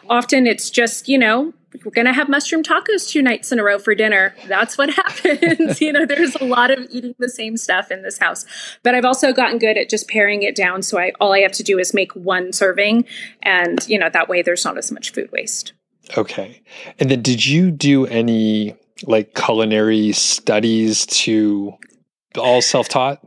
often 0.10 0.46
it's 0.46 0.70
just 0.70 1.10
you 1.10 1.18
know 1.18 1.54
we're 1.86 1.92
going 1.92 2.06
to 2.06 2.14
have 2.14 2.28
mushroom 2.28 2.64
tacos 2.64 3.10
two 3.10 3.22
nights 3.22 3.50
in 3.54 3.58
a 3.58 3.64
row 3.64 3.80
for 3.80 3.96
dinner. 3.96 4.36
That's 4.48 4.78
what 4.78 4.90
happens. 4.94 5.80
You 5.80 5.94
know 5.94 6.06
there's 6.06 6.36
a 6.36 6.44
lot 6.44 6.70
of 6.70 6.86
eating 6.92 7.16
the 7.18 7.30
same 7.30 7.56
stuff 7.56 7.92
in 7.92 8.04
this 8.04 8.18
house. 8.18 8.46
But 8.84 8.96
i've 8.96 9.06
also 9.06 9.34
gotten 9.34 9.58
good 9.58 9.78
at 9.78 9.90
just 9.90 10.08
paring 10.08 10.44
it 10.44 10.56
down 10.56 10.82
so 10.82 11.00
i 11.00 11.12
all 11.20 11.34
i 11.34 11.40
have 11.40 11.54
to 11.54 11.64
do 11.64 11.80
is 11.80 11.94
make 11.94 12.12
one 12.14 12.54
serving 12.54 13.06
and 13.42 13.88
you 13.88 13.98
know 13.98 14.10
that 14.10 14.30
way 14.30 14.42
there's 14.42 14.66
not 14.66 14.78
as 14.78 14.92
much 14.92 15.12
food 15.12 15.32
waste. 15.32 15.74
Okay. 16.18 16.62
And 17.00 17.10
then 17.10 17.22
did 17.22 17.46
you 17.46 17.72
do 17.72 18.06
any 18.06 18.76
like 19.08 19.34
culinary 19.34 20.12
studies 20.12 21.06
to 21.08 21.74
all 22.38 22.62
self-taught 22.62 23.20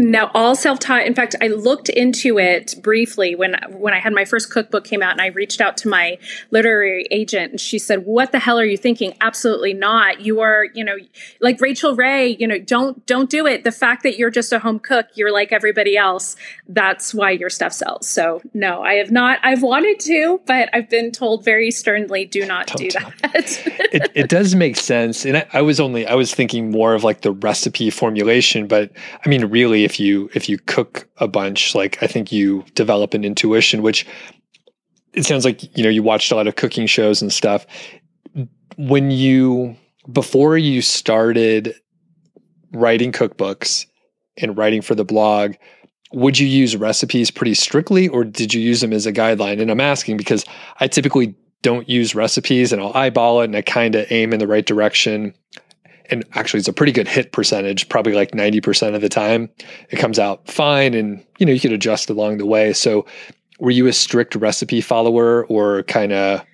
no, 0.00 0.30
all 0.32 0.56
self-taught. 0.56 1.04
In 1.04 1.14
fact, 1.14 1.36
I 1.42 1.48
looked 1.48 1.90
into 1.90 2.38
it 2.38 2.74
briefly 2.82 3.34
when 3.34 3.54
when 3.68 3.92
I 3.92 3.98
had 3.98 4.14
my 4.14 4.24
first 4.24 4.50
cookbook 4.50 4.84
came 4.84 5.02
out 5.02 5.12
and 5.12 5.20
I 5.20 5.26
reached 5.26 5.60
out 5.60 5.76
to 5.78 5.88
my 5.88 6.16
literary 6.50 7.06
agent 7.10 7.50
and 7.50 7.60
she 7.60 7.78
said, 7.78 8.06
"What 8.06 8.32
the 8.32 8.38
hell 8.38 8.58
are 8.58 8.64
you 8.64 8.78
thinking? 8.78 9.14
Absolutely 9.20 9.74
not. 9.74 10.22
You 10.22 10.40
are, 10.40 10.68
you 10.72 10.84
know, 10.84 10.96
like 11.40 11.60
Rachael 11.60 11.94
Ray, 11.94 12.34
you 12.40 12.48
know, 12.48 12.58
don't 12.58 13.04
don't 13.04 13.28
do 13.28 13.46
it. 13.46 13.62
The 13.62 13.72
fact 13.72 14.02
that 14.04 14.18
you're 14.18 14.30
just 14.30 14.54
a 14.54 14.58
home 14.58 14.78
cook, 14.78 15.06
you're 15.16 15.32
like 15.32 15.52
everybody 15.52 15.98
else. 15.98 16.34
That's 16.66 17.12
why 17.12 17.32
your 17.32 17.50
stuff 17.50 17.74
sells." 17.74 18.08
So, 18.08 18.40
no, 18.54 18.82
I 18.82 18.94
have 18.94 19.10
not 19.10 19.38
I've 19.42 19.62
wanted 19.62 20.00
to, 20.00 20.40
but 20.46 20.70
I've 20.72 20.88
been 20.88 21.12
told 21.12 21.44
very 21.44 21.70
sternly 21.70 22.24
do 22.24 22.46
not 22.46 22.68
don't 22.68 22.78
do 22.78 22.90
that. 22.98 23.62
it, 23.92 24.10
it 24.14 24.28
does 24.30 24.54
make 24.54 24.76
sense. 24.76 25.26
And 25.26 25.36
I, 25.36 25.46
I 25.52 25.60
was 25.60 25.78
only 25.78 26.06
I 26.06 26.14
was 26.14 26.34
thinking 26.34 26.70
more 26.70 26.94
of 26.94 27.04
like 27.04 27.20
the 27.20 27.32
recipe 27.32 27.90
formulation, 27.90 28.66
but 28.66 28.90
I 29.26 29.28
mean 29.28 29.44
really 29.44 29.89
if 29.90 29.98
you 29.98 30.30
if 30.34 30.48
you 30.48 30.58
cook 30.58 31.08
a 31.18 31.26
bunch, 31.26 31.74
like 31.74 32.02
I 32.02 32.06
think 32.06 32.30
you 32.30 32.64
develop 32.74 33.12
an 33.12 33.24
intuition, 33.24 33.82
which 33.82 34.06
it 35.12 35.24
sounds 35.26 35.44
like 35.44 35.76
you 35.76 35.82
know 35.82 35.90
you 35.90 36.02
watched 36.02 36.30
a 36.30 36.36
lot 36.36 36.46
of 36.46 36.56
cooking 36.56 36.86
shows 36.86 37.20
and 37.20 37.32
stuff. 37.32 37.66
When 38.76 39.10
you 39.10 39.76
before 40.10 40.56
you 40.56 40.80
started 40.80 41.74
writing 42.72 43.10
cookbooks 43.10 43.86
and 44.36 44.56
writing 44.56 44.80
for 44.80 44.94
the 44.94 45.04
blog, 45.04 45.54
would 46.12 46.38
you 46.38 46.46
use 46.46 46.76
recipes 46.76 47.30
pretty 47.30 47.54
strictly 47.54 48.06
or 48.08 48.24
did 48.24 48.54
you 48.54 48.60
use 48.60 48.80
them 48.80 48.92
as 48.92 49.06
a 49.06 49.12
guideline? 49.12 49.60
And 49.60 49.70
I'm 49.70 49.80
asking 49.80 50.16
because 50.16 50.44
I 50.78 50.86
typically 50.86 51.34
don't 51.62 51.88
use 51.88 52.14
recipes 52.14 52.72
and 52.72 52.80
I'll 52.80 52.94
eyeball 52.94 53.40
it 53.40 53.46
and 53.46 53.56
I 53.56 53.62
kind 53.62 53.94
of 53.96 54.10
aim 54.10 54.32
in 54.32 54.38
the 54.38 54.46
right 54.46 54.64
direction 54.64 55.34
and 56.10 56.24
actually 56.34 56.58
it's 56.58 56.68
a 56.68 56.72
pretty 56.72 56.92
good 56.92 57.08
hit 57.08 57.32
percentage 57.32 57.88
probably 57.88 58.12
like 58.12 58.32
90% 58.32 58.94
of 58.94 59.00
the 59.00 59.08
time 59.08 59.48
it 59.90 59.96
comes 59.96 60.18
out 60.18 60.46
fine 60.48 60.94
and 60.94 61.24
you 61.38 61.46
know 61.46 61.52
you 61.52 61.60
can 61.60 61.72
adjust 61.72 62.10
along 62.10 62.38
the 62.38 62.46
way. 62.46 62.72
So 62.72 63.06
were 63.58 63.70
you 63.70 63.86
a 63.86 63.92
strict 63.92 64.34
recipe 64.34 64.80
follower 64.80 65.46
or 65.46 65.82
kind 65.84 66.12
of 66.12 66.44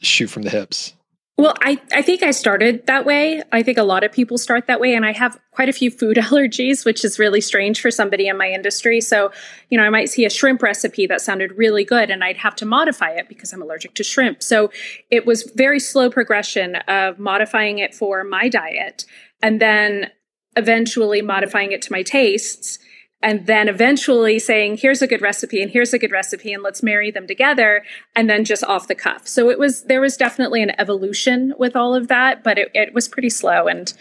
shoot 0.00 0.28
from 0.28 0.42
the 0.42 0.50
hips 0.50 0.94
well, 1.38 1.54
I, 1.62 1.80
I 1.92 2.02
think 2.02 2.22
I 2.22 2.30
started 2.30 2.86
that 2.86 3.06
way. 3.06 3.42
I 3.52 3.62
think 3.62 3.78
a 3.78 3.82
lot 3.82 4.04
of 4.04 4.12
people 4.12 4.36
start 4.36 4.66
that 4.66 4.80
way. 4.80 4.94
And 4.94 5.04
I 5.04 5.12
have 5.12 5.40
quite 5.50 5.68
a 5.68 5.72
few 5.72 5.90
food 5.90 6.16
allergies, 6.20 6.84
which 6.84 7.04
is 7.04 7.18
really 7.18 7.40
strange 7.40 7.80
for 7.80 7.90
somebody 7.90 8.28
in 8.28 8.36
my 8.36 8.48
industry. 8.50 9.00
So, 9.00 9.32
you 9.70 9.78
know, 9.78 9.84
I 9.84 9.90
might 9.90 10.10
see 10.10 10.26
a 10.26 10.30
shrimp 10.30 10.62
recipe 10.62 11.06
that 11.06 11.22
sounded 11.22 11.56
really 11.56 11.84
good 11.84 12.10
and 12.10 12.22
I'd 12.22 12.36
have 12.36 12.54
to 12.56 12.66
modify 12.66 13.10
it 13.10 13.28
because 13.28 13.52
I'm 13.52 13.62
allergic 13.62 13.94
to 13.94 14.04
shrimp. 14.04 14.42
So 14.42 14.70
it 15.10 15.24
was 15.24 15.50
very 15.54 15.80
slow 15.80 16.10
progression 16.10 16.76
of 16.76 17.18
modifying 17.18 17.78
it 17.78 17.94
for 17.94 18.24
my 18.24 18.48
diet 18.48 19.06
and 19.40 19.60
then 19.60 20.10
eventually 20.56 21.22
modifying 21.22 21.72
it 21.72 21.80
to 21.82 21.92
my 21.92 22.02
tastes 22.02 22.78
and 23.22 23.46
then 23.46 23.68
eventually 23.68 24.38
saying 24.38 24.78
here's 24.78 25.02
a 25.02 25.06
good 25.06 25.22
recipe 25.22 25.62
and 25.62 25.70
here's 25.70 25.92
a 25.92 25.98
good 25.98 26.12
recipe 26.12 26.52
and 26.52 26.62
let's 26.62 26.82
marry 26.82 27.10
them 27.10 27.26
together 27.26 27.84
and 28.16 28.28
then 28.28 28.44
just 28.44 28.64
off 28.64 28.88
the 28.88 28.94
cuff. 28.94 29.26
So 29.26 29.50
it 29.50 29.58
was 29.58 29.84
there 29.84 30.00
was 30.00 30.16
definitely 30.16 30.62
an 30.62 30.72
evolution 30.78 31.54
with 31.58 31.76
all 31.76 31.94
of 31.94 32.08
that 32.08 32.42
but 32.42 32.58
it, 32.58 32.70
it 32.74 32.94
was 32.94 33.08
pretty 33.08 33.30
slow. 33.30 33.66
And 33.68 33.92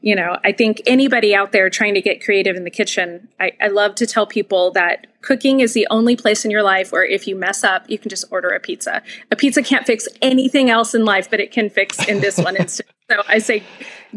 you 0.00 0.14
know 0.14 0.38
i 0.44 0.52
think 0.52 0.80
anybody 0.86 1.34
out 1.34 1.52
there 1.52 1.70
trying 1.70 1.94
to 1.94 2.00
get 2.00 2.22
creative 2.22 2.56
in 2.56 2.64
the 2.64 2.70
kitchen 2.70 3.28
I, 3.40 3.52
I 3.60 3.68
love 3.68 3.94
to 3.96 4.06
tell 4.06 4.26
people 4.26 4.70
that 4.72 5.06
cooking 5.22 5.60
is 5.60 5.72
the 5.72 5.86
only 5.90 6.16
place 6.16 6.44
in 6.44 6.50
your 6.50 6.62
life 6.62 6.92
where 6.92 7.04
if 7.04 7.26
you 7.26 7.34
mess 7.34 7.64
up 7.64 7.88
you 7.88 7.98
can 7.98 8.08
just 8.08 8.24
order 8.30 8.50
a 8.50 8.60
pizza. 8.60 9.02
A 9.30 9.36
pizza 9.36 9.62
can't 9.62 9.86
fix 9.86 10.06
anything 10.22 10.70
else 10.70 10.94
in 10.94 11.04
life 11.04 11.28
but 11.30 11.40
it 11.40 11.50
can 11.50 11.70
fix 11.70 12.06
in 12.06 12.20
this 12.20 12.38
one 12.38 12.56
instance. 12.62 12.88
So 13.10 13.22
i 13.26 13.38
say 13.38 13.62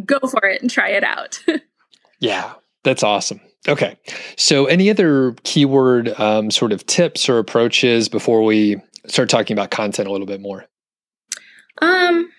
go 0.06 0.20
for 0.20 0.46
it 0.46 0.62
and 0.62 0.70
try 0.70 0.90
it 0.90 1.04
out. 1.04 1.40
Yeah 2.22 2.56
that's 2.84 3.02
awesome 3.02 3.40
Okay. 3.70 3.98
So, 4.36 4.66
any 4.66 4.90
other 4.90 5.36
keyword 5.44 6.10
um, 6.20 6.50
sort 6.50 6.72
of 6.72 6.86
tips 6.88 7.30
or 7.30 7.38
approaches 7.38 8.10
before 8.10 8.44
we 8.44 8.82
start 9.06 9.30
talking 9.30 9.56
about 9.56 9.70
content 9.70 10.08
a 10.08 10.12
little 10.12 10.28
bit 10.28 10.42
more? 10.42 10.66
Um, 11.82 12.30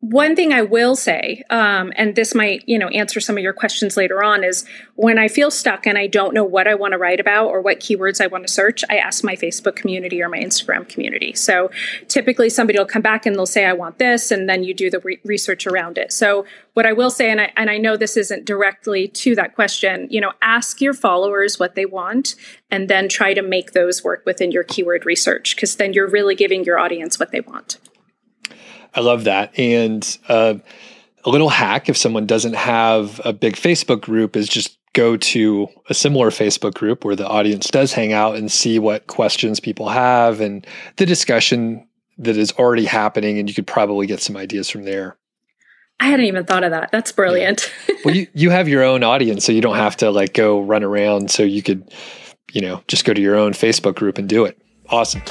one 0.00 0.36
thing 0.36 0.52
I 0.52 0.60
will 0.60 0.94
say, 0.94 1.42
um, 1.48 1.90
and 1.96 2.14
this 2.14 2.34
might, 2.34 2.62
you 2.68 2.78
know, 2.78 2.88
answer 2.88 3.18
some 3.18 3.38
of 3.38 3.42
your 3.42 3.54
questions 3.54 3.96
later 3.96 4.22
on, 4.22 4.44
is 4.44 4.66
when 4.94 5.18
I 5.18 5.26
feel 5.26 5.50
stuck 5.50 5.86
and 5.86 5.96
I 5.96 6.06
don't 6.06 6.34
know 6.34 6.44
what 6.44 6.68
I 6.68 6.74
want 6.74 6.92
to 6.92 6.98
write 6.98 7.18
about 7.18 7.48
or 7.48 7.62
what 7.62 7.80
keywords 7.80 8.20
I 8.20 8.26
want 8.26 8.46
to 8.46 8.52
search, 8.52 8.84
I 8.90 8.98
ask 8.98 9.24
my 9.24 9.36
Facebook 9.36 9.74
community 9.74 10.22
or 10.22 10.28
my 10.28 10.38
Instagram 10.38 10.86
community. 10.86 11.32
So 11.32 11.70
typically 12.08 12.50
somebody 12.50 12.78
will 12.78 12.86
come 12.86 13.00
back 13.00 13.24
and 13.24 13.34
they'll 13.34 13.46
say, 13.46 13.64
I 13.64 13.72
want 13.72 13.98
this, 13.98 14.30
and 14.30 14.48
then 14.48 14.64
you 14.64 14.74
do 14.74 14.90
the 14.90 15.00
re- 15.00 15.18
research 15.24 15.66
around 15.66 15.96
it. 15.96 16.12
So 16.12 16.44
what 16.74 16.84
I 16.84 16.92
will 16.92 17.10
say, 17.10 17.30
and 17.30 17.40
I, 17.40 17.52
and 17.56 17.70
I 17.70 17.78
know 17.78 17.96
this 17.96 18.18
isn't 18.18 18.44
directly 18.44 19.08
to 19.08 19.34
that 19.36 19.54
question, 19.54 20.08
you 20.10 20.20
know, 20.20 20.32
ask 20.42 20.82
your 20.82 20.94
followers 20.94 21.58
what 21.58 21.74
they 21.74 21.86
want 21.86 22.34
and 22.70 22.88
then 22.88 23.08
try 23.08 23.32
to 23.32 23.42
make 23.42 23.72
those 23.72 24.04
work 24.04 24.24
within 24.26 24.52
your 24.52 24.62
keyword 24.62 25.06
research 25.06 25.56
because 25.56 25.76
then 25.76 25.94
you're 25.94 26.08
really 26.08 26.34
giving 26.34 26.64
your 26.64 26.78
audience 26.78 27.18
what 27.18 27.32
they 27.32 27.40
want. 27.40 27.78
I 28.96 29.00
love 29.00 29.24
that. 29.24 29.56
And 29.58 30.18
uh, 30.28 30.54
a 31.24 31.30
little 31.30 31.50
hack 31.50 31.88
if 31.88 31.96
someone 31.96 32.26
doesn't 32.26 32.54
have 32.54 33.20
a 33.24 33.32
big 33.32 33.54
Facebook 33.54 34.00
group 34.00 34.36
is 34.36 34.48
just 34.48 34.78
go 34.94 35.16
to 35.18 35.68
a 35.90 35.94
similar 35.94 36.30
Facebook 36.30 36.72
group 36.74 37.04
where 37.04 37.14
the 37.14 37.28
audience 37.28 37.68
does 37.68 37.92
hang 37.92 38.14
out 38.14 38.36
and 38.36 38.50
see 38.50 38.78
what 38.78 39.06
questions 39.06 39.60
people 39.60 39.90
have 39.90 40.40
and 40.40 40.66
the 40.96 41.04
discussion 41.04 41.86
that 42.16 42.38
is 42.38 42.50
already 42.52 42.86
happening. 42.86 43.38
And 43.38 43.48
you 43.48 43.54
could 43.54 43.66
probably 43.66 44.06
get 44.06 44.22
some 44.22 44.36
ideas 44.36 44.70
from 44.70 44.84
there. 44.84 45.18
I 46.00 46.06
hadn't 46.06 46.26
even 46.26 46.44
thought 46.44 46.64
of 46.64 46.70
that. 46.70 46.90
That's 46.92 47.12
brilliant. 47.12 47.70
Yeah. 47.88 47.94
well, 48.04 48.16
you, 48.16 48.26
you 48.32 48.50
have 48.50 48.68
your 48.68 48.82
own 48.84 49.02
audience, 49.02 49.44
so 49.44 49.52
you 49.52 49.60
don't 49.60 49.76
have 49.76 49.96
to 49.98 50.10
like 50.10 50.32
go 50.32 50.60
run 50.60 50.82
around. 50.82 51.30
So 51.30 51.42
you 51.42 51.62
could, 51.62 51.90
you 52.52 52.60
know, 52.60 52.82
just 52.88 53.04
go 53.04 53.12
to 53.12 53.20
your 53.20 53.36
own 53.36 53.52
Facebook 53.52 53.96
group 53.96 54.16
and 54.16 54.28
do 54.28 54.44
it. 54.44 54.58
Awesome. 54.88 55.22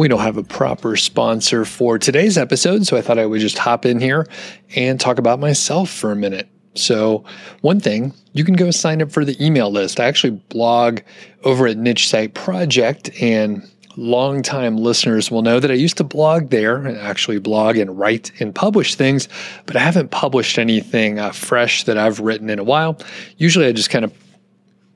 We 0.00 0.08
don't 0.08 0.20
have 0.20 0.38
a 0.38 0.42
proper 0.42 0.96
sponsor 0.96 1.66
for 1.66 1.98
today's 1.98 2.38
episode, 2.38 2.86
so 2.86 2.96
I 2.96 3.02
thought 3.02 3.18
I 3.18 3.26
would 3.26 3.42
just 3.42 3.58
hop 3.58 3.84
in 3.84 4.00
here 4.00 4.26
and 4.74 4.98
talk 4.98 5.18
about 5.18 5.38
myself 5.38 5.90
for 5.90 6.10
a 6.10 6.16
minute. 6.16 6.48
So, 6.74 7.22
one 7.60 7.80
thing, 7.80 8.14
you 8.32 8.42
can 8.42 8.54
go 8.54 8.70
sign 8.70 9.02
up 9.02 9.12
for 9.12 9.26
the 9.26 9.36
email 9.44 9.70
list. 9.70 10.00
I 10.00 10.06
actually 10.06 10.42
blog 10.48 11.00
over 11.44 11.66
at 11.66 11.76
Niche 11.76 12.08
Site 12.08 12.32
Project, 12.32 13.10
and 13.20 13.62
longtime 13.98 14.78
listeners 14.78 15.30
will 15.30 15.42
know 15.42 15.60
that 15.60 15.70
I 15.70 15.74
used 15.74 15.98
to 15.98 16.04
blog 16.04 16.48
there 16.48 16.76
and 16.76 16.96
actually 16.96 17.38
blog 17.38 17.76
and 17.76 17.98
write 17.98 18.32
and 18.40 18.54
publish 18.54 18.94
things, 18.94 19.28
but 19.66 19.76
I 19.76 19.80
haven't 19.80 20.12
published 20.12 20.58
anything 20.58 21.18
uh, 21.18 21.32
fresh 21.32 21.84
that 21.84 21.98
I've 21.98 22.20
written 22.20 22.48
in 22.48 22.58
a 22.58 22.64
while. 22.64 22.98
Usually, 23.36 23.66
I 23.66 23.72
just 23.72 23.90
kind 23.90 24.06
of 24.06 24.14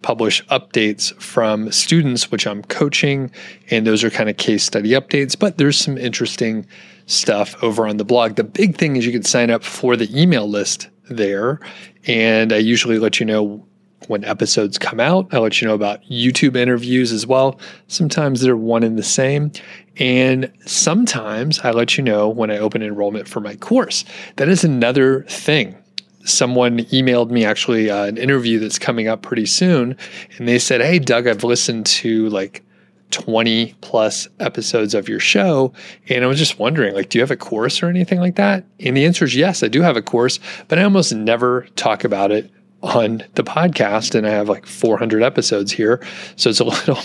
publish 0.05 0.45
updates 0.49 1.15
from 1.15 1.73
students, 1.73 2.31
which 2.31 2.47
I'm 2.47 2.63
coaching, 2.65 3.31
and 3.71 3.87
those 3.87 4.05
are 4.05 4.11
kind 4.11 4.29
of 4.29 4.37
case 4.37 4.63
study 4.63 4.91
updates. 4.91 5.37
But 5.37 5.57
there's 5.57 5.79
some 5.79 5.97
interesting 5.97 6.67
stuff 7.07 7.57
over 7.63 7.89
on 7.89 7.97
the 7.97 8.05
blog. 8.05 8.37
The 8.37 8.45
big 8.45 8.77
thing 8.77 8.97
is 8.97 9.07
you 9.07 9.13
can 9.13 9.23
sign 9.23 9.51
up 9.51 9.65
for 9.65 9.97
the 9.97 10.09
email 10.15 10.47
list 10.47 10.91
there, 11.09 11.59
and 12.07 12.53
I 12.53 12.59
usually 12.59 12.99
let 12.99 13.19
you 13.19 13.25
know 13.25 13.67
when 14.07 14.25
episodes 14.25 14.77
come 14.77 15.01
out. 15.01 15.33
I 15.33 15.39
let 15.39 15.63
you 15.63 15.69
know 15.69 15.75
about 15.75 16.05
YouTube 16.05 16.55
interviews 16.55 17.11
as 17.11 17.27
well. 17.27 17.59
Sometimes 17.89 18.43
they're 18.43 18.59
one 18.59 18.83
and 18.83 18.99
the 18.99 19.03
same. 19.03 19.53
And 19.97 20.53
sometimes 20.67 21.61
I 21.61 21.71
let 21.71 21.97
you 21.97 22.05
know 22.05 22.29
when 22.29 22.51
I 22.51 22.59
open 22.59 22.83
enrollment 22.83 23.27
for 23.27 23.41
my 23.41 23.57
course. 23.57 24.05
That 24.37 24.51
is 24.51 24.65
another 24.65 25.23
thing 25.23 25.79
someone 26.25 26.79
emailed 26.79 27.31
me 27.31 27.45
actually 27.45 27.91
uh, 27.91 28.05
an 28.05 28.17
interview 28.17 28.59
that's 28.59 28.79
coming 28.79 29.09
up 29.09 29.23
pretty 29.23 29.47
soon 29.47 29.97
and 30.39 30.49
they 30.49 30.59
said 30.59 30.81
hey 30.81 30.99
doug 30.99 31.27
i've 31.27 31.45
listened 31.45 31.85
to 31.87 32.29
like 32.31 32.65
20 33.11 33.75
plus 33.81 34.27
episodes 34.41 34.95
of 34.95 35.09
your 35.09 35.21
show 35.21 35.73
and 36.09 36.25
i 36.25 36.27
was 36.27 36.39
just 36.39 36.59
wondering 36.59 36.95
like 36.95 37.11
do 37.11 37.19
you 37.19 37.23
have 37.23 37.31
a 37.31 37.37
course 37.37 37.83
or 37.83 37.89
anything 37.89 38.19
like 38.19 38.35
that? 38.37 38.65
And 38.81 38.97
the 38.97 39.05
answer 39.05 39.25
is 39.25 39.37
yes 39.37 39.63
i 39.63 39.69
do 39.69 39.83
have 39.83 39.97
a 39.97 40.03
course 40.03 40.41
but 40.69 40.79
i 40.79 40.83
almost 40.83 41.15
never 41.15 41.67
talk 41.77 42.03
about 42.03 42.33
it 42.33 42.51
on 42.83 43.23
the 43.35 43.45
podcast 43.45 44.15
and 44.15 44.27
i 44.27 44.31
have 44.31 44.49
like 44.49 44.67
400 44.67 45.23
episodes 45.23 45.71
here 45.71 46.05
so 46.37 46.51
it's 46.51 46.61
a 46.61 46.65
little 46.65 46.99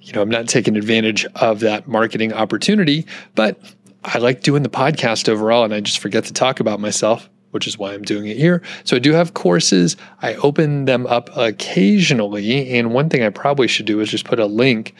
you 0.00 0.12
know 0.14 0.22
i'm 0.22 0.30
not 0.30 0.48
taking 0.48 0.76
advantage 0.76 1.26
of 1.36 1.60
that 1.60 1.86
marketing 1.86 2.32
opportunity 2.32 3.06
but 3.34 3.60
i 4.02 4.18
like 4.18 4.42
doing 4.42 4.62
the 4.62 4.68
podcast 4.68 5.28
overall 5.28 5.64
and 5.64 5.72
i 5.72 5.80
just 5.80 5.98
forget 5.98 6.24
to 6.24 6.32
talk 6.32 6.58
about 6.58 6.80
myself 6.80 7.28
which 7.54 7.68
is 7.68 7.78
why 7.78 7.94
I'm 7.94 8.02
doing 8.02 8.26
it 8.26 8.36
here. 8.36 8.60
So 8.82 8.96
I 8.96 8.98
do 8.98 9.12
have 9.12 9.34
courses. 9.34 9.96
I 10.22 10.34
open 10.34 10.86
them 10.86 11.06
up 11.06 11.30
occasionally, 11.36 12.70
and 12.70 12.92
one 12.92 13.08
thing 13.08 13.22
I 13.22 13.30
probably 13.30 13.68
should 13.68 13.86
do 13.86 14.00
is 14.00 14.10
just 14.10 14.24
put 14.24 14.40
a 14.40 14.46
link 14.46 14.92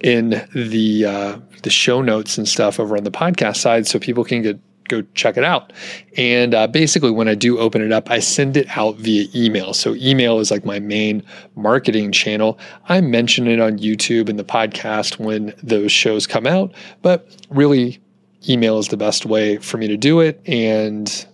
in 0.00 0.44
the 0.52 1.04
uh, 1.06 1.38
the 1.62 1.70
show 1.70 2.02
notes 2.02 2.36
and 2.36 2.48
stuff 2.48 2.80
over 2.80 2.96
on 2.96 3.04
the 3.04 3.12
podcast 3.12 3.58
side, 3.58 3.86
so 3.86 4.00
people 4.00 4.24
can 4.24 4.42
get 4.42 4.58
go 4.88 5.02
check 5.14 5.36
it 5.36 5.44
out. 5.44 5.72
And 6.16 6.54
uh, 6.54 6.66
basically, 6.66 7.12
when 7.12 7.28
I 7.28 7.36
do 7.36 7.58
open 7.58 7.82
it 7.82 7.92
up, 7.92 8.10
I 8.10 8.18
send 8.18 8.56
it 8.56 8.66
out 8.76 8.96
via 8.96 9.26
email. 9.32 9.72
So, 9.72 9.94
email 9.94 10.40
is 10.40 10.50
like 10.50 10.64
my 10.64 10.80
main 10.80 11.22
marketing 11.54 12.10
channel. 12.10 12.58
I 12.88 13.00
mention 13.00 13.46
it 13.46 13.60
on 13.60 13.78
YouTube 13.78 14.28
and 14.28 14.40
the 14.40 14.44
podcast 14.44 15.20
when 15.20 15.54
those 15.62 15.92
shows 15.92 16.26
come 16.26 16.48
out, 16.48 16.72
but 17.00 17.28
really, 17.48 18.00
email 18.48 18.78
is 18.78 18.88
the 18.88 18.96
best 18.96 19.24
way 19.24 19.58
for 19.58 19.78
me 19.78 19.86
to 19.86 19.96
do 19.96 20.18
it. 20.18 20.42
And 20.46 21.26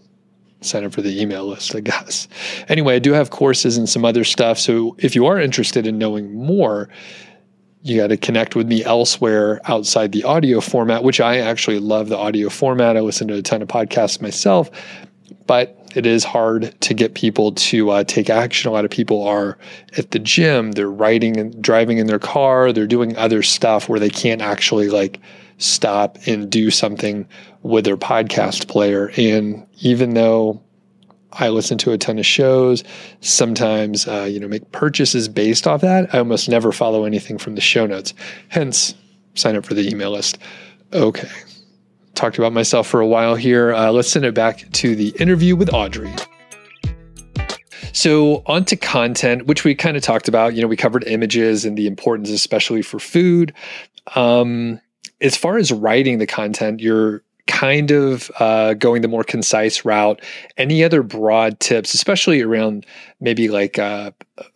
sign 0.61 0.85
up 0.85 0.93
for 0.93 1.03
the 1.03 1.21
email 1.21 1.47
list, 1.47 1.75
I 1.75 1.81
guess. 1.81 2.29
Anyway, 2.69 2.97
I 2.97 2.99
do 2.99 3.13
have 3.13 3.31
courses 3.31 3.77
and 3.77 3.89
some 3.89 4.05
other 4.05 4.25
stuff. 4.25 4.59
So 4.59 4.97
if 4.99 5.15
you 5.15 5.27
are 5.27 5.39
interested 5.39 5.87
in 5.87 5.99
knowing 5.99 6.35
more, 6.35 6.89
you 7.83 7.97
got 7.97 8.09
to 8.09 8.17
connect 8.17 8.57
with 8.57 8.67
me 8.67 8.85
elsewhere 8.85 9.61
outside 9.65 10.13
the 10.13 10.25
audio 10.25 10.61
format, 10.61 11.05
which 11.05 11.21
I 11.21 11.39
actually 11.39 11.79
love 11.79 12.09
the 12.09 12.19
audio 12.19 12.49
format. 12.49 12.97
I 12.97 13.01
listen 13.01 13.29
to 13.29 13.35
a 13.35 13.43
ton 13.43 13.63
of 13.63 13.69
podcasts 13.69 14.21
myself, 14.21 14.71
but 15.47 15.79
it 15.95 16.05
is 16.05 16.25
hard 16.25 16.79
to 16.83 16.95
get 16.95 17.15
people 17.15 17.53
to 17.53 17.91
uh, 17.91 18.05
take 18.05 18.29
action. 18.29 18.69
A 18.69 18.73
lot 18.73 18.85
of 18.85 18.91
people 18.91 19.23
are 19.23 19.57
at 19.97 20.11
the 20.11 20.19
gym, 20.19 20.73
they're 20.73 20.91
riding 20.91 21.39
and 21.39 21.63
driving 21.63 21.99
in 21.99 22.07
their 22.07 22.19
car, 22.19 22.73
they're 22.73 22.87
doing 22.87 23.17
other 23.17 23.43
stuff 23.43 23.89
where 23.89 24.01
they 24.01 24.11
can't 24.11 24.43
actually 24.43 24.89
like 24.89 25.21
stop 25.59 26.19
and 26.27 26.51
do 26.51 26.71
something 26.71 27.29
with 27.63 27.85
their 27.85 27.97
podcast 27.97 28.69
player. 28.69 29.13
And 29.17 29.67
even 29.81 30.15
though 30.15 30.63
I 31.33 31.49
listen 31.51 31.77
to 31.79 31.93
a 31.93 31.99
ton 31.99 32.19
of 32.19 32.27
shows, 32.27 32.83
sometimes, 33.21 34.09
uh, 34.09 34.29
you 34.31 34.41
know, 34.41 34.49
make 34.49 34.71
purchases 34.73 35.29
based 35.29 35.67
off 35.67 35.83
that, 35.83 36.15
I 36.15 36.19
almost 36.19 36.49
never 36.49 36.73
follow 36.73 37.05
anything 37.05 37.39
from 37.39 37.55
the 37.55 37.61
show 37.61 37.87
notes. 37.87 38.15
Hence, 38.49 38.95
sign 39.35 39.57
up 39.57 39.67
for 39.67 39.75
the 39.75 39.89
email 39.89 40.13
list. 40.13 40.39
Okay. 40.93 41.29
Talked 42.15 42.39
about 42.39 42.53
myself 42.53 42.87
for 42.87 43.01
a 43.01 43.07
while 43.07 43.35
here. 43.35 43.75
Uh, 43.75 43.93
let's 43.93 44.11
send 44.11 44.25
it 44.25 44.35
back 44.35 44.71
to 44.73 44.97
the 44.97 45.11
interview 45.21 45.55
with 45.55 45.73
Audrey. 45.73 46.13
So, 47.93 48.43
on 48.47 48.65
to 48.67 48.77
content, 48.77 49.47
which 49.47 49.65
we 49.65 49.75
kind 49.75 49.97
of 49.97 50.03
talked 50.03 50.29
about. 50.29 50.55
You 50.55 50.63
know, 50.63 50.69
we 50.69 50.77
covered 50.77 51.05
images 51.05 51.65
and 51.65 51.77
the 51.77 51.87
importance, 51.87 52.31
especially 52.31 52.83
for 52.83 52.99
food. 52.99 53.53
Um, 54.15 54.81
as 55.21 55.37
far 55.37 55.59
as 55.59 55.73
writing 55.73 56.19
the 56.19 56.27
content, 56.27 56.81
you're 56.81 57.23
kind 57.47 57.91
of 57.91 58.31
uh, 58.39 58.75
going 58.75 59.03
the 59.03 59.09
more 59.09 59.25
concise 59.25 59.85
route. 59.85 60.23
Any 60.57 60.85
other 60.85 61.03
broad 61.03 61.59
tips, 61.61 61.95
especially 61.95 62.43
around 62.43 62.87
maybe 63.21 63.49
like 63.49 63.79
uh, 63.79 64.13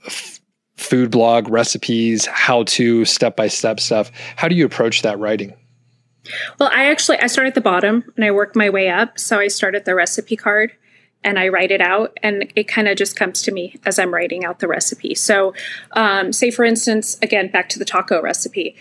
f- 0.06 0.40
food 0.76 1.10
blog 1.10 1.48
recipes, 1.48 2.26
how 2.26 2.64
to 2.64 3.04
step 3.04 3.36
by 3.36 3.48
step 3.48 3.80
stuff? 3.80 4.12
How 4.36 4.48
do 4.48 4.54
you 4.54 4.66
approach 4.66 5.02
that 5.02 5.18
writing? 5.18 5.54
Well, 6.60 6.70
I 6.72 6.84
actually 6.84 7.18
I 7.18 7.26
start 7.26 7.48
at 7.48 7.54
the 7.54 7.60
bottom 7.60 8.04
and 8.14 8.24
I 8.24 8.30
work 8.30 8.54
my 8.54 8.70
way 8.70 8.88
up. 8.88 9.18
So 9.18 9.38
I 9.38 9.48
start 9.48 9.74
at 9.74 9.84
the 9.84 9.94
recipe 9.94 10.36
card 10.36 10.72
and 11.24 11.38
I 11.38 11.48
write 11.48 11.70
it 11.70 11.80
out, 11.80 12.18
and 12.20 12.52
it 12.56 12.66
kind 12.66 12.88
of 12.88 12.96
just 12.96 13.14
comes 13.14 13.42
to 13.42 13.52
me 13.52 13.76
as 13.86 13.96
I'm 14.00 14.12
writing 14.12 14.44
out 14.44 14.58
the 14.58 14.66
recipe. 14.66 15.14
So, 15.14 15.54
um, 15.92 16.32
say 16.32 16.50
for 16.50 16.64
instance, 16.64 17.16
again 17.22 17.48
back 17.50 17.68
to 17.70 17.78
the 17.78 17.84
taco 17.84 18.20
recipe. 18.20 18.76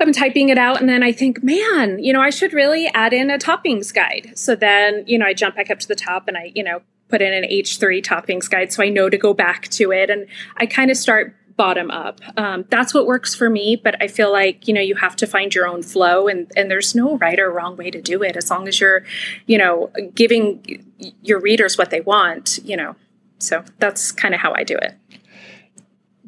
I'm 0.00 0.12
typing 0.12 0.48
it 0.48 0.58
out 0.58 0.80
and 0.80 0.88
then 0.88 1.02
I 1.02 1.12
think, 1.12 1.42
man, 1.42 1.98
you 1.98 2.12
know, 2.12 2.20
I 2.20 2.30
should 2.30 2.52
really 2.52 2.88
add 2.88 3.12
in 3.12 3.30
a 3.30 3.38
toppings 3.38 3.92
guide. 3.92 4.32
So 4.34 4.54
then, 4.54 5.04
you 5.06 5.18
know, 5.18 5.26
I 5.26 5.34
jump 5.34 5.56
back 5.56 5.70
up 5.70 5.78
to 5.80 5.88
the 5.88 5.94
top 5.94 6.28
and 6.28 6.36
I, 6.36 6.52
you 6.54 6.62
know, 6.62 6.82
put 7.08 7.20
in 7.20 7.32
an 7.32 7.44
H3 7.44 8.02
toppings 8.02 8.48
guide 8.48 8.72
so 8.72 8.82
I 8.82 8.88
know 8.88 9.10
to 9.10 9.18
go 9.18 9.34
back 9.34 9.68
to 9.68 9.92
it. 9.92 10.08
And 10.10 10.26
I 10.56 10.66
kind 10.66 10.90
of 10.90 10.96
start 10.96 11.36
bottom 11.56 11.90
up. 11.90 12.20
Um, 12.36 12.64
that's 12.70 12.94
what 12.94 13.06
works 13.06 13.34
for 13.34 13.50
me, 13.50 13.76
but 13.76 14.00
I 14.02 14.08
feel 14.08 14.32
like, 14.32 14.66
you 14.66 14.74
know, 14.74 14.80
you 14.80 14.94
have 14.96 15.14
to 15.16 15.26
find 15.26 15.54
your 15.54 15.66
own 15.66 15.82
flow 15.82 16.26
and, 16.26 16.50
and 16.56 16.70
there's 16.70 16.94
no 16.94 17.18
right 17.18 17.38
or 17.38 17.50
wrong 17.50 17.76
way 17.76 17.90
to 17.90 18.00
do 18.00 18.22
it 18.22 18.36
as 18.36 18.50
long 18.50 18.66
as 18.66 18.80
you're, 18.80 19.04
you 19.46 19.58
know, 19.58 19.92
giving 20.14 20.84
your 21.22 21.40
readers 21.40 21.76
what 21.76 21.90
they 21.90 22.00
want, 22.00 22.58
you 22.64 22.76
know. 22.76 22.96
So 23.38 23.64
that's 23.78 24.12
kind 24.12 24.34
of 24.34 24.40
how 24.40 24.54
I 24.54 24.64
do 24.64 24.76
it. 24.76 24.94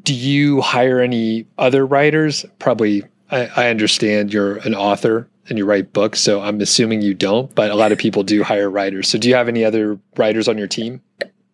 Do 0.03 0.13
you 0.15 0.61
hire 0.61 1.01
any 1.01 1.47
other 1.57 1.87
writers? 1.87 2.45
Probably 2.59 3.05
I, 3.31 3.47
I 3.57 3.71
understand 3.71 4.33
you're 4.33 4.57
an 4.59 4.75
author 4.75 5.29
and 5.49 5.59
you 5.59 5.67
write 5.67 5.93
books, 5.93 6.21
so 6.21 6.41
I'm 6.41 6.61
assuming 6.61 7.03
you 7.03 7.15
don't, 7.15 7.55
but 7.55 7.71
a 7.71 7.75
lot 7.75 7.93
of 7.93 7.99
people 7.99 8.23
do 8.23 8.43
hire 8.43 8.71
writers. 8.71 9.09
So 9.09 9.19
do 9.19 9.29
you 9.29 9.35
have 9.35 9.49
any 9.49 9.65
other 9.65 9.99
writers 10.17 10.49
on 10.49 10.57
your 10.57 10.69
team? 10.69 11.03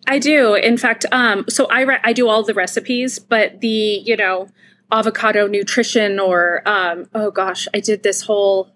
I 0.07 0.19
do. 0.19 0.55
In 0.55 0.77
fact, 0.77 1.07
um, 1.13 1.45
so 1.49 1.67
I 1.67 1.83
re- 1.83 2.01
I 2.03 2.13
do 2.13 2.29
all 2.29 2.43
the 2.43 2.55
recipes, 2.55 3.19
but 3.19 3.61
the 3.61 3.69
you 4.05 4.17
know 4.17 4.49
avocado 4.93 5.47
nutrition 5.47 6.19
or 6.19 6.63
um, 6.67 7.09
oh 7.15 7.31
gosh, 7.31 7.69
I 7.75 7.81
did 7.81 8.03
this 8.03 8.23
whole 8.23 8.71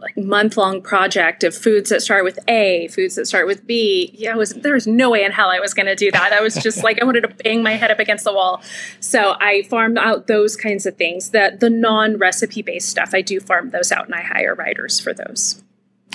like 0.00 0.16
month 0.16 0.56
long 0.56 0.82
project 0.82 1.44
of 1.44 1.54
foods 1.54 1.90
that 1.90 2.02
start 2.02 2.24
with 2.24 2.38
A, 2.48 2.88
foods 2.88 3.14
that 3.16 3.26
start 3.26 3.46
with 3.46 3.66
B. 3.66 4.10
Yeah, 4.14 4.34
was 4.34 4.50
there 4.54 4.74
was 4.74 4.86
no 4.86 5.10
way 5.10 5.24
in 5.24 5.32
hell 5.32 5.50
I 5.50 5.60
was 5.60 5.74
going 5.74 5.86
to 5.86 5.94
do 5.94 6.10
that. 6.10 6.32
I 6.32 6.40
was 6.40 6.54
just 6.54 6.82
like 6.84 7.00
I 7.00 7.04
wanted 7.04 7.22
to 7.22 7.28
bang 7.28 7.62
my 7.62 7.72
head 7.72 7.90
up 7.90 7.98
against 7.98 8.24
the 8.24 8.32
wall. 8.32 8.62
So 9.00 9.36
I 9.38 9.62
farm 9.62 9.98
out 9.98 10.26
those 10.26 10.56
kinds 10.56 10.86
of 10.86 10.96
things. 10.96 11.30
That 11.30 11.60
the 11.60 11.70
non 11.70 12.18
recipe 12.18 12.62
based 12.62 12.88
stuff, 12.88 13.10
I 13.12 13.22
do 13.22 13.40
farm 13.40 13.70
those 13.70 13.92
out, 13.92 14.06
and 14.06 14.14
I 14.14 14.22
hire 14.22 14.54
writers 14.54 15.00
for 15.00 15.12
those. 15.12 15.62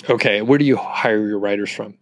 Okay, 0.09 0.41
where 0.41 0.57
do 0.57 0.65
you 0.65 0.77
hire 0.77 1.27
your 1.27 1.39
writers 1.39 1.71
from? 1.71 1.97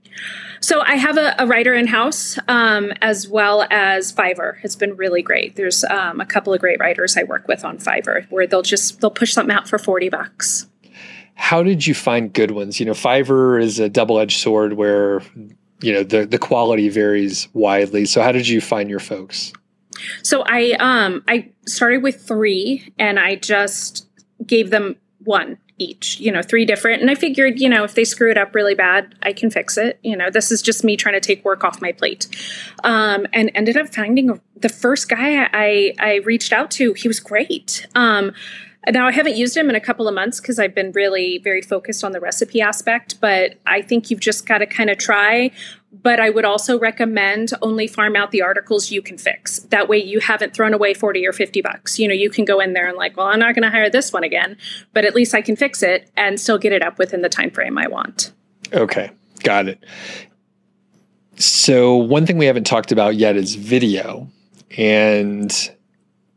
So 0.60 0.82
I 0.82 0.96
have 0.96 1.18
a, 1.18 1.36
a 1.40 1.46
writer 1.46 1.74
in 1.74 1.88
house 1.88 2.38
um, 2.48 2.94
as 3.02 3.28
well 3.28 3.66
as 3.70 4.14
Fiverr. 4.14 4.64
It's 4.64 4.76
been 4.76 4.96
really 4.96 5.22
great. 5.22 5.56
There's 5.56 5.84
um, 5.84 6.22
a 6.22 6.26
couple 6.26 6.54
of 6.54 6.62
great 6.62 6.80
writers 6.80 7.18
I 7.18 7.24
work 7.24 7.48
with 7.48 7.66
on 7.66 7.80
Fiverr 7.80 8.26
where 8.30 8.48
they'll 8.48 8.62
just 8.62 9.02
they'll 9.02 9.12
push 9.12 9.34
something 9.34 9.54
out 9.54 9.68
for 9.68 9.78
forty 9.78 10.10
bucks 10.10 10.68
how 11.36 11.64
did 11.64 11.86
you 11.86 11.94
find 11.94 12.32
good 12.32 12.52
ones? 12.52 12.80
You 12.80 12.86
know, 12.86 12.94
Fiverr 12.94 13.62
is 13.62 13.80
a 13.80 13.90
double 13.90 14.20
edged 14.20 14.40
sword 14.40 14.74
where, 14.74 15.22
you 15.82 15.94
know, 15.94 16.04
the, 16.04 16.26
the 16.26 16.38
quality 16.38 16.90
varies 16.90 17.48
widely. 17.54 18.06
So 18.06 18.22
how 18.22 18.32
did 18.32 18.48
you 18.48 18.62
find 18.62 18.90
your 18.90 19.00
folks? 19.00 19.54
So 20.22 20.44
I 20.46 20.72
um 20.80 21.24
I 21.28 21.52
started 21.66 22.04
with 22.04 22.22
three 22.22 22.92
and 22.98 23.20
I 23.20 23.36
just 23.36 24.08
gave 24.46 24.70
them 24.70 24.96
one 25.20 25.58
each, 25.80 26.20
you 26.20 26.32
know, 26.32 26.42
three 26.42 26.66
different. 26.66 27.02
And 27.02 27.10
I 27.10 27.16
figured, 27.16 27.60
you 27.60 27.68
know, 27.68 27.84
if 27.84 27.96
they 27.96 28.04
screw 28.04 28.30
it 28.30 28.38
up 28.38 28.54
really 28.54 28.76
bad, 28.76 29.16
I 29.24 29.34
can 29.34 29.50
fix 29.50 29.78
it. 29.78 30.00
You 30.04 30.16
know, 30.16 30.30
this 30.30 30.52
is 30.52 30.62
just 30.62 30.84
me 30.84 30.96
trying 30.96 31.16
to 31.16 31.20
take 31.20 31.44
work 31.44 31.64
off 31.64 31.82
my 31.82 31.92
plate. 31.92 32.28
Um, 32.84 33.26
and 33.34 33.52
ended 33.56 33.78
up 33.78 33.94
finding 33.94 34.40
the 34.56 34.70
first 34.70 35.10
guy 35.10 35.50
I, 35.52 35.94
I 36.00 36.16
reached 36.26 36.54
out 36.54 36.70
to. 36.72 36.94
He 36.94 37.08
was 37.08 37.20
great. 37.20 37.88
Um, 37.96 38.34
now, 38.92 39.08
I 39.08 39.12
haven't 39.12 39.38
used 39.38 39.56
them 39.56 39.70
in 39.70 39.76
a 39.76 39.80
couple 39.80 40.10
of 40.10 40.16
months 40.16 40.42
because 40.42 40.60
I've 40.60 40.76
been 40.76 40.92
really 40.92 41.38
very 41.38 41.62
focused 41.62 42.04
on 42.04 42.12
the 42.12 42.20
recipe 42.20 42.60
aspect, 42.60 43.22
but 43.22 43.56
I 43.66 43.82
think 43.82 44.12
you've 44.12 44.20
just 44.20 44.46
got 44.46 44.58
to 44.58 44.66
kind 44.66 44.90
of 44.90 44.98
try. 44.98 45.52
But 46.02 46.20
I 46.20 46.32
would 46.32 46.44
also 46.44 46.78
recommend 46.78 47.52
only 47.62 47.88
farm 47.88 48.16
out 48.16 48.32
the 48.32 48.42
articles 48.42 48.92
you 48.92 49.02
can 49.02 49.18
fix. 49.18 49.60
That 49.60 49.88
way 49.88 50.04
you 50.04 50.20
haven't 50.20 50.54
thrown 50.54 50.74
away 50.74 50.94
40 50.94 51.26
or 51.26 51.32
50 51.32 51.62
bucks. 51.62 51.98
You 52.00 52.08
know, 52.08 52.14
you 52.14 52.30
can 52.30 52.46
go 52.46 52.60
in 52.60 52.74
there 52.74 52.88
and 52.88 52.98
like, 52.98 53.16
well, 53.16 53.28
I'm 53.28 53.40
not 53.40 53.56
going 53.56 53.64
to 53.64 53.70
hire 53.70 53.90
this 53.90 54.12
one 54.12 54.24
again, 54.24 54.58
but 54.92 55.06
at 55.06 55.16
least 55.16 55.34
I 55.34 55.42
can 55.42 55.56
fix 55.56 55.82
it 55.84 56.10
and 56.18 56.40
still 56.40 56.58
get 56.58 56.74
it 56.74 56.82
up 56.82 56.98
within 56.98 57.22
the 57.22 57.30
time 57.30 57.52
frame 57.52 57.78
I 57.78 57.88
want. 57.88 58.34
Okay, 58.74 59.12
got 59.44 59.68
it. 59.68 59.84
So, 61.36 61.96
one 61.96 62.26
thing 62.26 62.38
we 62.38 62.46
haven't 62.48 62.66
talked 62.66 62.92
about 62.92 63.16
yet 63.16 63.36
is 63.36 63.56
video. 63.56 64.28
And 64.78 65.72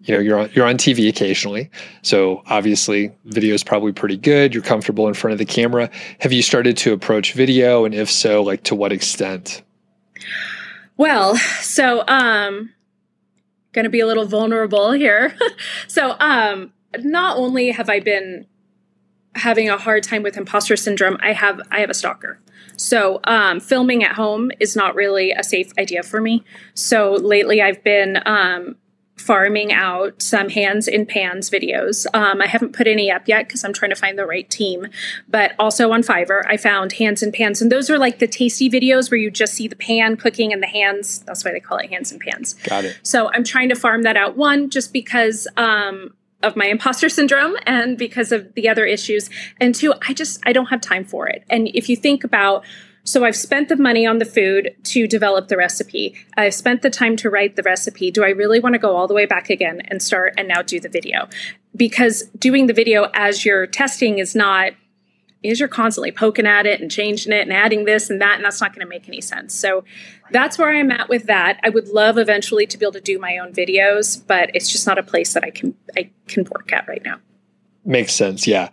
you 0.06 0.14
know 0.14 0.20
you're 0.20 0.38
on 0.38 0.50
you're 0.52 0.66
on 0.66 0.76
TV 0.76 1.08
occasionally, 1.08 1.70
so 2.02 2.42
obviously 2.46 3.12
video 3.24 3.54
is 3.54 3.64
probably 3.64 3.92
pretty 3.92 4.16
good. 4.16 4.54
You're 4.54 4.62
comfortable 4.62 5.08
in 5.08 5.14
front 5.14 5.32
of 5.32 5.38
the 5.38 5.44
camera. 5.44 5.90
Have 6.20 6.32
you 6.32 6.42
started 6.42 6.76
to 6.78 6.92
approach 6.92 7.32
video, 7.32 7.84
and 7.84 7.94
if 7.94 8.10
so, 8.10 8.42
like 8.42 8.62
to 8.64 8.74
what 8.74 8.92
extent? 8.92 9.62
Well, 10.96 11.36
so 11.60 12.04
um, 12.06 12.72
going 13.72 13.84
to 13.84 13.90
be 13.90 14.00
a 14.00 14.06
little 14.06 14.26
vulnerable 14.26 14.92
here. 14.92 15.36
so 15.88 16.16
um, 16.20 16.72
not 16.98 17.36
only 17.36 17.72
have 17.72 17.90
I 17.90 18.00
been 18.00 18.46
having 19.34 19.68
a 19.68 19.76
hard 19.76 20.02
time 20.02 20.22
with 20.22 20.36
imposter 20.36 20.76
syndrome, 20.76 21.18
I 21.20 21.32
have 21.32 21.60
I 21.70 21.80
have 21.80 21.90
a 21.90 21.94
stalker. 21.94 22.40
So 22.76 23.20
um, 23.24 23.60
filming 23.60 24.04
at 24.04 24.12
home 24.12 24.50
is 24.60 24.76
not 24.76 24.94
really 24.94 25.32
a 25.32 25.42
safe 25.42 25.72
idea 25.78 26.02
for 26.02 26.20
me. 26.20 26.44
So 26.74 27.12
lately, 27.12 27.60
I've 27.60 27.82
been 27.82 28.18
um, 28.26 28.76
farming 29.16 29.72
out 29.72 30.20
some 30.20 30.48
hands 30.48 30.86
in 30.86 31.06
pans 31.06 31.50
videos. 31.50 32.06
Um, 32.14 32.40
I 32.42 32.46
haven't 32.46 32.74
put 32.74 32.86
any 32.86 33.10
up 33.10 33.26
yet 33.26 33.46
because 33.46 33.64
I'm 33.64 33.72
trying 33.72 33.90
to 33.90 33.96
find 33.96 34.18
the 34.18 34.26
right 34.26 34.48
team. 34.48 34.86
But 35.28 35.52
also 35.58 35.90
on 35.92 36.02
Fiverr, 36.02 36.42
I 36.46 36.56
found 36.56 36.92
hands 36.92 37.22
in 37.22 37.32
pans, 37.32 37.62
and 37.62 37.72
those 37.72 37.90
are 37.90 37.98
like 37.98 38.18
the 38.18 38.26
tasty 38.26 38.68
videos 38.68 39.10
where 39.10 39.18
you 39.18 39.30
just 39.30 39.54
see 39.54 39.68
the 39.68 39.76
pan 39.76 40.16
cooking 40.16 40.52
and 40.52 40.62
the 40.62 40.66
hands. 40.66 41.20
That's 41.20 41.44
why 41.44 41.52
they 41.52 41.60
call 41.60 41.78
it 41.78 41.90
hands 41.90 42.12
in 42.12 42.18
pans. 42.18 42.54
Got 42.64 42.84
it. 42.84 42.98
So 43.02 43.30
I'm 43.32 43.44
trying 43.44 43.70
to 43.70 43.74
farm 43.74 44.02
that 44.02 44.16
out. 44.16 44.36
One, 44.36 44.70
just 44.70 44.92
because. 44.92 45.48
Um, 45.56 46.14
of 46.42 46.54
my 46.54 46.66
imposter 46.66 47.08
syndrome 47.08 47.56
and 47.64 47.96
because 47.96 48.30
of 48.30 48.52
the 48.54 48.68
other 48.68 48.84
issues 48.84 49.30
and 49.58 49.74
two 49.74 49.94
i 50.06 50.12
just 50.12 50.38
i 50.44 50.52
don't 50.52 50.66
have 50.66 50.82
time 50.82 51.02
for 51.02 51.26
it 51.26 51.42
and 51.48 51.66
if 51.68 51.88
you 51.88 51.96
think 51.96 52.24
about 52.24 52.62
so 53.06 53.24
I've 53.24 53.36
spent 53.36 53.68
the 53.68 53.76
money 53.76 54.04
on 54.04 54.18
the 54.18 54.24
food 54.24 54.74
to 54.82 55.06
develop 55.06 55.46
the 55.46 55.56
recipe. 55.56 56.16
I've 56.36 56.54
spent 56.54 56.82
the 56.82 56.90
time 56.90 57.14
to 57.16 57.30
write 57.30 57.54
the 57.54 57.62
recipe. 57.62 58.10
Do 58.10 58.24
I 58.24 58.30
really 58.30 58.58
want 58.58 58.74
to 58.74 58.80
go 58.80 58.96
all 58.96 59.06
the 59.06 59.14
way 59.14 59.26
back 59.26 59.48
again 59.48 59.80
and 59.86 60.02
start 60.02 60.34
and 60.36 60.48
now 60.48 60.60
do 60.60 60.80
the 60.80 60.88
video? 60.88 61.28
Because 61.76 62.24
doing 62.36 62.66
the 62.66 62.72
video 62.72 63.08
as 63.14 63.44
you're 63.44 63.66
testing 63.66 64.18
is 64.18 64.34
not 64.34 64.72
is 65.42 65.60
you're 65.60 65.68
constantly 65.68 66.10
poking 66.10 66.46
at 66.46 66.66
it 66.66 66.80
and 66.80 66.90
changing 66.90 67.32
it 67.32 67.42
and 67.42 67.52
adding 67.52 67.84
this 67.84 68.10
and 68.10 68.20
that 68.20 68.34
and 68.34 68.44
that's 68.44 68.60
not 68.60 68.74
going 68.74 68.84
to 68.84 68.88
make 68.88 69.06
any 69.06 69.20
sense. 69.20 69.54
So 69.54 69.84
that's 70.32 70.58
where 70.58 70.74
I'm 70.74 70.90
at 70.90 71.08
with 71.08 71.26
that. 71.26 71.60
I 71.62 71.68
would 71.68 71.86
love 71.88 72.18
eventually 72.18 72.66
to 72.66 72.76
be 72.76 72.84
able 72.84 72.94
to 72.94 73.00
do 73.00 73.20
my 73.20 73.38
own 73.38 73.52
videos, 73.52 74.20
but 74.26 74.50
it's 74.52 74.68
just 74.68 74.84
not 74.84 74.98
a 74.98 75.04
place 75.04 75.32
that 75.34 75.44
I 75.44 75.50
can 75.50 75.76
I 75.96 76.10
can 76.26 76.44
work 76.50 76.72
at 76.72 76.88
right 76.88 77.04
now. 77.04 77.20
Makes 77.84 78.14
sense, 78.14 78.48
yeah. 78.48 78.70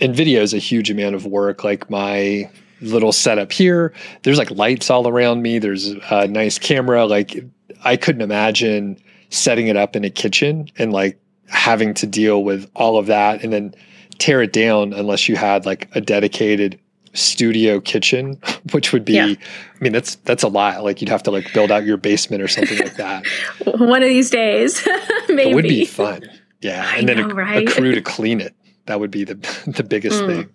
And 0.00 0.16
video 0.16 0.42
is 0.42 0.52
a 0.52 0.58
huge 0.58 0.90
amount 0.90 1.14
of 1.14 1.26
work. 1.26 1.62
Like 1.62 1.88
my 1.88 2.50
little 2.80 3.12
setup 3.12 3.52
here. 3.52 3.92
There's 4.22 4.38
like 4.38 4.50
lights 4.50 4.90
all 4.90 5.08
around 5.08 5.42
me. 5.42 5.58
There's 5.58 5.88
a 6.10 6.26
nice 6.26 6.58
camera. 6.58 7.06
Like 7.06 7.44
I 7.84 7.96
couldn't 7.96 8.22
imagine 8.22 8.98
setting 9.30 9.68
it 9.68 9.76
up 9.76 9.96
in 9.96 10.04
a 10.04 10.10
kitchen 10.10 10.68
and 10.78 10.92
like 10.92 11.20
having 11.46 11.94
to 11.94 12.06
deal 12.06 12.44
with 12.44 12.70
all 12.74 12.98
of 12.98 13.06
that 13.06 13.42
and 13.42 13.52
then 13.52 13.74
tear 14.18 14.42
it 14.42 14.52
down 14.52 14.92
unless 14.92 15.28
you 15.28 15.36
had 15.36 15.64
like 15.66 15.88
a 15.94 16.00
dedicated 16.00 16.78
studio 17.14 17.80
kitchen, 17.80 18.40
which 18.72 18.92
would 18.92 19.04
be 19.04 19.14
yeah. 19.14 19.24
I 19.24 19.82
mean 19.82 19.92
that's 19.92 20.16
that's 20.16 20.42
a 20.42 20.48
lot. 20.48 20.84
Like 20.84 21.00
you'd 21.00 21.10
have 21.10 21.22
to 21.24 21.30
like 21.30 21.52
build 21.52 21.70
out 21.70 21.84
your 21.84 21.96
basement 21.96 22.42
or 22.42 22.48
something 22.48 22.78
like 22.78 22.96
that. 22.96 23.26
One 23.64 24.02
of 24.02 24.08
these 24.08 24.30
days. 24.30 24.86
Maybe. 25.28 25.50
It 25.50 25.54
would 25.54 25.64
be 25.64 25.84
fun. 25.84 26.28
Yeah. 26.60 26.86
I 26.86 26.98
and 26.98 27.06
know, 27.06 27.14
then 27.14 27.30
a, 27.30 27.34
right? 27.34 27.68
a, 27.68 27.72
crew 27.72 27.94
to 27.94 28.02
clean 28.02 28.40
it. 28.40 28.54
That 28.86 29.00
would 29.00 29.10
be 29.10 29.24
the 29.24 29.34
the 29.66 29.84
biggest 29.84 30.22
mm. 30.22 30.26
thing. 30.26 30.50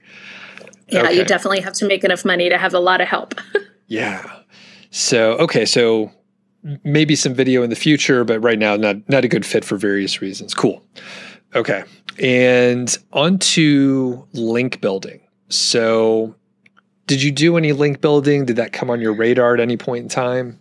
Yeah, 0.94 1.04
okay. 1.04 1.18
you 1.18 1.26
definitely 1.26 1.62
have 1.62 1.74
to 1.74 1.88
make 1.88 2.04
enough 2.04 2.24
money 2.24 2.50
to 2.50 2.58
have 2.58 2.74
a 2.74 2.80
lot 2.80 3.02
of 3.02 3.08
help. 3.08 3.36
yeah. 3.88 4.40
So, 4.92 5.34
okay, 5.34 5.66
so 5.66 6.12
maybe 6.84 7.16
some 7.16 7.34
video 7.34 7.64
in 7.64 7.70
the 7.70 7.76
future, 7.76 8.24
but 8.24 8.40
right 8.40 8.60
now 8.60 8.76
not 8.76 9.08
not 9.10 9.26
a 9.26 9.28
good 9.28 9.46
fit 9.46 9.66
for 9.66 9.76
various 9.78 10.22
reasons. 10.22 10.54
Cool. 10.54 10.84
Okay. 11.56 11.84
And 12.20 12.96
on 13.12 13.40
to 13.40 14.28
link 14.34 14.82
building. 14.82 15.22
So, 15.50 16.36
did 17.08 17.22
you 17.22 17.32
do 17.32 17.58
any 17.58 17.74
link 17.74 18.02
building? 18.02 18.46
Did 18.46 18.56
that 18.56 18.72
come 18.72 18.90
on 18.90 19.02
your 19.02 19.14
radar 19.14 19.54
at 19.54 19.60
any 19.60 19.78
point 19.78 20.04
in 20.04 20.10
time? 20.10 20.60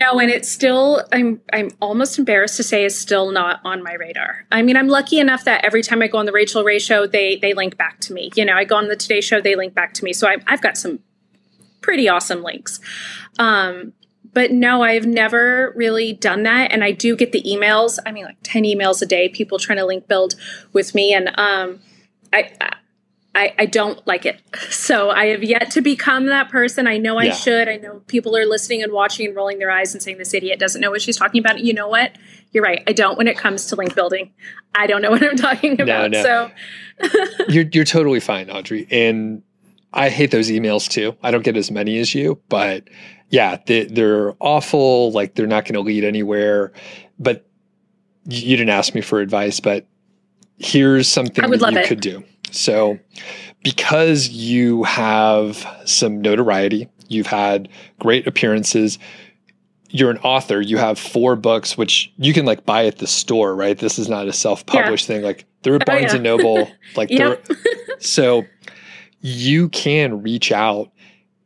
No, 0.00 0.18
and 0.18 0.30
it's 0.30 0.48
still 0.48 1.04
I'm 1.12 1.40
I'm 1.52 1.70
almost 1.80 2.18
embarrassed 2.18 2.56
to 2.56 2.62
say 2.62 2.84
is 2.84 2.98
still 2.98 3.32
not 3.32 3.60
on 3.64 3.82
my 3.82 3.94
radar. 3.94 4.46
I 4.50 4.62
mean, 4.62 4.76
I'm 4.76 4.88
lucky 4.88 5.18
enough 5.18 5.44
that 5.44 5.64
every 5.64 5.82
time 5.82 6.02
I 6.02 6.08
go 6.08 6.18
on 6.18 6.26
the 6.26 6.32
Rachael 6.32 6.64
Ray 6.64 6.78
show, 6.78 7.06
they 7.06 7.36
they 7.36 7.54
link 7.54 7.76
back 7.76 8.00
to 8.00 8.12
me. 8.12 8.30
You 8.34 8.44
know, 8.44 8.54
I 8.54 8.64
go 8.64 8.76
on 8.76 8.88
the 8.88 8.96
Today 8.96 9.20
show, 9.20 9.40
they 9.40 9.56
link 9.56 9.74
back 9.74 9.94
to 9.94 10.04
me. 10.04 10.12
So 10.12 10.28
I, 10.28 10.36
I've 10.46 10.62
got 10.62 10.76
some 10.76 11.00
pretty 11.80 12.08
awesome 12.08 12.42
links. 12.42 12.80
Um, 13.38 13.92
but 14.32 14.50
no, 14.50 14.82
I've 14.82 15.06
never 15.06 15.72
really 15.76 16.12
done 16.12 16.42
that. 16.44 16.72
And 16.72 16.82
I 16.82 16.90
do 16.90 17.14
get 17.14 17.32
the 17.32 17.42
emails. 17.42 17.98
I 18.04 18.12
mean, 18.12 18.24
like 18.24 18.38
ten 18.42 18.64
emails 18.64 19.02
a 19.02 19.06
day, 19.06 19.28
people 19.28 19.58
trying 19.58 19.78
to 19.78 19.86
link 19.86 20.08
build 20.08 20.34
with 20.72 20.94
me, 20.94 21.12
and 21.12 21.28
um, 21.38 21.80
I, 22.32 22.52
I, 22.60 22.70
I 23.36 23.66
don't 23.66 24.04
like 24.06 24.26
it. 24.26 24.40
So 24.70 25.10
I 25.10 25.26
have 25.26 25.42
yet 25.42 25.70
to 25.72 25.80
become 25.80 26.26
that 26.26 26.50
person. 26.50 26.86
I 26.86 26.98
know 26.98 27.16
I 27.16 27.24
yeah. 27.24 27.32
should. 27.32 27.68
I 27.68 27.76
know 27.76 28.00
people 28.06 28.36
are 28.36 28.44
listening 28.44 28.82
and 28.82 28.92
watching 28.92 29.26
and 29.26 29.34
rolling 29.34 29.58
their 29.58 29.70
eyes 29.70 29.94
and 29.94 30.02
saying 30.02 30.18
this 30.18 30.34
idiot 30.34 30.58
doesn't 30.58 30.80
know 30.80 30.90
what 30.90 31.00
she's 31.00 31.16
talking 31.16 31.40
about. 31.40 31.60
You 31.60 31.72
know 31.72 31.88
what? 31.88 32.16
You're 32.52 32.62
right. 32.62 32.82
I 32.86 32.92
don't 32.92 33.16
when 33.16 33.28
it 33.28 33.38
comes 33.38 33.66
to 33.66 33.76
link 33.76 33.94
building. 33.94 34.32
I 34.74 34.86
don't 34.86 35.00
know 35.00 35.10
what 35.12 35.22
I'm 35.22 35.36
talking 35.36 35.80
about. 35.80 36.10
No, 36.10 36.22
no. 36.22 36.50
So 37.00 37.44
you're 37.48 37.64
you're 37.72 37.84
totally 37.84 38.20
fine, 38.20 38.50
Audrey. 38.50 38.86
And 38.90 39.42
I 39.92 40.10
hate 40.10 40.30
those 40.30 40.50
emails 40.50 40.88
too. 40.88 41.16
I 41.22 41.30
don't 41.30 41.44
get 41.44 41.56
as 41.56 41.70
many 41.70 41.98
as 41.98 42.14
you, 42.14 42.40
but 42.48 42.88
yeah, 43.30 43.58
they, 43.66 43.84
they're 43.84 44.34
awful. 44.40 45.12
Like 45.12 45.34
they're 45.34 45.46
not 45.46 45.64
going 45.64 45.74
to 45.74 45.80
lead 45.80 46.04
anywhere. 46.04 46.72
But 47.18 47.46
you 48.26 48.56
didn't 48.56 48.70
ask 48.70 48.94
me 48.94 49.00
for 49.00 49.20
advice, 49.20 49.60
but 49.60 49.86
here's 50.58 51.08
something 51.08 51.48
that 51.50 51.72
you 51.72 51.78
it. 51.78 51.86
could 51.86 52.00
do. 52.00 52.24
So, 52.54 52.98
because 53.62 54.28
you 54.28 54.84
have 54.84 55.66
some 55.84 56.20
notoriety, 56.20 56.88
you've 57.08 57.26
had 57.26 57.68
great 57.98 58.26
appearances, 58.26 58.98
you're 59.90 60.10
an 60.10 60.18
author, 60.18 60.60
you 60.60 60.76
have 60.76 60.98
four 60.98 61.36
books, 61.36 61.78
which 61.78 62.12
you 62.16 62.32
can 62.32 62.44
like 62.44 62.66
buy 62.66 62.86
at 62.86 62.98
the 62.98 63.06
store, 63.06 63.54
right? 63.54 63.78
This 63.78 63.98
is 63.98 64.08
not 64.08 64.26
a 64.26 64.32
self 64.32 64.66
published 64.66 65.08
yeah. 65.08 65.16
thing. 65.16 65.24
Like 65.24 65.46
they're 65.62 65.76
at 65.76 65.86
Barnes 65.86 66.06
oh, 66.06 66.08
yeah. 66.08 66.14
and 66.14 66.22
Noble. 66.22 66.70
Like, 66.96 67.10
yep. 67.10 67.44
so 67.98 68.44
you 69.20 69.68
can 69.70 70.22
reach 70.22 70.52
out, 70.52 70.92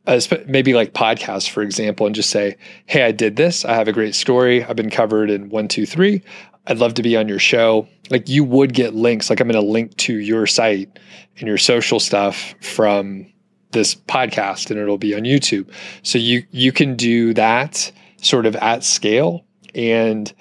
uh, 0.05 0.19
maybe 0.45 0.73
like 0.73 0.93
podcasts, 0.93 1.49
for 1.49 1.63
example, 1.63 2.05
and 2.05 2.13
just 2.13 2.29
say, 2.29 2.55
Hey, 2.85 3.03
I 3.03 3.11
did 3.11 3.35
this. 3.35 3.65
I 3.65 3.73
have 3.73 3.87
a 3.87 3.93
great 3.93 4.13
story. 4.13 4.63
I've 4.63 4.75
been 4.75 4.91
covered 4.91 5.31
in 5.31 5.49
one, 5.49 5.67
two, 5.67 5.87
three 5.87 6.21
I'd 6.69 6.77
love 6.77 6.93
to 6.93 7.03
be 7.03 7.17
on 7.17 7.27
your 7.27 7.39
show. 7.39 7.87
Like 8.09 8.29
you 8.29 8.43
would 8.43 8.73
get 8.73 8.93
links. 8.93 9.29
Like 9.29 9.41
I'm 9.41 9.47
going 9.47 9.61
to 9.61 9.71
link 9.71 9.97
to 9.97 10.13
your 10.13 10.45
site 10.45 10.99
and 11.37 11.47
your 11.47 11.57
social 11.57 11.99
stuff 11.99 12.53
from 12.61 13.25
this 13.71 13.95
podcast 13.95 14.69
and 14.69 14.79
it'll 14.79 14.97
be 14.97 15.15
on 15.15 15.23
YouTube. 15.23 15.69
So 16.03 16.17
you 16.17 16.43
you 16.51 16.71
can 16.71 16.95
do 16.95 17.33
that 17.33 17.91
sort 18.21 18.45
of 18.45 18.55
at 18.57 18.83
scale 18.83 19.45
and 19.73 20.31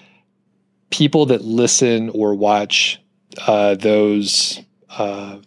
people 0.90 1.26
that 1.26 1.42
listen 1.42 2.10
or 2.10 2.34
watch 2.34 3.00
uh, 3.46 3.74
those 3.74 4.60
uh, 4.90 5.38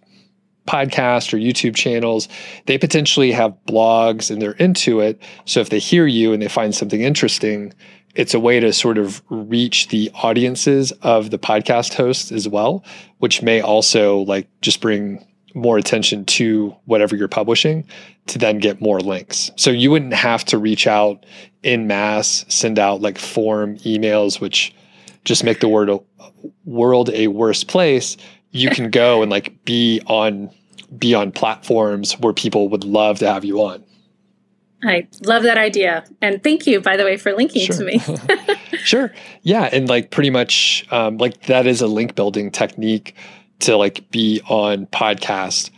podcast 0.67 1.33
or 1.33 1.37
YouTube 1.37 1.75
channels, 1.75 2.27
they 2.65 2.77
potentially 2.77 3.31
have 3.31 3.57
blogs 3.67 4.29
and 4.29 4.41
they're 4.41 4.51
into 4.53 4.99
it. 4.99 5.21
So 5.45 5.59
if 5.59 5.69
they 5.69 5.79
hear 5.79 6.05
you 6.05 6.33
and 6.33 6.41
they 6.41 6.47
find 6.47 6.73
something 6.73 7.01
interesting, 7.01 7.73
it's 8.15 8.33
a 8.33 8.39
way 8.39 8.59
to 8.59 8.73
sort 8.73 8.97
of 8.97 9.21
reach 9.29 9.87
the 9.87 10.11
audiences 10.15 10.91
of 11.01 11.29
the 11.31 11.39
podcast 11.39 11.93
hosts 11.93 12.31
as 12.31 12.47
well, 12.47 12.83
which 13.19 13.41
may 13.41 13.61
also 13.61 14.19
like 14.19 14.47
just 14.61 14.81
bring 14.81 15.25
more 15.53 15.77
attention 15.77 16.25
to 16.25 16.75
whatever 16.85 17.15
you're 17.15 17.27
publishing 17.27 17.85
to 18.27 18.37
then 18.37 18.59
get 18.59 18.81
more 18.81 18.99
links. 18.99 19.51
So 19.55 19.69
you 19.69 19.91
wouldn't 19.91 20.13
have 20.13 20.45
to 20.45 20.57
reach 20.57 20.87
out 20.87 21.25
in 21.63 21.87
mass, 21.87 22.45
send 22.47 22.79
out 22.79 23.01
like 23.01 23.17
form 23.17 23.77
emails, 23.79 24.39
which 24.39 24.73
just 25.25 25.43
make 25.43 25.59
the 25.59 25.67
world 25.67 26.05
world 26.65 27.09
a 27.11 27.27
worse 27.27 27.63
place. 27.63 28.17
You 28.51 28.69
can 28.69 28.89
go 28.89 29.21
and 29.21 29.31
like 29.31 29.63
be 29.65 30.01
on 30.07 30.49
be 30.97 31.13
on 31.13 31.31
platforms 31.31 32.13
where 32.19 32.33
people 32.33 32.69
would 32.69 32.83
love 32.83 33.19
to 33.19 33.31
have 33.31 33.45
you 33.45 33.61
on. 33.61 33.83
I 34.83 35.07
love 35.23 35.43
that 35.43 35.57
idea. 35.57 36.03
And 36.21 36.43
thank 36.43 36.65
you, 36.65 36.81
by 36.81 36.97
the 36.97 37.03
way, 37.03 37.17
for 37.17 37.33
linking 37.33 37.65
sure. 37.65 37.77
to 37.77 37.83
me. 37.83 38.01
sure. 38.83 39.13
Yeah. 39.43 39.69
And 39.71 39.87
like 39.87 40.11
pretty 40.11 40.29
much 40.29 40.85
um, 40.91 41.17
like 41.17 41.43
that 41.43 41.67
is 41.67 41.81
a 41.81 41.87
link 41.87 42.15
building 42.15 42.51
technique 42.51 43.15
to 43.59 43.77
like 43.77 44.09
be 44.11 44.41
on 44.47 44.87
podcast. 44.87 45.69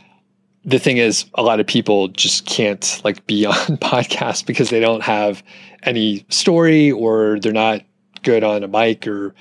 The 0.65 0.79
thing 0.79 0.97
is, 0.97 1.25
a 1.33 1.43
lot 1.43 1.59
of 1.59 1.67
people 1.67 2.07
just 2.07 2.45
can't 2.45 3.01
like 3.03 3.25
be 3.27 3.45
on 3.45 3.77
podcast 3.77 4.45
because 4.45 4.69
they 4.69 4.79
don't 4.79 5.03
have 5.03 5.43
any 5.83 6.25
story 6.29 6.91
or 6.91 7.39
they're 7.41 7.51
not 7.51 7.81
good 8.23 8.43
on 8.43 8.63
a 8.63 8.67
mic 8.67 9.05
or 9.05 9.35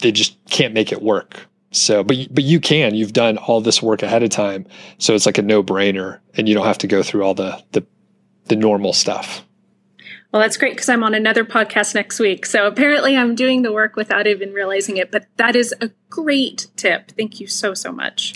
they 0.00 0.12
just 0.12 0.36
can't 0.48 0.72
make 0.72 0.92
it 0.92 1.02
work. 1.02 1.46
So, 1.70 2.02
but 2.02 2.16
but 2.30 2.44
you 2.44 2.60
can. 2.60 2.94
You've 2.94 3.12
done 3.12 3.36
all 3.36 3.60
this 3.60 3.82
work 3.82 4.02
ahead 4.02 4.22
of 4.22 4.30
time, 4.30 4.66
so 4.96 5.14
it's 5.14 5.26
like 5.26 5.36
a 5.36 5.42
no 5.42 5.62
brainer, 5.62 6.18
and 6.34 6.48
you 6.48 6.54
don't 6.54 6.64
have 6.64 6.78
to 6.78 6.86
go 6.86 7.02
through 7.02 7.24
all 7.24 7.34
the 7.34 7.62
the 7.72 7.84
the 8.48 8.56
normal 8.56 8.92
stuff. 8.92 9.44
Well, 10.32 10.42
that's 10.42 10.58
great 10.58 10.74
because 10.74 10.90
I'm 10.90 11.02
on 11.02 11.14
another 11.14 11.44
podcast 11.44 11.94
next 11.94 12.20
week. 12.20 12.44
So 12.44 12.66
apparently 12.66 13.16
I'm 13.16 13.34
doing 13.34 13.62
the 13.62 13.72
work 13.72 13.96
without 13.96 14.26
even 14.26 14.52
realizing 14.52 14.98
it. 14.98 15.10
But 15.10 15.26
that 15.36 15.56
is 15.56 15.74
a 15.80 15.90
great 16.10 16.66
tip. 16.76 17.12
Thank 17.12 17.40
you 17.40 17.46
so, 17.46 17.72
so 17.72 17.92
much. 17.92 18.34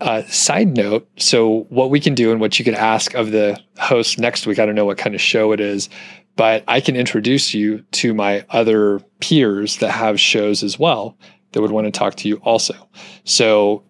Uh, 0.00 0.22
side 0.24 0.76
note 0.76 1.06
so, 1.16 1.60
what 1.68 1.88
we 1.88 2.00
can 2.00 2.14
do 2.14 2.32
and 2.32 2.40
what 2.40 2.58
you 2.58 2.64
can 2.64 2.74
ask 2.74 3.14
of 3.14 3.30
the 3.30 3.56
host 3.78 4.18
next 4.18 4.46
week, 4.48 4.58
I 4.58 4.66
don't 4.66 4.74
know 4.74 4.84
what 4.84 4.98
kind 4.98 5.14
of 5.14 5.20
show 5.20 5.52
it 5.52 5.60
is, 5.60 5.88
but 6.34 6.64
I 6.66 6.80
can 6.80 6.96
introduce 6.96 7.54
you 7.54 7.84
to 7.92 8.12
my 8.12 8.44
other 8.50 8.98
peers 9.20 9.76
that 9.76 9.92
have 9.92 10.18
shows 10.18 10.64
as 10.64 10.76
well 10.76 11.16
that 11.52 11.60
would 11.60 11.70
want 11.70 11.84
to 11.84 11.92
talk 11.92 12.16
to 12.16 12.28
you 12.28 12.38
also. 12.38 12.74
So, 13.22 13.84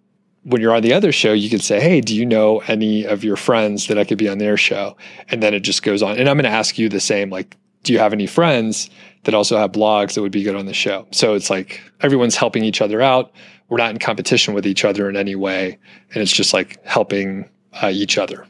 when 0.44 0.60
you're 0.60 0.74
on 0.74 0.82
the 0.82 0.92
other 0.92 1.12
show, 1.12 1.32
you 1.32 1.48
can 1.48 1.60
say, 1.60 1.80
Hey, 1.80 2.00
do 2.00 2.14
you 2.14 2.26
know 2.26 2.58
any 2.66 3.04
of 3.04 3.24
your 3.24 3.36
friends 3.36 3.86
that 3.86 3.98
I 3.98 4.04
could 4.04 4.18
be 4.18 4.28
on 4.28 4.38
their 4.38 4.56
show? 4.56 4.96
And 5.28 5.42
then 5.42 5.54
it 5.54 5.60
just 5.60 5.82
goes 5.82 6.02
on. 6.02 6.18
And 6.18 6.28
I'm 6.28 6.36
going 6.36 6.44
to 6.44 6.50
ask 6.50 6.78
you 6.78 6.88
the 6.88 7.00
same, 7.00 7.30
like, 7.30 7.56
do 7.82 7.92
you 7.92 7.98
have 7.98 8.12
any 8.12 8.26
friends 8.26 8.90
that 9.24 9.34
also 9.34 9.56
have 9.56 9.72
blogs 9.72 10.14
that 10.14 10.22
would 10.22 10.32
be 10.32 10.42
good 10.42 10.56
on 10.56 10.66
the 10.66 10.74
show? 10.74 11.06
So 11.10 11.34
it's 11.34 11.50
like 11.50 11.80
everyone's 12.00 12.36
helping 12.36 12.64
each 12.64 12.80
other 12.80 13.00
out. 13.00 13.32
We're 13.68 13.78
not 13.78 13.90
in 13.90 13.98
competition 13.98 14.54
with 14.54 14.66
each 14.66 14.84
other 14.84 15.08
in 15.08 15.16
any 15.16 15.34
way. 15.34 15.78
And 16.12 16.22
it's 16.22 16.32
just 16.32 16.52
like 16.52 16.84
helping 16.84 17.48
uh, 17.80 17.90
each 17.92 18.18
other. 18.18 18.46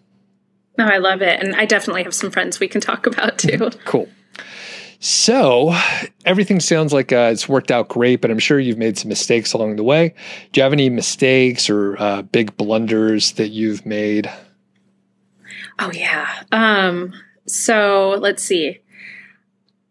No, 0.79 0.87
I 0.87 0.99
love 0.99 1.23
it. 1.23 1.41
And 1.41 1.55
I 1.55 1.65
definitely 1.65 2.03
have 2.03 2.15
some 2.15 2.31
friends 2.31 2.59
we 2.59 2.69
can 2.69 2.81
talk 2.81 3.07
about 3.07 3.39
too. 3.39 3.71
cool. 3.85 4.09
So 5.05 5.75
everything 6.25 6.61
sounds 6.61 6.93
like 6.93 7.11
uh, 7.11 7.31
it's 7.33 7.49
worked 7.49 7.73
out 7.73 7.89
great, 7.89 8.21
but 8.21 8.31
I'm 8.31 8.39
sure 8.39 8.61
you've 8.61 8.79
made 8.79 8.97
some 8.97 9.09
mistakes 9.09 9.53
along 9.53 9.75
the 9.75 9.83
way. 9.83 10.15
Do 10.53 10.61
you 10.61 10.63
have 10.63 10.73
any 10.73 10.91
mistakes 10.91 11.69
or 11.69 12.01
uh, 12.01 12.23
big 12.23 12.57
blunders 12.57 13.33
that 13.33 13.49
you've 13.49 13.85
made? 13.85 14.31
Oh 15.81 15.91
yeah. 15.93 16.45
Um, 16.53 17.13
so 17.47 18.17
let's 18.21 18.45
see. 18.45 18.79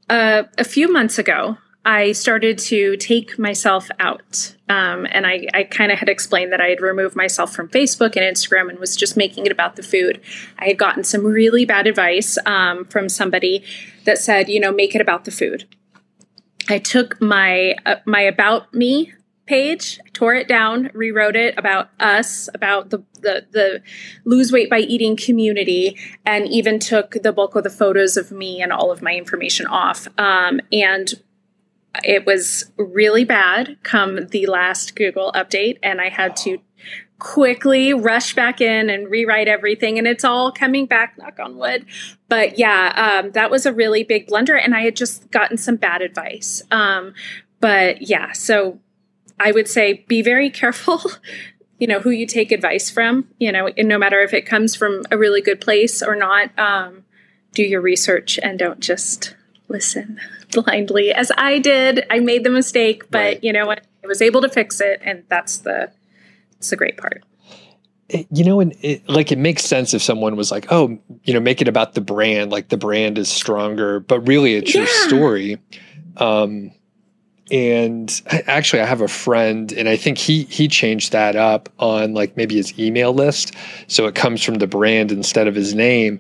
Uh, 0.10 0.44
a 0.58 0.64
few 0.64 0.90
months 0.90 1.20
ago, 1.20 1.58
I 1.84 2.14
started 2.14 2.58
to 2.60 2.96
take 2.96 3.38
myself 3.38 3.90
out. 4.00 4.56
Um, 4.70 5.06
and 5.12 5.28
I, 5.28 5.46
I 5.54 5.64
kind 5.64 5.92
of 5.92 6.00
had 6.00 6.08
explained 6.08 6.54
that 6.54 6.62
I 6.62 6.68
had 6.68 6.80
removed 6.80 7.18
myself 7.18 7.54
from 7.54 7.68
Facebook 7.68 8.16
and 8.16 8.24
Instagram 8.24 8.70
and 8.70 8.80
was 8.80 8.96
just 8.96 9.18
making 9.18 9.46
it 9.46 9.52
about 9.52 9.76
the 9.76 9.84
food. 9.84 10.22
I 10.58 10.68
had 10.68 10.78
gotten 10.78 11.04
some 11.04 11.26
really 11.26 11.66
bad 11.66 11.86
advice 11.86 12.38
um, 12.46 12.86
from 12.86 13.10
somebody 13.10 13.66
that 14.06 14.18
said, 14.18 14.50
you 14.50 14.60
know, 14.60 14.72
make 14.72 14.96
it 14.96 15.02
about 15.02 15.26
the 15.26 15.32
food. 15.32 15.66
I 16.70 16.80
took 16.80 17.22
my 17.22 17.76
uh, 17.86 17.96
my 18.06 18.22
about 18.22 18.74
me 18.74 19.14
page, 19.46 20.00
tore 20.14 20.34
it 20.34 20.48
down, 20.48 20.90
rewrote 20.94 21.36
it 21.36 21.54
about 21.58 21.90
us, 22.00 22.48
about 22.54 22.90
the, 22.90 23.00
the 23.22 23.46
the 23.52 23.82
lose 24.24 24.52
weight 24.52 24.70
by 24.70 24.80
eating 24.80 25.18
community, 25.18 25.98
and 26.26 26.48
even 26.48 26.80
took 26.80 27.12
the 27.24 27.34
bulk 27.34 27.56
of 27.56 27.64
the 27.64 27.70
photos 27.70 28.16
of 28.16 28.32
me 28.32 28.62
and 28.62 28.72
all 28.72 28.92
of 28.92 29.02
my 29.02 29.14
information 29.14 29.66
off. 29.68 30.08
Um, 30.18 30.62
and 30.72 31.14
it 32.04 32.26
was 32.26 32.72
really 32.78 33.26
bad 33.26 33.78
come 33.84 34.28
the 34.28 34.46
last 34.46 34.96
Google 34.96 35.32
update, 35.34 35.78
and 35.84 36.00
I 36.00 36.10
had 36.10 36.36
to 36.38 36.60
quickly 37.22 37.94
rush 37.94 38.34
back 38.34 38.60
in 38.60 38.90
and 38.90 39.08
rewrite 39.08 39.48
everything 39.48 40.00
and 40.00 40.08
it's 40.08 40.24
all 40.24 40.52
coming 40.52 40.88
back 40.88 41.16
knock 41.20 41.40
on 41.40 41.56
wood 41.56 41.86
but 42.28 42.58
yeah 42.58 43.22
um, 43.22 43.32
that 43.34 43.52
was 43.52 43.68
a 43.68 43.72
really 43.72 44.04
big 44.04 44.26
blunder 44.26 44.56
and 44.56 44.74
i 44.74 44.82
had 44.82 44.96
just 44.96 45.30
gotten 45.30 45.56
some 45.56 45.76
bad 45.76 46.02
advice 46.02 46.64
um, 46.72 47.14
but 47.60 48.02
yeah 48.02 48.32
so 48.32 48.80
i 49.40 49.52
would 49.52 49.68
say 49.68 50.04
be 50.08 50.24
very 50.24 50.50
careful 50.50 51.00
you 51.78 51.86
know 51.86 52.00
who 52.00 52.10
you 52.10 52.26
take 52.26 52.52
advice 52.52 52.90
from 52.90 53.28
you 53.38 53.52
know 53.52 53.68
and 53.78 53.88
no 53.88 54.00
matter 54.00 54.22
if 54.22 54.34
it 54.34 54.42
comes 54.42 54.76
from 54.76 55.04
a 55.12 55.18
really 55.18 55.42
good 55.42 55.62
place 55.62 56.02
or 56.02 56.16
not 56.16 56.58
um, 56.58 57.04
do 57.54 57.62
your 57.62 57.82
research 57.82 58.40
and 58.42 58.58
don't 58.58 58.80
just 58.80 59.36
listen 59.68 60.20
blindly 60.52 61.14
as 61.14 61.32
I 61.38 61.60
did. 61.60 62.06
I 62.10 62.20
made 62.20 62.44
the 62.44 62.50
mistake, 62.50 63.10
but 63.10 63.18
right. 63.18 63.44
you 63.44 63.54
know 63.54 63.66
what? 63.66 63.86
I 64.04 64.08
was 64.08 64.22
able 64.22 64.42
to 64.42 64.50
fix 64.50 64.82
it, 64.82 65.00
and 65.04 65.24
that's 65.30 65.60
the 65.60 65.92
it's 66.62 66.70
the 66.70 66.76
great 66.76 66.96
part. 66.96 67.24
you 68.30 68.44
know, 68.44 68.60
and 68.60 68.76
it, 68.82 69.10
like 69.10 69.32
it 69.32 69.40
makes 69.40 69.66
sense 69.66 69.96
if 69.96 70.02
someone 70.04 70.36
was 70.36 70.52
like, 70.52 70.72
"Oh, 70.72 71.00
you 71.24 71.34
know, 71.34 71.40
make 71.40 71.60
it 71.60 71.68
about 71.68 71.96
the 71.96 72.02
brand. 72.02 72.52
Like 72.52 72.70
the 72.70 72.78
brand 72.78 73.18
is 73.18 73.30
stronger," 73.30 74.00
but 74.00 74.20
really, 74.28 74.54
it's 74.54 74.76
yeah. 74.76 74.82
your 74.82 74.88
story. 74.88 75.58
Um, 76.18 76.72
and 77.50 78.22
actually, 78.30 78.84
I 78.84 78.86
have 78.86 79.02
a 79.02 79.08
friend, 79.08 79.72
and 79.72 79.90
I 79.90 79.96
think 79.96 80.20
he 80.20 80.44
he 80.44 80.68
changed 80.68 81.14
that 81.14 81.36
up 81.36 81.68
on 81.80 82.14
like 82.14 82.38
maybe 82.38 82.56
his 82.56 82.78
email 82.78 83.12
list, 83.12 83.56
so 83.88 84.06
it 84.06 84.14
comes 84.14 84.44
from 84.44 84.56
the 84.56 84.68
brand 84.68 85.12
instead 85.12 85.48
of 85.48 85.56
his 85.56 85.74
name. 85.74 86.20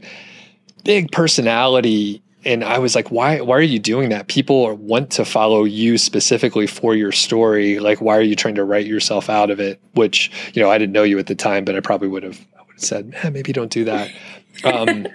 Big 0.83 1.11
personality 1.11 2.23
and 2.43 2.63
I 2.63 2.79
was 2.79 2.95
like, 2.95 3.11
why 3.11 3.41
why 3.41 3.57
are 3.57 3.61
you 3.61 3.79
doing 3.79 4.09
that? 4.09 4.27
People 4.27 4.75
want 4.75 5.11
to 5.11 5.25
follow 5.25 5.63
you 5.63 5.97
specifically 5.97 6.67
for 6.67 6.95
your 6.95 7.11
story. 7.11 7.79
Like, 7.79 8.01
why 8.01 8.17
are 8.17 8.21
you 8.21 8.35
trying 8.35 8.55
to 8.55 8.63
write 8.63 8.87
yourself 8.87 9.29
out 9.29 9.49
of 9.49 9.59
it? 9.59 9.79
Which, 9.93 10.31
you 10.53 10.61
know, 10.61 10.69
I 10.69 10.77
didn't 10.77 10.93
know 10.93 11.03
you 11.03 11.19
at 11.19 11.27
the 11.27 11.35
time, 11.35 11.65
but 11.65 11.75
I 11.75 11.79
probably 11.79 12.07
would 12.07 12.23
have 12.23 12.39
I 12.57 12.61
would 12.63 12.75
have 12.75 12.83
said, 12.83 13.13
eh, 13.21 13.29
maybe 13.29 13.53
don't 13.53 13.71
do 13.71 13.85
that. 13.85 14.11
Um, 14.65 15.07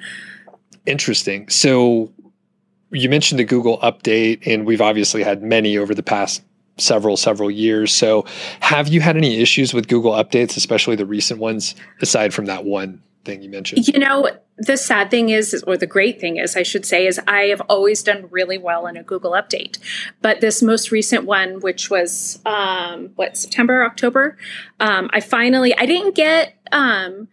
interesting. 0.86 1.46
So 1.50 2.10
you 2.90 3.08
mentioned 3.10 3.38
the 3.38 3.44
Google 3.44 3.78
update, 3.78 4.46
and 4.46 4.64
we've 4.64 4.80
obviously 4.80 5.22
had 5.22 5.42
many 5.42 5.76
over 5.76 5.94
the 5.94 6.02
past 6.02 6.42
several 6.78 7.18
several 7.18 7.50
years. 7.50 7.92
So 7.92 8.24
have 8.60 8.88
you 8.88 9.02
had 9.02 9.16
any 9.16 9.40
issues 9.40 9.74
with 9.74 9.88
Google 9.88 10.12
updates, 10.12 10.56
especially 10.56 10.96
the 10.96 11.04
recent 11.04 11.38
ones, 11.38 11.74
aside 12.00 12.32
from 12.32 12.46
that 12.46 12.64
one 12.64 13.02
thing 13.26 13.42
you 13.42 13.50
mentioned? 13.50 13.86
You 13.86 13.98
know, 13.98 14.30
the 14.56 14.76
sad 14.76 15.10
thing 15.10 15.28
is, 15.28 15.62
or 15.66 15.76
the 15.76 15.86
great 15.86 16.18
thing 16.18 16.38
is, 16.38 16.56
I 16.56 16.62
should 16.62 16.86
say, 16.86 17.06
is 17.06 17.20
I 17.28 17.42
have 17.46 17.60
always 17.62 18.02
done 18.02 18.28
really 18.30 18.56
well 18.56 18.86
in 18.86 18.96
a 18.96 19.02
Google 19.02 19.32
update. 19.32 19.78
But 20.22 20.40
this 20.40 20.62
most 20.62 20.90
recent 20.90 21.24
one, 21.24 21.60
which 21.60 21.90
was 21.90 22.38
um, 22.46 23.10
what 23.16 23.36
September, 23.36 23.84
October, 23.84 24.38
um, 24.80 25.10
I 25.12 25.20
finally 25.20 25.76
I 25.76 25.84
didn't 25.84 26.14
get 26.14 26.54
um, 26.72 27.28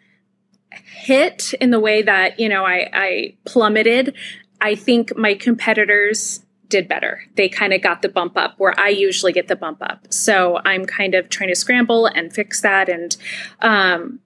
hit 0.72 1.54
in 1.62 1.72
the 1.72 1.80
way 1.80 2.02
that 2.02 2.40
you 2.40 2.50
know 2.50 2.66
I, 2.66 2.90
I 2.92 3.36
plummeted. 3.46 4.16
I 4.60 4.76
think 4.76 5.16
my 5.16 5.36
competitors 5.36 6.44
did 6.74 6.88
better. 6.88 7.22
They 7.36 7.50
kind 7.50 7.72
of 7.72 7.84
got 7.84 8.02
the 8.02 8.10
bump 8.10 8.36
up 8.36 8.56
where 8.58 8.74
I 8.80 8.90
usually 8.90 9.32
get 9.32 9.48
the 9.48 9.56
bump 9.56 9.78
up. 9.82 10.12
So 10.12 10.60
I'm 10.66 10.86
kind 10.86 11.14
of 11.14 11.30
trying 11.30 11.50
to 11.50 11.56
scramble 11.56 12.08
and 12.08 12.34
fix 12.34 12.62
that. 12.62 12.90
And 12.90 13.16
um, 13.62 14.20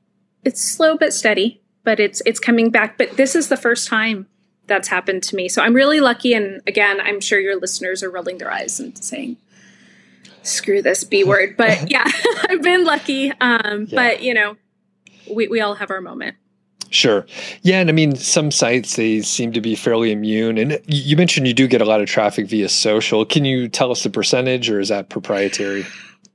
it's 0.47 0.61
slow 0.63 0.97
but 0.97 1.13
steady, 1.13 1.61
but 1.83 1.99
it's 1.99 2.21
it's 2.25 2.39
coming 2.39 2.71
back. 2.71 2.97
But 2.97 3.17
this 3.17 3.35
is 3.35 3.49
the 3.49 3.57
first 3.57 3.87
time 3.87 4.27
that's 4.67 4.87
happened 4.87 5.23
to 5.23 5.35
me. 5.35 5.49
So 5.49 5.61
I'm 5.61 5.73
really 5.73 5.99
lucky 5.99 6.33
and 6.33 6.61
again, 6.67 6.99
I'm 7.01 7.19
sure 7.19 7.39
your 7.39 7.59
listeners 7.59 8.03
are 8.03 8.09
rolling 8.09 8.37
their 8.37 8.51
eyes 8.51 8.79
and 8.79 8.97
saying 9.03 9.37
screw 10.43 10.81
this 10.81 11.03
B 11.03 11.23
word. 11.23 11.55
But 11.57 11.89
yeah, 11.91 12.05
I've 12.49 12.61
been 12.61 12.85
lucky. 12.85 13.31
Um, 13.39 13.87
yeah. 13.89 13.95
But, 13.95 14.23
you 14.23 14.33
know, 14.33 14.57
we, 15.31 15.47
we 15.47 15.61
all 15.61 15.75
have 15.75 15.91
our 15.91 16.01
moment. 16.01 16.35
Sure. 16.89 17.25
Yeah. 17.63 17.81
And 17.81 17.89
I 17.89 17.93
mean, 17.93 18.15
some 18.15 18.49
sites, 18.49 18.95
they 18.95 19.21
seem 19.21 19.51
to 19.53 19.61
be 19.61 19.75
fairly 19.75 20.11
immune. 20.11 20.57
And 20.57 20.79
you 20.87 21.17
mentioned 21.17 21.45
you 21.45 21.53
do 21.53 21.67
get 21.67 21.81
a 21.81 21.85
lot 21.85 21.99
of 21.99 22.07
traffic 22.07 22.47
via 22.47 22.69
social. 22.69 23.25
Can 23.25 23.43
you 23.43 23.67
tell 23.67 23.91
us 23.91 24.03
the 24.03 24.09
percentage 24.09 24.69
or 24.69 24.79
is 24.79 24.87
that 24.87 25.09
proprietary? 25.09 25.85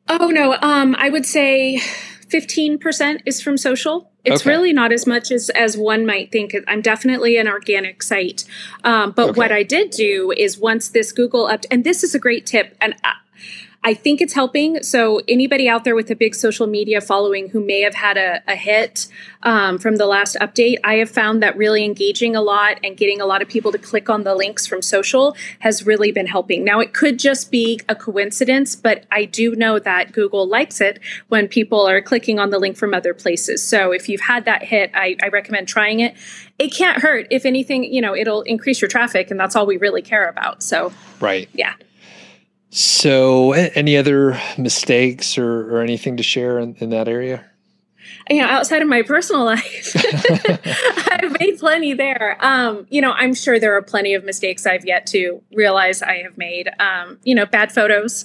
Oh, 0.09 0.29
no. 0.29 0.55
Um, 0.61 0.95
I 0.99 1.09
would 1.09 1.25
say 1.25 1.81
15% 2.33 3.21
is 3.27 3.43
from 3.43 3.57
social. 3.57 4.11
It's 4.25 4.43
okay. 4.43 4.51
really 4.51 4.73
not 4.73 4.93
as 4.93 5.07
much 5.07 5.31
as, 5.31 5.51
as 5.51 5.77
one 5.77 6.07
might 6.07 6.31
think. 6.31 6.55
I'm 6.69 6.81
definitely 6.81 7.37
an 7.37 7.49
organic 7.49 8.03
site. 8.03 8.45
Um, 8.85 9.13
but 9.13 9.31
okay. 9.31 9.39
what 9.39 9.53
I 9.53 9.63
did 9.63 9.91
do 9.91 10.33
is 10.37 10.59
once 10.59 10.89
this 10.89 11.13
Google 11.13 11.47
up, 11.47 11.65
and 11.71 11.85
this 11.85 12.03
is 12.03 12.15
a 12.15 12.19
great 12.19 12.47
tip, 12.47 12.77
and 12.81 12.95
I 13.05 13.15
think 13.95 14.21
it's 14.21 14.33
helping. 14.33 14.83
So, 14.85 15.21
anybody 15.27 15.69
out 15.69 15.83
there 15.83 15.97
with 15.97 16.09
a 16.11 16.15
big 16.15 16.37
social 16.37 16.69
media 16.69 17.01
following 17.01 17.49
who 17.49 17.65
may 17.65 17.81
have 17.81 17.95
had 17.95 18.17
a, 18.17 18.41
a 18.47 18.55
hit 18.55 19.09
um, 19.43 19.79
from 19.79 19.97
the 19.97 20.07
last 20.07 20.37
update, 20.41 20.77
I 20.85 20.95
have 20.95 21.11
found 21.11 21.43
that 21.43 21.57
really 21.57 21.85
engaging 21.85 22.37
a 22.37 22.43
lot 22.43 22.79
and 22.85 22.97
getting 22.97 23.21
a 23.21 23.27
lot 23.27 23.43
of 23.43 23.49
people 23.49 23.73
to 23.73 23.79
click 23.79 24.09
on 24.09 24.23
the 24.23 24.37
links 24.37 24.69
from 24.69 24.83
social 24.83 25.37
has 25.59 25.85
really 25.85 26.13
been 26.13 26.29
helping. 26.29 26.63
Now, 26.63 26.79
it 26.79 26.95
could 26.95 27.19
just 27.19 27.51
be 27.51 27.81
a 27.89 27.97
coincidence, 27.97 28.77
but 28.77 29.05
I 29.11 29.25
do 29.25 29.57
know 29.57 29.81
that 29.81 30.13
Google 30.13 30.47
likes 30.47 30.81
it 30.81 31.01
when 31.29 31.49
people 31.49 31.89
are 31.89 32.01
clicking 32.01 32.39
on 32.39 32.51
the 32.51 32.61
link 32.61 32.77
from 32.77 32.95
other 32.95 33.15
places. 33.15 33.65
So, 33.65 33.91
if 33.91 34.09
you've 34.09 34.21
had 34.21 34.45
that 34.45 34.63
hit, 34.63 34.93
I, 34.95 35.17
I 35.21 35.29
recommend 35.29 35.67
trying 35.67 35.99
it. 35.99 36.15
It 36.61 36.73
can't 36.73 37.03
hurt. 37.03 37.27
If 37.31 37.45
anything, 37.45 37.83
you 37.83 38.01
know, 38.01 38.15
it'll 38.15 38.43
increase 38.43 38.81
your 38.81 38.89
traffic, 38.89 39.33
and 39.33 39.41
that's 39.41 39.57
all 39.57 39.67
we 39.67 39.77
really 39.77 40.03
care 40.03 40.29
about. 40.29 40.63
So, 40.63 40.93
right. 41.19 41.49
Yeah. 41.53 41.75
So, 42.75 43.53
any 43.53 43.99
other 43.99 44.41
mistakes 44.57 45.37
or, 45.37 45.71
or 45.71 45.83
anything 45.83 46.17
to 46.17 46.23
share 46.23 46.59
in, 46.59 46.75
in 46.77 46.89
that 46.89 47.07
area? 47.07 47.45
you 48.31 48.41
know, 48.41 48.49
outside 48.49 48.81
of 48.81 48.89
my 48.89 49.03
personal 49.03 49.45
life, 49.47 49.95
I've 51.11 51.39
made 51.39 51.59
plenty 51.59 51.93
there. 51.93 52.39
Um, 52.41 52.87
you 52.89 53.03
know, 53.03 53.13
I'm 53.13 53.35
sure 53.35 53.61
there 53.61 53.77
are 53.77 53.83
plenty 53.83 54.15
of 54.15 54.25
mistakes 54.25 54.65
I've 54.65 54.87
yet 54.87 55.05
to 55.09 55.43
realize 55.53 56.01
I 56.01 56.23
have 56.23 56.39
made. 56.39 56.71
Um, 56.81 57.19
you 57.25 57.35
know, 57.35 57.45
bad 57.45 57.73
photos, 57.73 58.25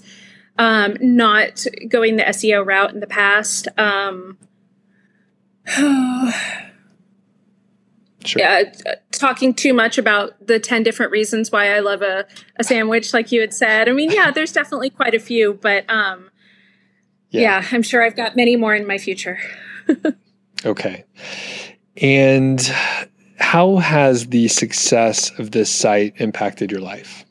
um, 0.58 0.96
not 1.02 1.66
going 1.90 2.16
the 2.16 2.24
SEO 2.24 2.66
route 2.66 2.94
in 2.94 3.02
the 3.02 3.08
past. 3.08 3.68
Sure. 8.28 8.44
Uh, 8.44 8.66
talking 9.12 9.54
too 9.54 9.74
much 9.74 9.98
about 9.98 10.46
the 10.46 10.60
10 10.60 10.84
different 10.84 11.12
reasons 11.12 11.52
why 11.52 11.74
I 11.74 11.80
love 11.80 12.02
a, 12.02 12.26
a 12.58 12.64
sandwich, 12.64 13.14
like 13.14 13.32
you 13.32 13.42
had 13.42 13.54
said. 13.54 13.88
I 13.88 13.94
mean, 13.94 14.12
yeah, 14.12 14.32
there's 14.32 14.52
definitely 14.52 14.90
quite 14.90 15.16
a 15.16 15.20
few, 15.20 15.54
but 15.54 15.90
um, 15.90 16.30
yeah. 17.30 17.42
yeah, 17.42 17.68
I'm 17.72 17.84
sure 17.84 18.04
I've 18.04 18.16
got 18.16 18.36
many 18.36 18.56
more 18.56 18.76
in 18.76 18.86
my 18.86 18.98
future. 18.98 19.40
okay. 20.66 21.06
And 22.02 22.62
how 23.40 23.78
has 23.78 24.28
the 24.28 24.48
success 24.48 25.32
of 25.40 25.52
this 25.52 25.70
site 25.70 26.20
impacted 26.20 26.72
your 26.72 26.82
life? 26.82 27.26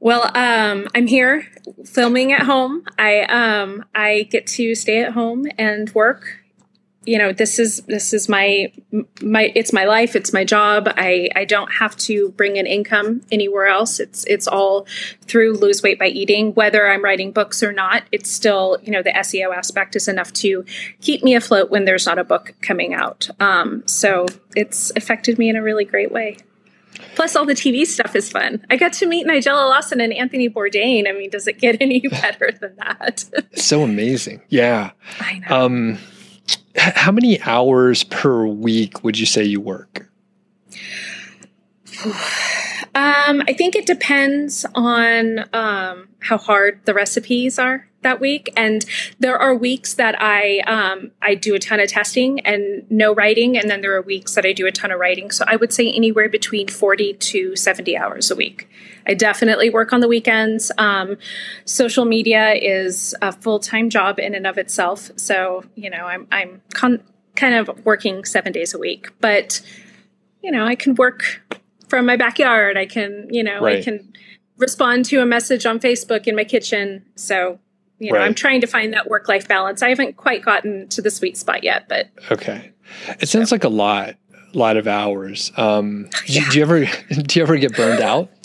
Well, 0.00 0.30
um, 0.34 0.88
I'm 0.94 1.06
here 1.06 1.46
filming 1.84 2.32
at 2.32 2.42
home. 2.42 2.84
I 2.98 3.20
um, 3.24 3.84
I 3.94 4.22
get 4.30 4.46
to 4.48 4.74
stay 4.74 5.02
at 5.02 5.12
home 5.12 5.46
and 5.58 5.94
work 5.94 6.39
you 7.06 7.16
know 7.16 7.32
this 7.32 7.58
is 7.58 7.80
this 7.82 8.12
is 8.12 8.28
my 8.28 8.70
my 9.22 9.50
it's 9.54 9.72
my 9.72 9.84
life 9.84 10.14
it's 10.14 10.32
my 10.32 10.44
job 10.44 10.86
i 10.96 11.28
i 11.34 11.44
don't 11.44 11.72
have 11.72 11.96
to 11.96 12.30
bring 12.32 12.58
an 12.58 12.66
income 12.66 13.22
anywhere 13.32 13.66
else 13.66 13.98
it's 13.98 14.24
it's 14.26 14.46
all 14.46 14.86
through 15.22 15.54
lose 15.54 15.82
weight 15.82 15.98
by 15.98 16.06
eating 16.06 16.52
whether 16.54 16.88
i'm 16.88 17.02
writing 17.02 17.32
books 17.32 17.62
or 17.62 17.72
not 17.72 18.02
it's 18.12 18.30
still 18.30 18.76
you 18.82 18.90
know 18.92 19.02
the 19.02 19.12
seo 19.12 19.54
aspect 19.54 19.96
is 19.96 20.08
enough 20.08 20.32
to 20.32 20.64
keep 21.00 21.22
me 21.22 21.34
afloat 21.34 21.70
when 21.70 21.86
there's 21.86 22.06
not 22.06 22.18
a 22.18 22.24
book 22.24 22.54
coming 22.60 22.92
out 22.92 23.30
um, 23.40 23.82
so 23.86 24.26
it's 24.54 24.92
affected 24.94 25.38
me 25.38 25.48
in 25.48 25.56
a 25.56 25.62
really 25.62 25.84
great 25.84 26.12
way 26.12 26.36
Plus, 27.14 27.34
all 27.34 27.46
the 27.46 27.54
TV 27.54 27.86
stuff 27.86 28.14
is 28.14 28.30
fun. 28.30 28.64
I 28.68 28.76
got 28.76 28.92
to 28.94 29.06
meet 29.06 29.26
Nigella 29.26 29.68
Lawson 29.68 30.00
and 30.00 30.12
Anthony 30.12 30.50
Bourdain. 30.50 31.08
I 31.08 31.12
mean, 31.12 31.30
does 31.30 31.46
it 31.46 31.58
get 31.58 31.76
any 31.80 32.00
better 32.00 32.50
than 32.52 32.76
that? 32.76 33.24
so 33.54 33.82
amazing. 33.82 34.42
Yeah. 34.48 34.90
I 35.18 35.38
know. 35.38 35.64
Um, 35.64 35.98
how 36.76 37.12
many 37.12 37.40
hours 37.42 38.04
per 38.04 38.46
week 38.46 39.02
would 39.04 39.18
you 39.18 39.26
say 39.26 39.44
you 39.44 39.60
work? 39.60 40.08
Um, 42.92 43.42
I 43.46 43.52
think 43.52 43.76
it 43.76 43.86
depends 43.86 44.66
on 44.74 45.44
um, 45.52 46.08
how 46.18 46.38
hard 46.38 46.80
the 46.86 46.92
recipes 46.92 47.56
are 47.56 47.86
that 48.02 48.20
week, 48.20 48.52
and 48.56 48.84
there 49.18 49.38
are 49.38 49.54
weeks 49.54 49.94
that 49.94 50.20
I 50.20 50.60
um, 50.60 51.10
I 51.20 51.34
do 51.34 51.54
a 51.54 51.58
ton 51.58 51.80
of 51.80 51.88
testing 51.88 52.40
and 52.40 52.90
no 52.90 53.14
writing, 53.14 53.56
and 53.56 53.70
then 53.70 53.80
there 53.80 53.94
are 53.94 54.02
weeks 54.02 54.34
that 54.34 54.46
I 54.46 54.52
do 54.52 54.66
a 54.66 54.72
ton 54.72 54.90
of 54.90 54.98
writing. 54.98 55.30
So 55.30 55.44
I 55.46 55.56
would 55.56 55.72
say 55.72 55.90
anywhere 55.90 56.28
between 56.28 56.68
forty 56.68 57.14
to 57.14 57.56
seventy 57.56 57.96
hours 57.96 58.30
a 58.30 58.36
week. 58.36 58.68
I 59.06 59.14
definitely 59.14 59.70
work 59.70 59.92
on 59.92 60.00
the 60.00 60.08
weekends. 60.08 60.70
Um, 60.78 61.16
social 61.64 62.04
media 62.04 62.52
is 62.52 63.14
a 63.22 63.32
full 63.32 63.58
time 63.58 63.90
job 63.90 64.18
in 64.18 64.34
and 64.34 64.46
of 64.46 64.58
itself, 64.58 65.10
so 65.16 65.64
you 65.74 65.90
know 65.90 66.06
I'm 66.06 66.26
I'm 66.32 66.62
con- 66.72 67.02
kind 67.36 67.54
of 67.54 67.84
working 67.84 68.24
seven 68.24 68.52
days 68.52 68.74
a 68.74 68.78
week, 68.78 69.10
but 69.20 69.60
you 70.42 70.50
know 70.50 70.64
I 70.64 70.74
can 70.74 70.94
work 70.94 71.42
from 71.88 72.06
my 72.06 72.16
backyard. 72.16 72.76
I 72.76 72.86
can 72.86 73.28
you 73.30 73.42
know 73.42 73.60
right. 73.60 73.78
I 73.78 73.82
can 73.82 74.12
respond 74.56 75.06
to 75.06 75.20
a 75.20 75.26
message 75.26 75.66
on 75.66 75.80
Facebook 75.80 76.26
in 76.26 76.36
my 76.36 76.44
kitchen. 76.44 77.04
So 77.14 77.58
you 78.00 78.12
know, 78.12 78.18
right. 78.18 78.24
I'm 78.24 78.34
trying 78.34 78.62
to 78.62 78.66
find 78.66 78.94
that 78.94 79.08
work 79.08 79.28
life 79.28 79.46
balance. 79.46 79.82
I 79.82 79.90
haven't 79.90 80.16
quite 80.16 80.42
gotten 80.42 80.88
to 80.88 81.02
the 81.02 81.10
sweet 81.10 81.36
spot 81.36 81.62
yet, 81.62 81.86
but 81.88 82.08
okay. 82.30 82.72
It 83.20 83.28
sounds 83.28 83.50
so. 83.50 83.54
like 83.54 83.64
a 83.64 83.68
lot, 83.68 84.16
lot 84.54 84.76
of 84.76 84.88
hours. 84.88 85.52
Um, 85.56 86.08
yeah. 86.26 86.44
do, 86.44 86.50
do 86.50 86.58
you 86.58 86.62
ever 86.64 86.84
do 87.22 87.38
you 87.38 87.42
ever 87.42 87.56
get 87.58 87.76
burned 87.76 88.02
out? 88.02 88.30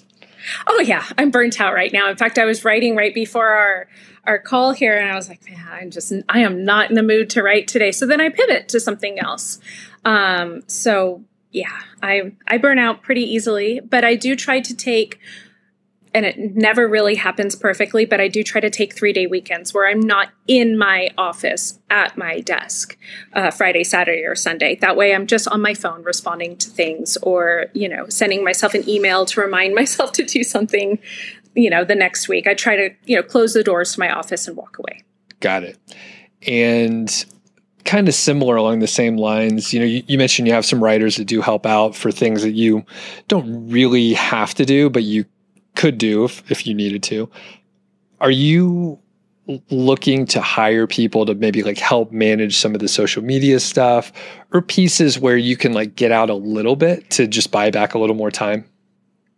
Oh 0.67 0.79
yeah, 0.79 1.03
I'm 1.17 1.31
burnt 1.31 1.59
out 1.59 1.73
right 1.73 1.91
now. 1.91 2.07
In 2.07 2.17
fact, 2.17 2.37
I 2.37 2.45
was 2.45 2.63
writing 2.63 2.95
right 2.95 3.15
before 3.15 3.47
our 3.47 3.87
our 4.25 4.37
call 4.37 4.73
here, 4.73 4.95
and 4.95 5.11
I 5.11 5.15
was 5.15 5.27
like, 5.27 5.43
man, 5.49 5.67
I'm 5.67 5.89
just 5.89 6.13
I 6.29 6.41
am 6.41 6.63
not 6.63 6.91
in 6.91 6.95
the 6.95 7.01
mood 7.01 7.31
to 7.31 7.41
write 7.41 7.67
today. 7.67 7.91
So 7.91 8.05
then 8.05 8.21
I 8.21 8.29
pivot 8.29 8.69
to 8.69 8.79
something 8.79 9.17
else. 9.17 9.59
Um, 10.05 10.61
so 10.67 11.23
yeah, 11.49 11.79
I 12.03 12.33
I 12.47 12.59
burn 12.59 12.77
out 12.77 13.01
pretty 13.01 13.23
easily, 13.23 13.79
but 13.79 14.03
I 14.03 14.13
do 14.13 14.35
try 14.35 14.59
to 14.59 14.75
take 14.75 15.19
and 16.15 16.25
it 16.25 16.55
never 16.55 16.87
really 16.87 17.15
happens 17.15 17.57
perfectly, 17.57 18.05
but 18.05 18.21
I 18.21 18.29
do 18.29 18.41
try 18.41 18.61
to 18.61 18.69
take 18.69 18.95
three 18.95 19.11
day 19.11 19.27
weekends 19.27 19.73
where 19.73 19.85
I'm 19.85 19.99
not 19.99 20.29
in 20.47 20.77
my 20.77 21.09
office 21.17 21.77
at 21.89 22.17
my 22.17 22.39
desk 22.39 22.97
uh, 23.33 23.51
Friday, 23.51 23.83
Saturday, 23.83 24.23
or 24.23 24.33
Sunday. 24.33 24.75
That 24.75 24.95
way 24.95 25.13
I'm 25.13 25.27
just 25.27 25.45
on 25.49 25.61
my 25.61 25.73
phone 25.73 26.03
responding 26.03 26.55
to 26.55 26.69
things 26.69 27.17
or, 27.21 27.65
you 27.73 27.89
know, 27.89 28.07
sending 28.07 28.45
myself 28.45 28.73
an 28.73 28.87
email 28.87 29.25
to 29.25 29.41
remind 29.41 29.75
myself 29.81 30.13
to 30.13 30.23
do 30.23 30.41
something, 30.45 30.99
you 31.53 31.69
know, 31.69 31.83
the 31.83 31.95
next 31.95 32.29
week. 32.29 32.47
I 32.47 32.53
try 32.53 32.77
to, 32.77 32.91
you 33.03 33.17
know, 33.17 33.23
close 33.23 33.53
the 33.53 33.61
doors 33.63 33.91
to 33.93 33.99
my 33.99 34.09
office 34.09 34.47
and 34.47 34.55
walk 34.55 34.79
away. 34.79 35.03
Got 35.41 35.63
it. 35.63 35.77
And 36.47 37.25
kind 37.83 38.07
of 38.07 38.15
similar 38.15 38.55
along 38.55 38.79
the 38.79 38.87
same 38.87 39.17
lines. 39.17 39.73
You 39.73 39.81
know, 39.81 39.85
you, 39.85 40.01
you, 40.07 40.17
mentioned 40.17 40.47
you 40.47 40.53
have 40.53 40.65
some 40.65 40.81
writers 40.81 41.17
that 41.17 41.25
do 41.25 41.41
help 41.41 41.65
out 41.65 41.93
for 41.93 42.09
things 42.09 42.41
that 42.41 42.53
you 42.53 42.85
don't 43.27 43.69
really 43.69 44.13
have 44.13 44.53
to 44.55 44.65
do, 44.65 44.89
but 44.89 45.03
you 45.03 45.25
could 45.85 45.99
do 45.99 46.25
if, 46.25 46.51
if 46.51 46.65
you 46.65 46.73
needed 46.73 47.03
to. 47.03 47.29
Are 48.19 48.31
you 48.31 48.97
looking 49.69 50.25
to 50.25 50.41
hire 50.41 50.87
people 50.87 51.27
to 51.27 51.35
maybe 51.35 51.61
like 51.61 51.77
help 51.77 52.11
manage 52.11 52.57
some 52.57 52.73
of 52.73 52.79
the 52.79 52.87
social 52.87 53.21
media 53.21 53.59
stuff 53.59 54.11
or 54.51 54.63
pieces 54.63 55.19
where 55.19 55.37
you 55.37 55.55
can 55.55 55.73
like 55.73 55.95
get 55.95 56.11
out 56.11 56.31
a 56.31 56.33
little 56.33 56.75
bit 56.75 57.07
to 57.11 57.27
just 57.27 57.51
buy 57.51 57.69
back 57.69 57.93
a 57.93 57.99
little 57.99 58.15
more 58.15 58.31
time? 58.31 58.67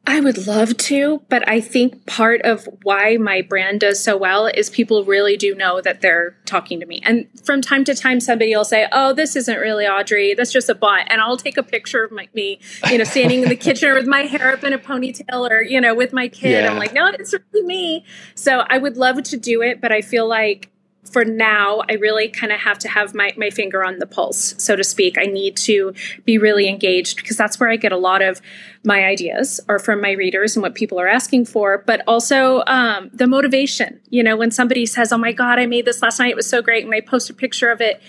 I 0.10 0.22
would 0.22 0.48
love 0.48 0.78
to, 0.78 1.22
but 1.28 1.48
I 1.50 1.60
think 1.60 2.06
part 2.06 2.42
of 2.44 2.66
why 2.84 3.18
my 3.18 3.42
brand 3.42 3.82
does 3.82 4.02
so 4.02 4.16
well 4.16 4.48
is 4.48 4.70
people 4.70 5.04
really 5.04 5.36
do 5.36 5.54
know 5.54 5.82
that 5.82 6.00
they're 6.00 6.38
talking 6.46 6.80
to 6.80 6.86
me. 6.86 7.02
And 7.04 7.28
from 7.44 7.60
time 7.60 7.84
to 7.84 7.94
time, 7.94 8.22
somebody 8.22 8.56
will 8.56 8.64
say, 8.64 8.88
Oh, 8.94 9.12
this 9.12 9.36
isn't 9.36 9.58
really 9.60 9.86
Audrey. 9.86 10.34
That's 10.34 10.54
just 10.54 10.70
a 10.70 10.76
bot. 10.76 11.08
And 11.10 11.20
I'll 11.20 11.36
take 11.36 11.58
a 11.58 11.64
picture 11.64 12.06
of 12.06 12.14
my, 12.14 12.30
me, 12.34 12.62
you 12.90 12.98
know, 12.98 13.04
standing 13.04 13.44
in 13.44 13.50
the 13.50 13.58
kitchen 13.58 13.94
with 13.94 14.08
my 14.08 14.22
hair 14.22 14.54
up 14.54 14.64
in 14.64 14.72
a 14.72 14.80
ponytail 14.80 15.52
or, 15.52 15.62
you 15.62 15.82
know, 15.82 15.94
with 15.94 16.14
my 16.14 16.30
kid. 16.30 16.52
Yeah. 16.52 16.72
I'm 16.72 16.78
like, 16.78 16.94
No, 16.94 17.08
it's 17.08 17.34
really 17.34 17.68
me. 17.68 18.06
So 18.34 18.64
I 18.70 18.78
would 18.78 18.96
love 18.96 19.22
to 19.24 19.36
do 19.36 19.62
it, 19.62 19.82
but 19.82 19.92
I 19.92 20.02
feel 20.02 20.26
like 20.26 20.72
for 21.12 21.26
now, 21.26 21.82
I 21.90 21.94
really 21.94 22.28
kind 22.30 22.52
of 22.52 22.60
have 22.60 22.78
to 22.80 22.88
have 22.88 23.16
my, 23.16 23.34
my 23.38 23.50
finger 23.50 23.84
on 23.84 24.00
the 24.00 24.06
pulse, 24.06 24.56
so 24.58 24.76
to 24.76 24.84
speak. 24.84 25.18
I 25.18 25.26
need 25.26 25.58
to 25.58 25.94
be 26.26 26.38
really 26.38 26.68
engaged 26.68 27.18
because 27.18 27.38
that's 27.38 27.60
where 27.60 27.70
I 27.70 27.76
get 27.76 27.92
a 27.92 27.98
lot 27.98 28.22
of 28.22 28.42
my 28.84 29.04
ideas 29.04 29.60
or 29.68 29.80
from 29.80 30.02
my 30.02 30.12
readers 30.12 30.56
and 30.56 30.64
what 30.64 30.76
people 30.76 31.00
are 31.00 31.08
asking 31.08 31.46
for, 31.46 31.84
but 31.86 32.02
also 32.08 32.64
um, 32.68 33.10
the 33.14 33.28
motivation. 33.28 34.00
You 34.10 34.24
know, 34.24 34.36
when 34.36 34.52
somebody 34.52 34.86
says, 34.86 35.12
Oh 35.12 35.18
my 35.18 35.32
God, 35.32 35.60
I 35.60 35.66
made 35.66 35.86
this 35.86 36.02
last 36.02 36.20
night, 36.20 36.32
it 36.32 36.36
was 36.36 36.50
so 36.50 36.62
great, 36.62 36.86
and 36.86 36.94
I 36.94 37.02
post 37.02 37.30
a 37.30 37.34
picture 37.34 37.70
of 37.70 37.82
it. 37.82 38.02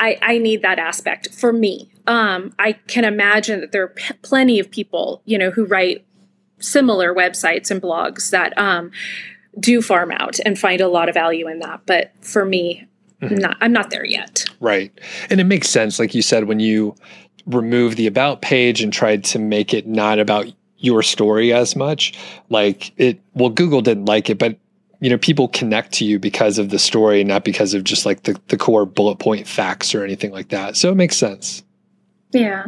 I, 0.00 0.18
I 0.22 0.38
need 0.38 0.62
that 0.62 0.78
aspect 0.78 1.34
for 1.34 1.52
me. 1.52 1.90
Um, 2.06 2.54
I 2.58 2.72
can 2.72 3.04
imagine 3.04 3.60
that 3.60 3.72
there 3.72 3.82
are 3.82 3.88
p- 3.88 4.14
plenty 4.22 4.58
of 4.60 4.70
people, 4.70 5.22
you 5.24 5.36
know, 5.36 5.50
who 5.50 5.64
write 5.66 6.04
similar 6.60 7.14
websites 7.14 7.70
and 7.70 7.82
blogs 7.82 8.30
that 8.30 8.56
um, 8.56 8.90
do 9.58 9.82
farm 9.82 10.10
out 10.12 10.38
and 10.44 10.58
find 10.58 10.80
a 10.80 10.88
lot 10.88 11.08
of 11.08 11.14
value 11.14 11.48
in 11.48 11.60
that. 11.60 11.80
But 11.86 12.12
for 12.20 12.44
me, 12.44 12.86
mm-hmm. 13.22 13.36
not, 13.36 13.56
I'm 13.60 13.72
not 13.72 13.90
there 13.90 14.04
yet. 14.04 14.44
Right. 14.60 14.92
And 15.30 15.40
it 15.40 15.44
makes 15.44 15.68
sense, 15.68 15.98
like 15.98 16.14
you 16.14 16.22
said, 16.22 16.44
when 16.44 16.60
you 16.60 16.94
remove 17.46 17.96
the 17.96 18.06
about 18.06 18.42
page 18.42 18.82
and 18.82 18.92
tried 18.92 19.24
to 19.24 19.38
make 19.38 19.72
it 19.72 19.86
not 19.86 20.18
about 20.18 20.46
your 20.78 21.02
story 21.02 21.52
as 21.52 21.74
much, 21.74 22.18
like 22.50 22.92
it, 22.98 23.20
well, 23.34 23.50
Google 23.50 23.80
didn't 23.80 24.04
like 24.04 24.30
it, 24.30 24.38
but 24.38 24.58
you 25.00 25.08
know, 25.10 25.18
people 25.18 25.48
connect 25.48 25.92
to 25.92 26.04
you 26.04 26.18
because 26.18 26.58
of 26.58 26.70
the 26.70 26.78
story, 26.78 27.22
not 27.22 27.44
because 27.44 27.72
of 27.72 27.84
just 27.84 28.04
like 28.04 28.24
the, 28.24 28.38
the 28.48 28.56
core 28.56 28.84
bullet 28.84 29.16
point 29.16 29.46
facts 29.46 29.94
or 29.94 30.02
anything 30.02 30.32
like 30.32 30.48
that. 30.48 30.76
So 30.76 30.90
it 30.90 30.96
makes 30.96 31.16
sense. 31.16 31.62
Yeah. 32.32 32.66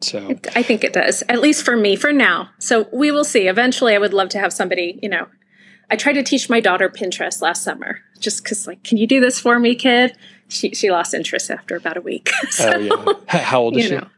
So 0.00 0.38
I 0.54 0.62
think 0.62 0.84
it 0.84 0.92
does, 0.92 1.22
at 1.28 1.40
least 1.40 1.64
for 1.64 1.76
me 1.76 1.96
for 1.96 2.12
now. 2.12 2.50
So 2.58 2.88
we 2.92 3.10
will 3.10 3.24
see. 3.24 3.48
Eventually, 3.48 3.94
I 3.94 3.98
would 3.98 4.12
love 4.12 4.28
to 4.30 4.38
have 4.38 4.52
somebody, 4.52 4.98
you 5.02 5.08
know, 5.08 5.26
I 5.90 5.96
tried 5.96 6.14
to 6.14 6.22
teach 6.22 6.48
my 6.48 6.60
daughter 6.60 6.88
Pinterest 6.88 7.42
last 7.42 7.62
summer 7.62 8.00
just 8.18 8.42
because, 8.42 8.66
like, 8.66 8.82
can 8.84 8.96
you 8.98 9.06
do 9.06 9.20
this 9.20 9.38
for 9.38 9.58
me, 9.58 9.74
kid? 9.74 10.16
She, 10.48 10.74
she 10.74 10.90
lost 10.90 11.14
interest 11.14 11.50
after 11.50 11.76
about 11.76 11.96
a 11.96 12.00
week. 12.00 12.30
so, 12.50 12.72
oh, 12.74 13.22
yeah. 13.32 13.38
How 13.38 13.60
old 13.60 13.76
is 13.76 13.86
she? 13.86 13.96
Know, 13.96 14.08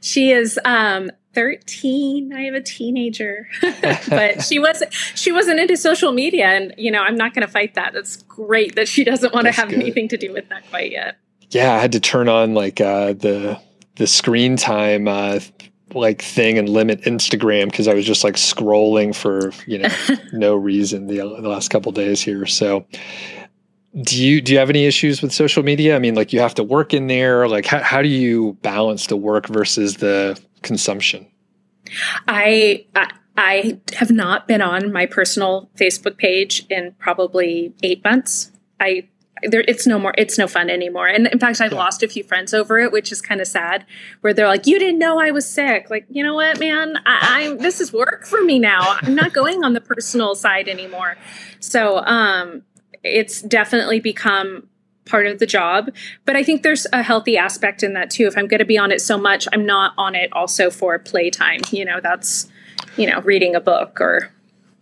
she 0.00 0.30
is 0.30 0.58
um, 0.64 1.10
13 1.34 2.32
i 2.32 2.42
have 2.42 2.54
a 2.54 2.60
teenager 2.60 3.46
but 4.08 4.42
she 4.42 4.58
wasn't 4.58 4.92
she 4.92 5.30
wasn't 5.30 5.60
into 5.60 5.76
social 5.76 6.10
media 6.10 6.46
and 6.46 6.74
you 6.76 6.90
know 6.90 7.00
i'm 7.00 7.14
not 7.14 7.34
going 7.34 7.46
to 7.46 7.52
fight 7.52 7.74
that 7.74 7.94
it's 7.94 8.16
great 8.22 8.74
that 8.74 8.88
she 8.88 9.04
doesn't 9.04 9.32
want 9.32 9.46
to 9.46 9.52
have 9.52 9.68
good. 9.68 9.78
anything 9.78 10.08
to 10.08 10.16
do 10.16 10.32
with 10.32 10.48
that 10.48 10.68
quite 10.70 10.90
yet 10.90 11.16
yeah 11.50 11.74
i 11.74 11.78
had 11.78 11.92
to 11.92 12.00
turn 12.00 12.28
on 12.28 12.54
like 12.54 12.80
uh, 12.80 13.12
the 13.12 13.60
the 13.96 14.06
screen 14.06 14.56
time 14.56 15.06
uh, 15.06 15.38
like 15.94 16.22
thing 16.22 16.58
and 16.58 16.68
limit 16.68 17.00
instagram 17.02 17.70
because 17.70 17.88
i 17.88 17.94
was 17.94 18.04
just 18.04 18.24
like 18.24 18.34
scrolling 18.34 19.14
for 19.14 19.52
you 19.66 19.78
know 19.78 19.88
no 20.32 20.54
reason 20.54 21.06
the, 21.06 21.20
uh, 21.20 21.40
the 21.40 21.48
last 21.48 21.68
couple 21.68 21.92
days 21.92 22.20
here. 22.20 22.46
So 22.46 22.86
do 24.02 24.22
you 24.22 24.40
do 24.40 24.52
you 24.52 24.58
have 24.58 24.70
any 24.70 24.86
issues 24.86 25.22
with 25.22 25.32
social 25.32 25.62
media? 25.62 25.96
I 25.96 25.98
mean 25.98 26.14
like 26.14 26.32
you 26.32 26.40
have 26.40 26.54
to 26.54 26.64
work 26.64 26.94
in 26.94 27.06
there. 27.06 27.48
Like 27.48 27.66
how, 27.66 27.82
how 27.82 28.02
do 28.02 28.08
you 28.08 28.56
balance 28.62 29.06
the 29.06 29.16
work 29.16 29.48
versus 29.48 29.96
the 29.96 30.40
consumption? 30.62 31.26
I, 32.26 32.86
I 32.94 33.10
I 33.36 33.80
have 33.94 34.10
not 34.10 34.48
been 34.48 34.60
on 34.60 34.92
my 34.92 35.06
personal 35.06 35.70
Facebook 35.76 36.18
page 36.18 36.66
in 36.68 36.94
probably 36.98 37.72
eight 37.82 38.02
months. 38.04 38.50
I 38.80 39.08
there 39.42 39.64
it's 39.68 39.86
no 39.86 39.98
more 39.98 40.14
it's 40.16 40.38
no 40.38 40.46
fun 40.46 40.70
anymore 40.70 41.06
and 41.06 41.26
in 41.28 41.38
fact 41.38 41.60
i've 41.60 41.72
yeah. 41.72 41.78
lost 41.78 42.02
a 42.02 42.08
few 42.08 42.22
friends 42.22 42.52
over 42.54 42.78
it 42.78 42.92
which 42.92 43.12
is 43.12 43.20
kind 43.20 43.40
of 43.40 43.46
sad 43.46 43.84
where 44.20 44.34
they're 44.34 44.48
like 44.48 44.66
you 44.66 44.78
didn't 44.78 44.98
know 44.98 45.20
i 45.20 45.30
was 45.30 45.48
sick 45.48 45.90
like 45.90 46.06
you 46.08 46.22
know 46.22 46.34
what 46.34 46.58
man 46.58 46.96
I, 47.06 47.42
i'm 47.44 47.58
this 47.58 47.80
is 47.80 47.92
work 47.92 48.26
for 48.26 48.42
me 48.42 48.58
now 48.58 48.98
i'm 49.02 49.14
not 49.14 49.32
going 49.32 49.64
on 49.64 49.72
the 49.72 49.80
personal 49.80 50.34
side 50.34 50.68
anymore 50.68 51.16
so 51.60 51.98
um 51.98 52.62
it's 53.02 53.42
definitely 53.42 54.00
become 54.00 54.68
part 55.08 55.26
of 55.26 55.38
the 55.38 55.46
job. 55.46 55.90
But 56.24 56.36
I 56.36 56.44
think 56.44 56.62
there's 56.62 56.86
a 56.92 57.02
healthy 57.02 57.36
aspect 57.36 57.82
in 57.82 57.94
that 57.94 58.10
too. 58.10 58.26
If 58.26 58.36
I'm 58.36 58.46
going 58.46 58.58
to 58.58 58.64
be 58.64 58.78
on 58.78 58.92
it 58.92 59.00
so 59.00 59.18
much, 59.18 59.48
I'm 59.52 59.66
not 59.66 59.94
on 59.98 60.14
it 60.14 60.32
also 60.32 60.70
for 60.70 60.98
playtime. 60.98 61.60
You 61.70 61.84
know, 61.84 62.00
that's, 62.00 62.48
you 62.96 63.10
know, 63.10 63.20
reading 63.22 63.56
a 63.56 63.60
book 63.60 64.00
or 64.00 64.30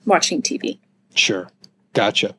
watching 0.05 0.43
TV. 0.43 0.79
Sure. 1.15 1.49
Gotcha. 1.95 2.35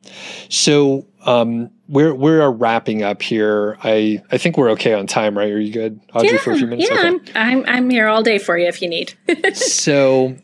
So 0.48 1.06
um, 1.24 1.70
we're 1.88 2.14
we're 2.14 2.50
wrapping 2.50 3.02
up 3.02 3.22
here. 3.22 3.78
I 3.82 4.22
I 4.30 4.38
think 4.38 4.56
we're 4.56 4.70
okay 4.72 4.92
on 4.92 5.06
time, 5.06 5.36
right? 5.36 5.50
Are 5.50 5.60
you 5.60 5.72
good, 5.72 6.00
Audrey, 6.14 6.32
yeah, 6.32 6.38
for 6.38 6.52
a 6.52 6.56
few 6.56 6.66
minutes? 6.66 6.88
Yeah, 6.90 6.98
okay. 6.98 7.32
I'm, 7.34 7.60
I'm 7.60 7.64
I'm 7.66 7.90
here 7.90 8.08
all 8.08 8.22
day 8.22 8.38
for 8.38 8.56
you 8.58 8.66
if 8.66 8.82
you 8.82 8.88
need. 8.88 9.14
so 9.54 10.36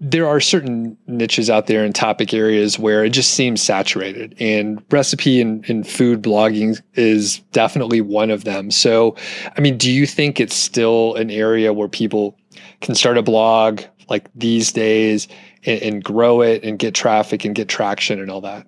there 0.00 0.28
are 0.28 0.40
certain 0.40 0.96
niches 1.06 1.50
out 1.50 1.66
there 1.66 1.84
in 1.84 1.92
topic 1.92 2.32
areas 2.32 2.78
where 2.78 3.04
it 3.04 3.10
just 3.10 3.30
seems 3.34 3.60
saturated 3.60 4.34
and 4.38 4.82
recipe 4.90 5.40
and, 5.40 5.68
and, 5.68 5.84
food 5.84 6.22
blogging 6.22 6.80
is 6.94 7.40
definitely 7.50 8.00
one 8.00 8.30
of 8.30 8.44
them 8.44 8.70
so 8.70 9.16
i 9.56 9.60
mean 9.60 9.76
do 9.76 9.90
you 9.90 10.06
think 10.06 10.38
it's 10.38 10.54
still 10.54 11.16
an 11.16 11.28
area 11.28 11.72
where 11.72 11.88
people 11.88 12.38
can 12.80 12.94
start 12.94 13.18
a 13.18 13.22
blog 13.22 13.82
like 14.08 14.30
these 14.34 14.70
days 14.70 15.26
and, 15.64 15.82
and 15.82 16.04
grow 16.04 16.40
it 16.40 16.62
and 16.62 16.78
get 16.78 16.94
traffic 16.94 17.44
and 17.44 17.56
get 17.56 17.68
traction 17.68 18.20
and 18.20 18.30
all 18.30 18.40
that 18.40 18.66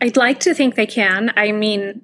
i'd 0.00 0.16
like 0.16 0.40
to 0.40 0.54
think 0.54 0.74
they 0.74 0.86
can 0.86 1.32
i 1.36 1.52
mean 1.52 2.02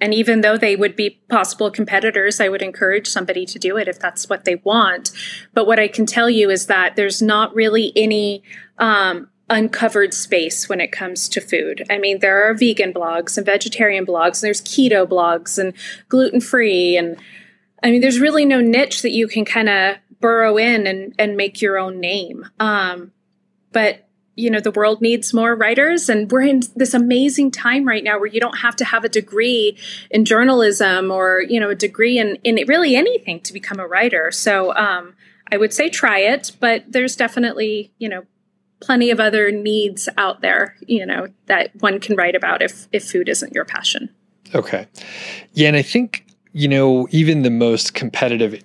and 0.00 0.12
even 0.12 0.40
though 0.40 0.58
they 0.58 0.76
would 0.76 0.96
be 0.96 1.22
possible 1.30 1.70
competitors, 1.70 2.40
I 2.40 2.48
would 2.48 2.62
encourage 2.62 3.06
somebody 3.06 3.46
to 3.46 3.58
do 3.58 3.76
it 3.78 3.88
if 3.88 3.98
that's 3.98 4.28
what 4.28 4.44
they 4.44 4.56
want. 4.56 5.12
But 5.54 5.66
what 5.66 5.78
I 5.78 5.88
can 5.88 6.04
tell 6.04 6.28
you 6.28 6.50
is 6.50 6.66
that 6.66 6.96
there's 6.96 7.22
not 7.22 7.54
really 7.54 7.92
any 7.96 8.42
um, 8.78 9.30
uncovered 9.48 10.12
space 10.12 10.68
when 10.68 10.80
it 10.80 10.90
comes 10.92 11.28
to 11.30 11.40
food. 11.40 11.86
I 11.88 11.98
mean, 11.98 12.18
there 12.18 12.48
are 12.48 12.54
vegan 12.54 12.92
blogs 12.92 13.36
and 13.36 13.46
vegetarian 13.46 14.04
blogs, 14.04 14.42
and 14.42 14.48
there's 14.48 14.62
keto 14.62 15.06
blogs 15.06 15.58
and 15.58 15.74
gluten 16.08 16.40
free. 16.40 16.96
And 16.96 17.16
I 17.82 17.90
mean, 17.90 18.00
there's 18.00 18.20
really 18.20 18.44
no 18.44 18.60
niche 18.60 19.02
that 19.02 19.12
you 19.12 19.28
can 19.28 19.44
kind 19.44 19.68
of 19.68 19.96
burrow 20.20 20.56
in 20.56 20.86
and, 20.86 21.14
and 21.18 21.36
make 21.36 21.62
your 21.62 21.78
own 21.78 22.00
name. 22.00 22.46
Um, 22.58 23.12
but 23.72 24.03
you 24.36 24.50
know 24.50 24.60
the 24.60 24.70
world 24.70 25.00
needs 25.00 25.32
more 25.32 25.54
writers. 25.54 26.08
And 26.08 26.30
we're 26.30 26.42
in 26.42 26.62
this 26.76 26.94
amazing 26.94 27.50
time 27.50 27.86
right 27.86 28.04
now 28.04 28.18
where 28.18 28.26
you 28.26 28.40
don't 28.40 28.58
have 28.58 28.76
to 28.76 28.84
have 28.84 29.04
a 29.04 29.08
degree 29.08 29.76
in 30.10 30.24
journalism 30.24 31.10
or 31.10 31.42
you 31.42 31.60
know 31.60 31.70
a 31.70 31.74
degree 31.74 32.18
in 32.18 32.36
in 32.44 32.56
really 32.66 32.96
anything 32.96 33.40
to 33.40 33.52
become 33.52 33.78
a 33.80 33.86
writer. 33.86 34.30
So 34.30 34.74
um, 34.74 35.14
i 35.52 35.56
would 35.56 35.72
say 35.72 35.88
try 35.88 36.18
it 36.18 36.52
but 36.60 36.84
there's 36.88 37.16
definitely 37.16 37.92
you 37.98 38.08
know 38.08 38.24
plenty 38.80 39.10
of 39.10 39.20
other 39.20 39.50
needs 39.50 40.08
out 40.18 40.40
there 40.40 40.76
you 40.86 41.06
know 41.06 41.28
that 41.46 41.70
one 41.80 42.00
can 42.00 42.16
write 42.16 42.34
about 42.34 42.62
if 42.62 42.88
if 42.92 43.08
food 43.08 43.28
isn't 43.28 43.52
your 43.52 43.64
passion. 43.64 44.10
Okay. 44.54 44.86
Yeah 45.52 45.68
and 45.68 45.76
i 45.76 45.82
think 45.82 46.26
you 46.52 46.68
know 46.68 47.08
even 47.10 47.42
the 47.42 47.50
most 47.50 47.94
competitive 47.94 48.62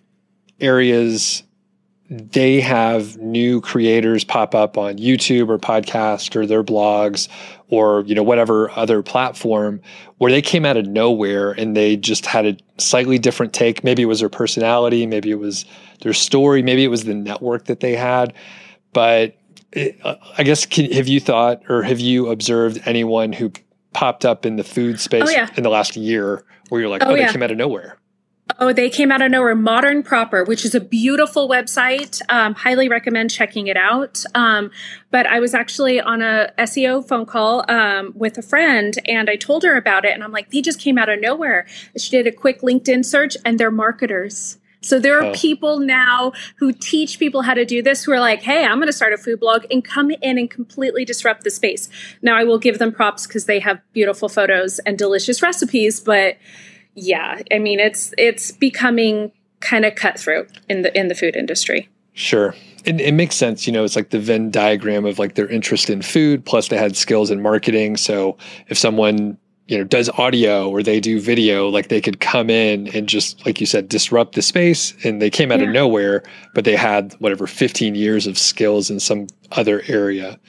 areas 0.59 1.43
they 2.09 2.59
have 2.59 3.17
new 3.17 3.61
creators 3.61 4.23
pop 4.23 4.55
up 4.55 4.77
on 4.77 4.97
YouTube 4.97 5.49
or 5.49 5.59
podcast 5.59 6.35
or 6.35 6.47
their 6.47 6.63
blogs 6.63 7.27
or 7.69 8.03
you 8.05 8.15
know 8.15 8.23
whatever 8.23 8.71
other 8.71 9.03
platform 9.03 9.79
where 10.17 10.31
they 10.31 10.41
came 10.41 10.65
out 10.65 10.75
of 10.75 10.87
nowhere 10.87 11.51
and 11.51 11.77
they 11.77 11.95
just 11.95 12.25
had 12.25 12.45
a 12.45 12.57
slightly 12.77 13.19
different 13.19 13.53
take 13.53 13.83
maybe 13.83 14.01
it 14.01 14.07
was 14.07 14.21
their 14.21 14.29
personality 14.29 15.05
maybe 15.05 15.29
it 15.29 15.39
was 15.39 15.65
their 16.01 16.13
story 16.13 16.63
maybe 16.63 16.83
it 16.83 16.87
was 16.87 17.03
the 17.03 17.13
network 17.13 17.65
that 17.65 17.79
they 17.79 17.95
had 17.95 18.33
but 18.91 19.37
it, 19.71 19.99
uh, 20.03 20.15
i 20.37 20.43
guess 20.43 20.65
can, 20.65 20.91
have 20.91 21.07
you 21.07 21.19
thought 21.19 21.61
or 21.69 21.83
have 21.83 21.99
you 21.99 22.27
observed 22.29 22.81
anyone 22.85 23.31
who 23.31 23.51
popped 23.93 24.25
up 24.25 24.45
in 24.45 24.55
the 24.55 24.63
food 24.63 24.99
space 24.99 25.23
oh, 25.25 25.29
yeah. 25.29 25.49
in 25.55 25.63
the 25.63 25.69
last 25.69 25.95
year 25.95 26.43
where 26.69 26.81
you're 26.81 26.89
like 26.89 27.03
oh, 27.03 27.11
oh 27.11 27.13
they 27.13 27.21
yeah. 27.21 27.31
came 27.31 27.43
out 27.43 27.51
of 27.51 27.57
nowhere 27.57 27.98
Oh, 28.57 28.73
they 28.73 28.89
came 28.89 29.11
out 29.11 29.21
of 29.21 29.31
nowhere. 29.31 29.55
Modern 29.55 30.01
Proper, 30.03 30.43
which 30.43 30.65
is 30.65 30.73
a 30.73 30.81
beautiful 30.81 31.47
website. 31.47 32.21
Um, 32.29 32.55
highly 32.55 32.89
recommend 32.89 33.31
checking 33.31 33.67
it 33.67 33.77
out. 33.77 34.23
Um, 34.33 34.71
but 35.11 35.27
I 35.27 35.39
was 35.39 35.53
actually 35.53 36.01
on 36.01 36.21
a 36.21 36.51
SEO 36.57 37.07
phone 37.07 37.25
call 37.25 37.63
um, 37.69 38.11
with 38.15 38.37
a 38.37 38.41
friend, 38.41 38.95
and 39.05 39.29
I 39.29 39.35
told 39.35 39.63
her 39.63 39.75
about 39.75 40.03
it, 40.03 40.13
and 40.13 40.23
I'm 40.23 40.31
like, 40.31 40.51
they 40.51 40.61
just 40.61 40.79
came 40.79 40.97
out 40.97 41.09
of 41.09 41.21
nowhere. 41.21 41.67
She 41.97 42.11
did 42.11 42.27
a 42.27 42.31
quick 42.31 42.61
LinkedIn 42.61 43.05
search, 43.05 43.37
and 43.45 43.59
they're 43.59 43.71
marketers. 43.71 44.57
So 44.81 44.99
there 44.99 45.19
are 45.19 45.25
oh. 45.25 45.33
people 45.33 45.79
now 45.79 46.31
who 46.57 46.71
teach 46.71 47.19
people 47.19 47.41
how 47.41 47.53
to 47.53 47.65
do 47.65 47.81
this 47.81 48.03
who 48.03 48.13
are 48.13 48.19
like, 48.19 48.41
hey, 48.41 48.65
I'm 48.65 48.77
going 48.77 48.87
to 48.87 48.93
start 48.93 49.13
a 49.13 49.17
food 49.17 49.39
blog 49.39 49.65
and 49.69 49.83
come 49.83 50.11
in 50.11 50.37
and 50.37 50.49
completely 50.49 51.03
disrupt 51.03 51.43
the 51.43 51.51
space. 51.51 51.89
Now 52.21 52.37
I 52.37 52.45
will 52.45 52.59
give 52.59 52.79
them 52.79 52.91
props 52.91 53.27
because 53.27 53.45
they 53.45 53.59
have 53.59 53.81
beautiful 53.93 54.29
photos 54.29 54.79
and 54.79 54.97
delicious 54.97 55.41
recipes, 55.41 55.99
but 55.99 56.37
yeah, 56.95 57.41
I 57.51 57.59
mean 57.59 57.79
it's 57.79 58.13
it's 58.17 58.51
becoming 58.51 59.31
kind 59.59 59.85
of 59.85 59.95
cutthroat 59.95 60.49
in 60.69 60.81
the 60.81 60.97
in 60.97 61.07
the 61.07 61.15
food 61.15 61.35
industry. 61.35 61.89
Sure. 62.13 62.53
It, 62.85 62.99
it, 63.01 63.13
makes 63.13 63.35
sense, 63.35 63.67
you 63.67 63.73
know, 63.73 63.83
it's 63.83 63.95
like 63.95 64.09
the 64.09 64.19
Venn 64.19 64.51
diagram 64.51 65.05
of 65.05 65.19
like 65.19 65.35
their 65.35 65.47
interest 65.47 65.89
in 65.89 66.01
food, 66.01 66.45
plus 66.45 66.67
they 66.69 66.77
had 66.77 66.95
skills 66.95 67.29
in 67.31 67.41
marketing. 67.41 67.97
So 67.97 68.37
if 68.67 68.77
someone, 68.77 69.37
you 69.67 69.77
know, 69.77 69.83
does 69.83 70.09
audio 70.09 70.69
or 70.69 70.81
they 70.81 70.99
do 70.99 71.19
video, 71.19 71.69
like 71.69 71.89
they 71.89 72.01
could 72.01 72.19
come 72.19 72.49
in 72.49 72.87
and 72.95 73.07
just, 73.07 73.45
like 73.45 73.59
you 73.59 73.65
said, 73.65 73.87
disrupt 73.89 74.35
the 74.35 74.41
space. 74.41 74.93
And 75.05 75.21
they 75.21 75.29
came 75.29 75.51
out 75.51 75.59
yeah. 75.59 75.67
of 75.67 75.71
nowhere, 75.71 76.23
but 76.53 76.65
they 76.65 76.75
had 76.75 77.13
whatever 77.19 77.47
15 77.47 77.95
years 77.95 78.27
of 78.27 78.37
skills 78.37 78.89
in 78.89 78.99
some 78.99 79.27
other 79.51 79.81
area. 79.87 80.39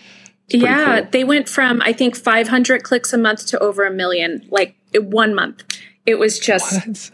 Yeah, 0.49 1.01
cool. 1.01 1.11
they 1.13 1.25
went 1.25 1.49
from, 1.49 1.81
I 1.83 1.93
think, 1.93 2.17
500 2.17 2.83
clicks 2.83 3.13
a 3.13 3.19
month 3.19 3.47
to 3.47 3.59
over 3.61 3.85
a 3.85 3.93
million, 3.93 4.47
like 4.51 4.77
one 4.95 5.35
month. 5.35 5.63
It 6.07 6.19
was 6.19 6.39
just 6.39 6.87
what? 6.87 7.11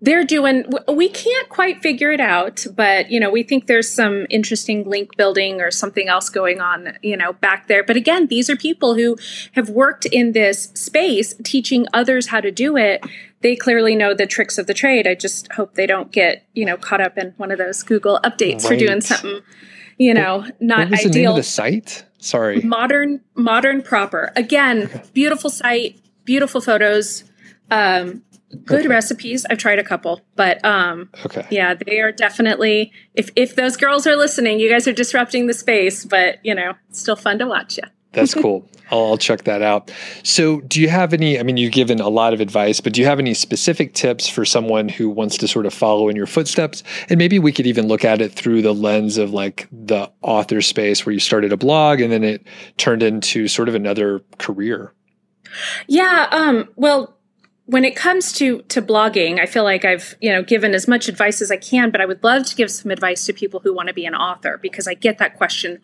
they're 0.00 0.24
doing 0.24 0.64
we 0.92 1.08
can't 1.08 1.48
quite 1.48 1.80
figure 1.80 2.12
it 2.12 2.20
out 2.20 2.66
but 2.76 3.10
you 3.10 3.18
know 3.18 3.30
we 3.30 3.42
think 3.42 3.66
there's 3.66 3.88
some 3.88 4.26
interesting 4.28 4.84
link 4.88 5.16
building 5.16 5.62
or 5.62 5.70
something 5.70 6.08
else 6.08 6.28
going 6.28 6.60
on 6.60 6.98
you 7.02 7.16
know 7.16 7.32
back 7.34 7.68
there 7.68 7.82
but 7.82 7.96
again 7.96 8.26
these 8.26 8.50
are 8.50 8.56
people 8.56 8.94
who 8.94 9.16
have 9.52 9.70
worked 9.70 10.04
in 10.06 10.32
this 10.32 10.64
space 10.74 11.34
teaching 11.42 11.86
others 11.94 12.26
how 12.26 12.40
to 12.40 12.50
do 12.50 12.76
it 12.76 13.02
they 13.40 13.56
clearly 13.56 13.96
know 13.96 14.12
the 14.12 14.26
tricks 14.26 14.58
of 14.58 14.66
the 14.66 14.74
trade 14.74 15.06
i 15.06 15.14
just 15.14 15.50
hope 15.52 15.74
they 15.74 15.86
don't 15.86 16.12
get 16.12 16.44
you 16.52 16.66
know 16.66 16.76
caught 16.76 17.00
up 17.00 17.16
in 17.16 17.32
one 17.38 17.50
of 17.50 17.56
those 17.56 17.82
google 17.82 18.20
updates 18.24 18.64
right. 18.64 18.68
for 18.68 18.76
doing 18.76 19.00
something 19.00 19.40
you 19.98 20.14
know, 20.14 20.44
not 20.60 20.90
what 20.90 20.98
ideal. 20.98 21.12
the 21.12 21.18
name 21.20 21.28
of 21.30 21.36
the 21.36 21.42
site? 21.42 22.04
Sorry. 22.18 22.60
Modern 22.62 23.20
Modern 23.36 23.82
Proper. 23.82 24.32
Again, 24.34 25.02
beautiful 25.12 25.50
site, 25.50 26.00
beautiful 26.24 26.60
photos, 26.60 27.24
um, 27.74 28.22
good 28.64 28.80
okay. 28.80 28.88
recipes. 28.88 29.44
I've 29.50 29.58
tried 29.58 29.78
a 29.78 29.84
couple, 29.84 30.20
but 30.36 30.64
um, 30.64 31.10
okay. 31.24 31.46
yeah, 31.50 31.74
they 31.74 32.00
are 32.00 32.12
definitely. 32.12 32.92
If 33.14 33.30
if 33.36 33.56
those 33.56 33.76
girls 33.76 34.06
are 34.06 34.16
listening, 34.16 34.60
you 34.60 34.70
guys 34.70 34.86
are 34.86 34.92
disrupting 34.92 35.46
the 35.46 35.54
space, 35.54 36.04
but 36.04 36.38
you 36.44 36.54
know, 36.54 36.74
it's 36.88 37.00
still 37.00 37.16
fun 37.16 37.38
to 37.38 37.46
watch 37.46 37.76
you. 37.76 37.84
That's 38.12 38.34
cool. 38.42 38.68
I'll, 38.90 39.06
I'll, 39.06 39.18
check 39.18 39.44
that 39.44 39.62
out. 39.62 39.90
So, 40.22 40.60
do 40.60 40.80
you 40.80 40.88
have 40.88 41.12
any? 41.12 41.38
I 41.38 41.42
mean, 41.42 41.56
you've 41.56 41.72
given 41.72 42.00
a 42.00 42.08
lot 42.08 42.32
of 42.32 42.40
advice, 42.40 42.80
but 42.80 42.92
do 42.92 43.00
you 43.00 43.06
have 43.06 43.18
any 43.18 43.34
specific 43.34 43.94
tips 43.94 44.28
for 44.28 44.44
someone 44.44 44.88
who 44.88 45.08
wants 45.10 45.36
to 45.38 45.48
sort 45.48 45.66
of 45.66 45.74
follow 45.74 46.08
in 46.08 46.14
your 46.14 46.26
footsteps? 46.26 46.82
And 47.08 47.18
maybe 47.18 47.38
we 47.38 47.50
could 47.50 47.66
even 47.66 47.88
look 47.88 48.04
at 48.04 48.20
it 48.20 48.32
through 48.32 48.62
the 48.62 48.74
lens 48.74 49.18
of 49.18 49.32
like 49.32 49.68
the 49.72 50.10
author 50.22 50.60
space 50.60 51.04
where 51.04 51.12
you 51.12 51.20
started 51.20 51.52
a 51.52 51.56
blog 51.56 52.00
and 52.00 52.12
then 52.12 52.22
it 52.22 52.46
turned 52.76 53.02
into 53.02 53.48
sort 53.48 53.68
of 53.68 53.74
another 53.74 54.20
career. 54.38 54.92
Yeah. 55.86 56.28
Um, 56.30 56.68
well, 56.76 57.16
when 57.66 57.84
it 57.84 57.96
comes 57.96 58.32
to 58.34 58.62
to 58.62 58.82
blogging, 58.82 59.40
I 59.40 59.46
feel 59.46 59.64
like 59.64 59.84
I've 59.84 60.16
you 60.20 60.32
know 60.32 60.42
given 60.42 60.74
as 60.74 60.86
much 60.86 61.08
advice 61.08 61.40
as 61.40 61.50
I 61.50 61.56
can, 61.56 61.90
but 61.90 62.00
I 62.00 62.06
would 62.06 62.22
love 62.22 62.44
to 62.46 62.56
give 62.56 62.70
some 62.70 62.90
advice 62.90 63.24
to 63.26 63.32
people 63.32 63.60
who 63.60 63.74
want 63.74 63.88
to 63.88 63.94
be 63.94 64.06
an 64.06 64.14
author 64.14 64.58
because 64.60 64.86
I 64.86 64.94
get 64.94 65.18
that 65.18 65.36
question 65.36 65.80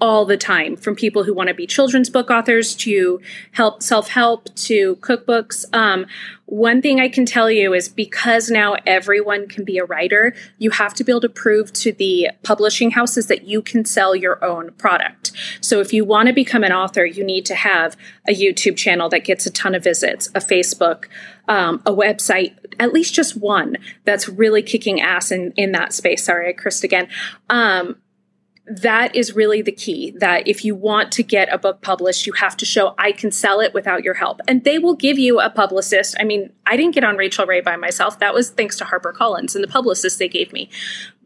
all 0.00 0.26
the 0.26 0.36
time 0.36 0.76
from 0.76 0.94
people 0.94 1.24
who 1.24 1.32
want 1.32 1.48
to 1.48 1.54
be 1.54 1.66
children's 1.66 2.10
book 2.10 2.30
authors 2.30 2.74
to 2.74 3.20
help 3.52 3.82
self-help 3.82 4.54
to 4.54 4.96
cookbooks. 4.96 5.64
Um, 5.74 6.06
one 6.46 6.80
thing 6.80 7.00
i 7.00 7.08
can 7.08 7.26
tell 7.26 7.50
you 7.50 7.74
is 7.74 7.88
because 7.88 8.48
now 8.50 8.76
everyone 8.86 9.48
can 9.48 9.64
be 9.64 9.78
a 9.78 9.84
writer 9.84 10.32
you 10.58 10.70
have 10.70 10.94
to 10.94 11.02
be 11.02 11.10
able 11.10 11.20
to 11.20 11.28
prove 11.28 11.72
to 11.72 11.92
the 11.92 12.28
publishing 12.44 12.92
houses 12.92 13.26
that 13.26 13.44
you 13.44 13.60
can 13.60 13.84
sell 13.84 14.14
your 14.14 14.42
own 14.44 14.70
product. 14.72 15.32
So 15.60 15.80
if 15.80 15.92
you 15.92 16.04
want 16.04 16.28
to 16.28 16.32
become 16.32 16.62
an 16.62 16.72
author 16.72 17.04
you 17.04 17.24
need 17.24 17.46
to 17.46 17.54
have 17.54 17.96
a 18.28 18.34
youtube 18.34 18.76
channel 18.76 19.08
that 19.08 19.24
gets 19.24 19.46
a 19.46 19.50
ton 19.50 19.74
of 19.74 19.82
visits 19.82 20.28
a 20.28 20.40
facebook 20.40 21.06
um, 21.48 21.82
a 21.86 21.92
website 21.92 22.54
at 22.78 22.92
least 22.92 23.14
just 23.14 23.36
one 23.36 23.76
that's 24.04 24.28
really 24.28 24.62
kicking 24.62 25.00
ass 25.00 25.30
in, 25.30 25.52
in 25.56 25.72
that 25.72 25.92
space. 25.92 26.24
Sorry 26.24 26.48
i 26.48 26.52
cursed 26.52 26.84
again. 26.84 27.08
Um, 27.50 27.96
that 28.66 29.14
is 29.14 29.34
really 29.34 29.62
the 29.62 29.72
key 29.72 30.12
that 30.18 30.46
if 30.48 30.64
you 30.64 30.74
want 30.74 31.12
to 31.12 31.22
get 31.22 31.52
a 31.52 31.58
book 31.58 31.80
published 31.82 32.26
you 32.26 32.32
have 32.32 32.56
to 32.56 32.64
show 32.64 32.94
i 32.98 33.12
can 33.12 33.30
sell 33.30 33.60
it 33.60 33.72
without 33.72 34.02
your 34.02 34.14
help. 34.14 34.40
And 34.48 34.64
they 34.64 34.78
will 34.78 34.96
give 34.96 35.18
you 35.18 35.40
a 35.40 35.50
publicist. 35.50 36.16
I 36.18 36.24
mean 36.24 36.52
i 36.66 36.76
didn't 36.76 36.94
get 36.94 37.04
on 37.04 37.16
Rachael 37.16 37.46
Ray 37.46 37.60
by 37.60 37.76
myself. 37.76 38.18
That 38.18 38.34
was 38.34 38.50
thanks 38.50 38.76
to 38.78 38.84
harpercollins 38.84 39.54
and 39.54 39.62
the 39.62 39.68
publicist 39.68 40.18
they 40.18 40.28
gave 40.28 40.52
me. 40.52 40.68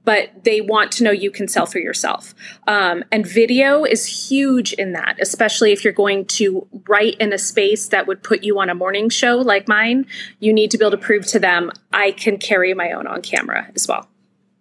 But 0.04 0.44
they 0.44 0.60
want 0.60 0.92
to 0.92 1.04
know 1.04 1.10
you 1.10 1.30
can 1.30 1.46
sell 1.46 1.66
for 1.66 1.78
yourself. 1.78 2.34
Um, 2.66 3.04
and 3.12 3.26
video 3.26 3.84
is 3.84 4.28
huge 4.28 4.72
in 4.74 4.92
that 4.92 5.16
especially 5.20 5.72
if 5.72 5.82
you're 5.82 5.92
going 5.92 6.26
to 6.26 6.66
write 6.88 7.16
in 7.18 7.32
a 7.32 7.38
space 7.38 7.88
that 7.88 8.06
would 8.06 8.22
put 8.22 8.42
you 8.42 8.58
on 8.60 8.68
a 8.68 8.74
morning 8.74 9.08
show 9.08 9.36
like 9.36 9.66
mine. 9.66 10.06
You 10.40 10.52
need 10.52 10.70
to 10.72 10.78
be 10.78 10.84
able 10.84 10.92
to 10.92 10.98
prove 10.98 11.26
to 11.28 11.38
them 11.38 11.72
i 11.92 12.10
can 12.10 12.36
carry 12.36 12.74
my 12.74 12.92
own 12.92 13.06
on 13.06 13.22
camera 13.22 13.70
as 13.74 13.88
well. 13.88 14.08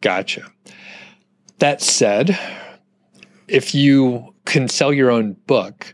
Gotcha. 0.02 0.50
That 1.58 1.82
said 1.82 2.40
if 3.50 3.76
you 3.76 4.34
can 4.46 4.68
sell 4.68 4.94
your 4.94 5.12
own 5.12 5.34
book, 5.48 5.94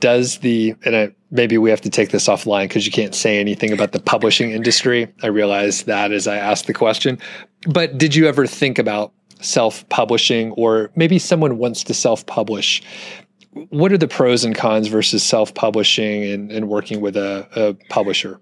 does 0.00 0.38
the 0.38 0.74
and 0.84 0.96
I, 0.96 1.14
maybe 1.30 1.58
we 1.58 1.70
have 1.70 1.80
to 1.82 1.90
take 1.90 2.10
this 2.10 2.26
offline 2.28 2.64
because 2.64 2.86
you 2.86 2.92
can't 2.92 3.14
say 3.14 3.38
anything 3.38 3.72
about 3.72 3.92
the 3.92 4.00
publishing 4.00 4.50
industry. 4.50 5.12
I 5.22 5.28
realize 5.28 5.84
that 5.84 6.12
as 6.12 6.26
I 6.26 6.36
asked 6.36 6.66
the 6.66 6.74
question, 6.74 7.18
but 7.68 7.98
did 7.98 8.14
you 8.14 8.26
ever 8.26 8.46
think 8.46 8.78
about 8.78 9.12
self-publishing, 9.40 10.52
or 10.52 10.90
maybe 10.96 11.18
someone 11.18 11.56
wants 11.58 11.82
to 11.84 11.94
self-publish? 11.94 12.82
What 13.70 13.92
are 13.92 13.98
the 13.98 14.08
pros 14.08 14.44
and 14.44 14.54
cons 14.54 14.88
versus 14.88 15.22
self-publishing 15.22 16.24
and, 16.24 16.52
and 16.52 16.68
working 16.68 17.00
with 17.00 17.16
a, 17.16 17.48
a 17.56 17.74
publisher? 17.88 18.38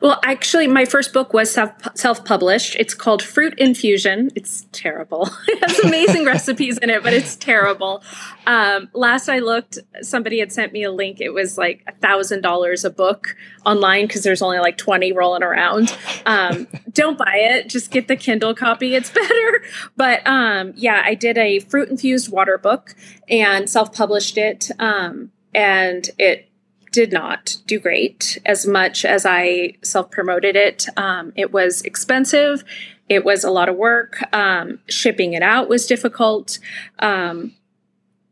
Well, 0.00 0.20
actually, 0.22 0.68
my 0.68 0.84
first 0.84 1.12
book 1.12 1.32
was 1.32 1.50
self 1.52 2.24
published. 2.24 2.76
It's 2.78 2.94
called 2.94 3.22
Fruit 3.22 3.58
Infusion. 3.58 4.30
It's 4.36 4.66
terrible. 4.70 5.28
it 5.48 5.68
has 5.68 5.80
amazing 5.80 6.24
recipes 6.24 6.78
in 6.78 6.90
it, 6.90 7.02
but 7.02 7.12
it's 7.12 7.34
terrible. 7.34 8.02
Um, 8.46 8.88
last 8.92 9.28
I 9.28 9.40
looked, 9.40 9.78
somebody 10.02 10.38
had 10.38 10.52
sent 10.52 10.72
me 10.72 10.84
a 10.84 10.92
link. 10.92 11.20
It 11.20 11.30
was 11.30 11.58
like 11.58 11.82
a 11.88 11.92
thousand 11.92 12.42
dollars 12.42 12.84
a 12.84 12.90
book 12.90 13.36
online 13.66 14.06
because 14.06 14.22
there's 14.22 14.42
only 14.42 14.58
like 14.58 14.78
20 14.78 15.12
rolling 15.12 15.42
around. 15.42 15.96
Um, 16.24 16.68
don't 16.92 17.18
buy 17.18 17.36
it. 17.36 17.68
Just 17.68 17.90
get 17.90 18.06
the 18.06 18.16
Kindle 18.16 18.54
copy. 18.54 18.94
It's 18.94 19.10
better. 19.14 19.62
But 19.96 20.24
um, 20.26 20.72
yeah, 20.76 21.02
I 21.04 21.14
did 21.14 21.36
a 21.36 21.58
fruit 21.58 21.88
infused 21.88 22.30
water 22.30 22.58
book 22.58 22.94
and 23.28 23.68
self 23.68 23.92
published 23.92 24.38
it. 24.38 24.70
Um, 24.78 25.32
and 25.52 26.08
it 26.18 26.48
did 26.94 27.12
not 27.12 27.56
do 27.66 27.80
great 27.80 28.38
as 28.46 28.68
much 28.68 29.04
as 29.04 29.26
I 29.26 29.74
self 29.82 30.12
promoted 30.12 30.54
it. 30.54 30.86
Um, 30.96 31.32
it 31.34 31.52
was 31.52 31.82
expensive. 31.82 32.62
It 33.08 33.24
was 33.24 33.42
a 33.42 33.50
lot 33.50 33.68
of 33.68 33.74
work. 33.74 34.22
Um, 34.32 34.78
shipping 34.88 35.32
it 35.32 35.42
out 35.42 35.68
was 35.68 35.86
difficult. 35.86 36.60
Um, 37.00 37.52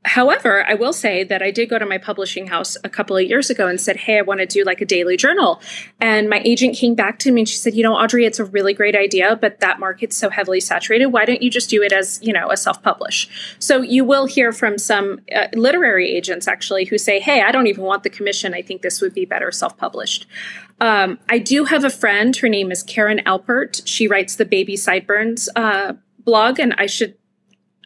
However, 0.05 0.64
I 0.66 0.74
will 0.74 0.92
say 0.92 1.22
that 1.24 1.42
I 1.42 1.53
did 1.53 1.70
go 1.70 1.78
to 1.78 1.86
my 1.86 1.96
publishing 1.96 2.48
house 2.48 2.76
a 2.82 2.88
couple 2.88 3.16
of 3.16 3.22
years 3.22 3.50
ago 3.50 3.68
and 3.68 3.80
said, 3.80 3.96
Hey, 3.96 4.18
I 4.18 4.22
want 4.22 4.40
to 4.40 4.46
do 4.46 4.64
like 4.64 4.80
a 4.80 4.84
daily 4.84 5.16
journal. 5.16 5.61
And 6.00 6.28
my 6.28 6.42
agent 6.44 6.76
came 6.76 6.96
back 6.96 7.20
to 7.20 7.30
me 7.30 7.42
and 7.42 7.48
she 7.48 7.57
said, 7.57 7.74
You 7.74 7.84
know, 7.84 7.94
Audrey, 7.94 8.26
it's 8.26 8.40
a 8.40 8.44
really 8.44 8.74
great 8.74 8.96
idea, 8.96 9.36
but 9.36 9.61
that 9.61 9.78
market's 9.78 10.16
so 10.16 10.28
heavily 10.28 10.61
saturated. 10.61 11.07
Why 11.07 11.24
don't 11.24 11.40
you 11.40 11.50
just 11.50 11.70
do 11.70 11.82
it 11.82 11.92
as, 11.92 12.18
you 12.20 12.32
know, 12.32 12.50
a 12.50 12.57
self 12.57 12.82
publish? 12.82 13.57
So 13.61 13.80
you 13.80 14.05
will 14.05 14.26
hear 14.26 14.53
from 14.53 14.76
some 14.76 15.20
uh, 15.34 15.46
literary 15.55 16.11
agents 16.11 16.48
actually 16.48 16.84
who 16.84 16.98
say, 16.98 17.20
Hey, 17.20 17.42
I 17.42 17.53
don't 17.53 17.68
even 17.68 17.84
want 17.84 18.03
the 18.03 18.11
commission. 18.11 18.55
I 18.55 18.62
think 18.62 18.82
this 18.82 19.00
would 19.00 19.14
be 19.14 19.24
better 19.24 19.53
self 19.53 19.76
published. 19.76 20.26
Um, 20.80 21.20
I 21.28 21.38
do 21.38 21.64
have 21.64 21.84
a 21.84 21.90
friend. 21.90 22.34
Her 22.34 22.48
name 22.48 22.72
is 22.72 22.82
Karen 22.82 23.20
Alpert. 23.24 23.82
She 23.86 24.09
writes 24.09 24.34
the 24.34 24.44
Baby 24.44 24.76
Sideburns 24.76 25.48
uh, 25.55 25.92
blog, 26.24 26.59
and 26.59 26.74
I 26.76 26.86
should 26.86 27.14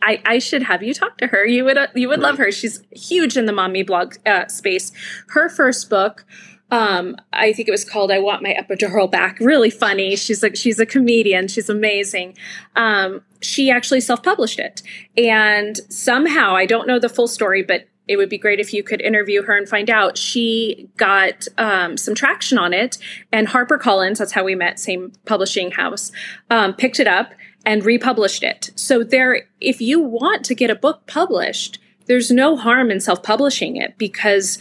I, 0.06 0.22
I 0.24 0.38
should 0.38 0.62
have 0.62 0.84
you 0.84 0.94
talk 0.94 1.18
to 1.18 1.26
her. 1.26 1.44
You 1.44 1.64
would 1.64 1.76
uh, 1.76 1.88
you 1.94 2.08
would 2.08 2.20
right. 2.20 2.28
love 2.28 2.38
her. 2.38 2.52
She's 2.52 2.80
huge 2.92 3.36
in 3.36 3.46
the 3.46 3.52
mommy 3.52 3.82
blog 3.82 4.14
uh, 4.24 4.46
space. 4.46 4.92
Her 5.30 5.48
first 5.48 5.90
book, 5.90 6.24
um, 6.70 7.16
I 7.32 7.52
think 7.52 7.66
it 7.66 7.72
was 7.72 7.84
called 7.84 8.12
"I 8.12 8.20
Want 8.20 8.40
My 8.40 8.54
Epidural 8.54 9.10
Back." 9.10 9.40
Really 9.40 9.70
funny. 9.70 10.14
She's 10.14 10.44
like 10.44 10.54
she's 10.54 10.78
a 10.78 10.86
comedian. 10.86 11.48
She's 11.48 11.68
amazing. 11.68 12.36
Um, 12.76 13.22
she 13.42 13.68
actually 13.68 14.00
self 14.00 14.22
published 14.22 14.60
it, 14.60 14.80
and 15.16 15.76
somehow 15.88 16.54
I 16.54 16.66
don't 16.66 16.86
know 16.86 17.00
the 17.00 17.08
full 17.08 17.28
story, 17.28 17.64
but 17.64 17.88
it 18.06 18.16
would 18.16 18.28
be 18.28 18.38
great 18.38 18.60
if 18.60 18.72
you 18.72 18.84
could 18.84 19.00
interview 19.00 19.42
her 19.42 19.58
and 19.58 19.68
find 19.68 19.90
out. 19.90 20.16
She 20.16 20.88
got 20.96 21.48
um, 21.58 21.96
some 21.96 22.14
traction 22.14 22.58
on 22.58 22.72
it, 22.72 22.98
and 23.32 23.48
HarperCollins, 23.48 24.18
that's 24.18 24.30
how 24.30 24.44
we 24.44 24.54
met, 24.54 24.78
same 24.78 25.10
publishing 25.24 25.72
house, 25.72 26.12
um, 26.48 26.74
picked 26.74 27.00
it 27.00 27.08
up 27.08 27.32
and 27.66 27.84
republished 27.84 28.44
it. 28.44 28.70
So 28.76 29.02
there, 29.02 29.48
if 29.60 29.80
you 29.80 30.00
want 30.00 30.44
to 30.46 30.54
get 30.54 30.70
a 30.70 30.76
book 30.76 31.06
published, 31.06 31.80
there's 32.06 32.30
no 32.30 32.56
harm 32.56 32.92
in 32.92 33.00
self-publishing 33.00 33.76
it 33.76 33.98
because 33.98 34.58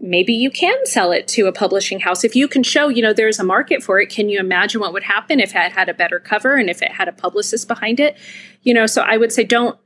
maybe 0.00 0.32
you 0.32 0.50
can 0.50 0.84
sell 0.86 1.12
it 1.12 1.28
to 1.28 1.46
a 1.46 1.52
publishing 1.52 2.00
house. 2.00 2.24
If 2.24 2.34
you 2.34 2.48
can 2.48 2.62
show, 2.62 2.88
you 2.88 3.02
know, 3.02 3.12
there's 3.12 3.38
a 3.38 3.44
market 3.44 3.82
for 3.82 4.00
it, 4.00 4.08
can 4.08 4.30
you 4.30 4.40
imagine 4.40 4.80
what 4.80 4.94
would 4.94 5.02
happen 5.02 5.38
if 5.38 5.54
it 5.54 5.72
had 5.72 5.90
a 5.90 5.94
better 5.94 6.18
cover 6.18 6.56
and 6.56 6.70
if 6.70 6.80
it 6.80 6.92
had 6.92 7.08
a 7.08 7.12
publicist 7.12 7.68
behind 7.68 8.00
it? 8.00 8.16
You 8.62 8.72
know, 8.72 8.86
so 8.86 9.02
I 9.02 9.18
would 9.18 9.32
say 9.32 9.44
don't 9.44 9.78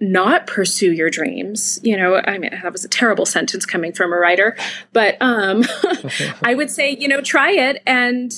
not 0.00 0.46
pursue 0.46 0.92
your 0.92 1.10
dreams. 1.10 1.80
You 1.82 1.96
know, 1.96 2.20
I 2.24 2.38
mean, 2.38 2.50
that 2.62 2.70
was 2.70 2.84
a 2.84 2.88
terrible 2.88 3.26
sentence 3.26 3.66
coming 3.66 3.92
from 3.92 4.12
a 4.12 4.16
writer, 4.16 4.56
but 4.92 5.16
um, 5.20 5.64
I 6.44 6.54
would 6.54 6.70
say, 6.70 6.96
you 6.96 7.08
know, 7.08 7.20
try 7.20 7.50
it. 7.50 7.82
And, 7.86 8.32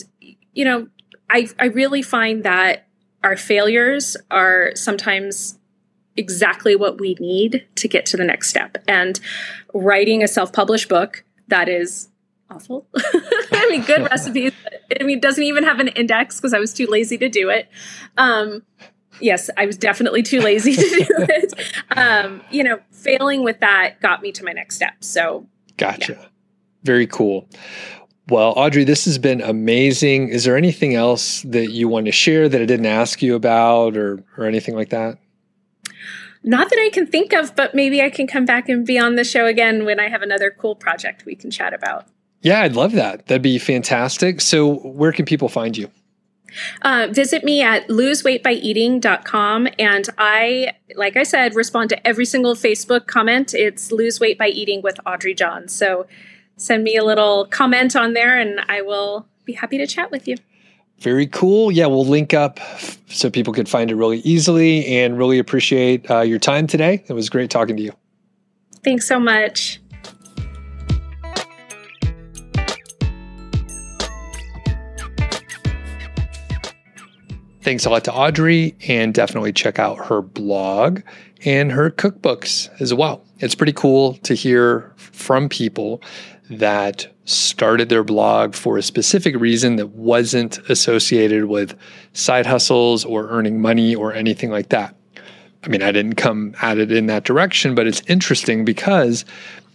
you 0.55 0.65
know, 0.65 0.89
I, 1.29 1.49
I 1.59 1.67
really 1.67 2.03
find 2.03 2.45
that 2.45 2.88
our 3.29 3.37
failures 3.37 4.17
are 4.31 4.73
sometimes 4.75 5.59
exactly 6.17 6.75
what 6.75 6.99
we 6.99 7.15
need 7.21 7.67
to 7.75 7.87
get 7.87 8.07
to 8.07 8.17
the 8.17 8.25
next 8.25 8.49
step. 8.49 8.79
And 8.89 9.21
writing 9.75 10.23
a 10.23 10.29
self 10.29 10.51
published 10.51 10.89
book 10.89 11.25
that 11.49 11.69
is 11.69 12.09
awful. 12.51 12.87
I 12.97 13.69
mean, 13.71 13.83
good 13.83 14.01
recipes. 14.11 14.53
I 14.99 15.05
mean, 15.05 15.19
it 15.19 15.23
doesn't 15.23 15.45
even 15.45 15.63
have 15.65 15.79
an 15.79 15.89
index 15.89 16.37
because 16.41 16.55
I 16.55 16.59
was 16.59 16.73
too 16.73 16.87
lazy 16.87 17.19
to 17.19 17.29
do 17.29 17.51
it. 17.51 17.69
Um, 18.17 18.63
yes, 19.21 19.51
I 19.59 19.67
was 19.67 19.77
definitely 19.77 20.23
too 20.23 20.41
lazy 20.41 20.75
to 20.75 20.83
do 20.83 21.07
it. 21.19 21.53
Um, 21.99 22.41
you 22.51 22.65
know, 22.65 22.81
failing 22.93 23.45
with 23.45 23.61
that 23.61 24.01
got 24.01 24.23
me 24.23 24.33
to 24.33 24.43
my 24.43 24.53
next 24.53 24.77
step. 24.77 25.05
So, 25.05 25.47
gotcha. 25.77 26.15
Yeah. 26.15 26.29
Very 26.83 27.07
cool. 27.07 27.47
Well, 28.29 28.53
Audrey, 28.57 28.85
this 28.85 29.07
has 29.07 29.17
been 29.17 29.41
amazing. 29.41 30.29
Is 30.29 30.45
there 30.45 30.57
anything 30.57 30.95
else 30.95 31.43
that 31.43 31.71
you 31.71 31.89
want 31.89 32.07
to 32.07 32.13
share 32.13 32.49
that 32.49 32.61
I 32.61 32.67
didn't 32.67 32.87
ask 32.87 33.23
you 33.23 33.35
about 33.35 33.97
or 33.97 34.23
or 34.37 34.45
anything 34.45 34.75
like 34.75 34.91
that? 34.91 35.19
Not 36.45 36.71
that 36.71 36.79
I 36.79 36.91
can 36.91 37.07
think 37.07 37.33
of, 37.33 37.57
but 37.57 37.75
maybe 37.75 38.01
I 38.01 38.11
can 38.11 38.27
come 38.27 38.45
back 38.45 38.69
and 38.69 38.87
be 38.87 38.99
on 38.99 39.17
the 39.17 39.25
show 39.25 39.47
again 39.47 39.85
when 39.85 39.99
I 39.99 40.09
have 40.09 40.23
another 40.23 40.51
cool 40.51 40.77
project 40.77 41.25
we 41.25 41.35
can 41.35 41.51
chat 41.51 41.75
about. 41.75 42.07
Yeah, 42.43 42.61
I'd 42.61 42.77
love 42.77 42.93
that. 42.93 43.27
That'd 43.27 43.43
be 43.43 43.59
fantastic. 43.59 44.41
So, 44.41 44.77
where 44.77 45.13
can 45.13 45.25
people 45.25 45.49
find 45.49 45.77
you? 45.77 45.91
Uh, 46.83 47.09
visit 47.11 47.45
me 47.45 47.63
at 47.63 47.89
loseweightbyeating.com. 47.89 49.69
And 49.79 50.09
I, 50.17 50.73
like 50.95 51.17
I 51.17 51.23
said, 51.25 51.55
respond 51.55 51.91
to 51.91 52.07
every 52.07 52.25
single 52.25 52.55
Facebook 52.55 53.07
comment. 53.07 53.55
It's 53.55 53.91
Lose 53.91 54.21
Weight 54.21 54.39
by 54.39 54.49
Eating 54.49 54.81
with 54.83 54.99
Audrey 55.05 55.35
John. 55.35 55.69
So 55.69 56.07
send 56.59 56.85
me 56.85 56.97
a 56.97 57.05
little 57.05 57.47
comment 57.47 57.97
on 57.97 58.13
there 58.13 58.39
and 58.39 58.61
I 58.69 58.83
will 58.83 59.27
be 59.45 59.55
happy 59.55 59.79
to 59.79 59.87
chat 59.87 60.11
with 60.11 60.29
you. 60.29 60.37
Very 60.99 61.29
cool. 61.29 61.71
Yeah, 61.71 61.87
we'll 61.87 62.05
link 62.05 62.35
up 62.35 62.59
so 63.09 63.31
people 63.31 63.55
can 63.55 63.67
find 63.67 63.91
it 63.91 63.95
really 63.95 64.19
easily 64.19 64.85
and 64.87 65.17
really 65.17 65.39
appreciate 65.39 66.11
uh, 66.11 66.21
your 66.21 66.41
time 66.41 66.67
today. 66.67 67.05
It 67.07 67.13
was 67.13 67.31
great 67.31 67.51
talking 67.51 67.77
to 67.77 67.83
you. 67.83 67.93
Thanks 68.83 69.07
so 69.07 69.21
much. 69.21 69.81
Thanks 77.63 77.85
a 77.85 77.91
lot 77.91 78.05
to 78.05 78.13
Audrey, 78.15 78.75
and 78.89 79.13
definitely 79.13 79.53
check 79.53 79.79
out 79.79 80.07
her 80.07 80.23
blog 80.23 81.03
and 81.45 81.71
her 81.71 81.91
cookbooks 81.91 82.71
as 82.81 82.95
well. 82.95 83.23
It's 83.41 83.55
pretty 83.55 83.75
cool 83.75 84.15
to 84.15 84.33
hear 84.33 84.95
from 84.97 85.51
people 85.51 86.01
that 86.51 87.07
started 87.25 87.89
their 87.89 88.05
blog 88.05 88.55
for 88.55 88.79
a 88.79 88.83
specific 88.83 89.39
reason 89.39 89.77
that 89.77 89.89
wasn't 89.89 90.59
associated 90.71 91.45
with 91.45 91.77
side 92.15 92.47
hustles 92.47 93.05
or 93.05 93.29
earning 93.29 93.61
money 93.61 93.95
or 93.95 94.13
anything 94.13 94.51
like 94.51 94.71
that. 94.71 94.95
I 95.65 95.69
mean, 95.69 95.83
I 95.83 95.93
didn't 95.93 96.15
come 96.15 96.55
at 96.63 96.79
it 96.79 96.91
in 96.93 97.07
that 97.07 97.25
direction, 97.25 97.75
but 97.75 97.87
it's 97.87 98.03
interesting 98.07 98.65
because 98.65 99.25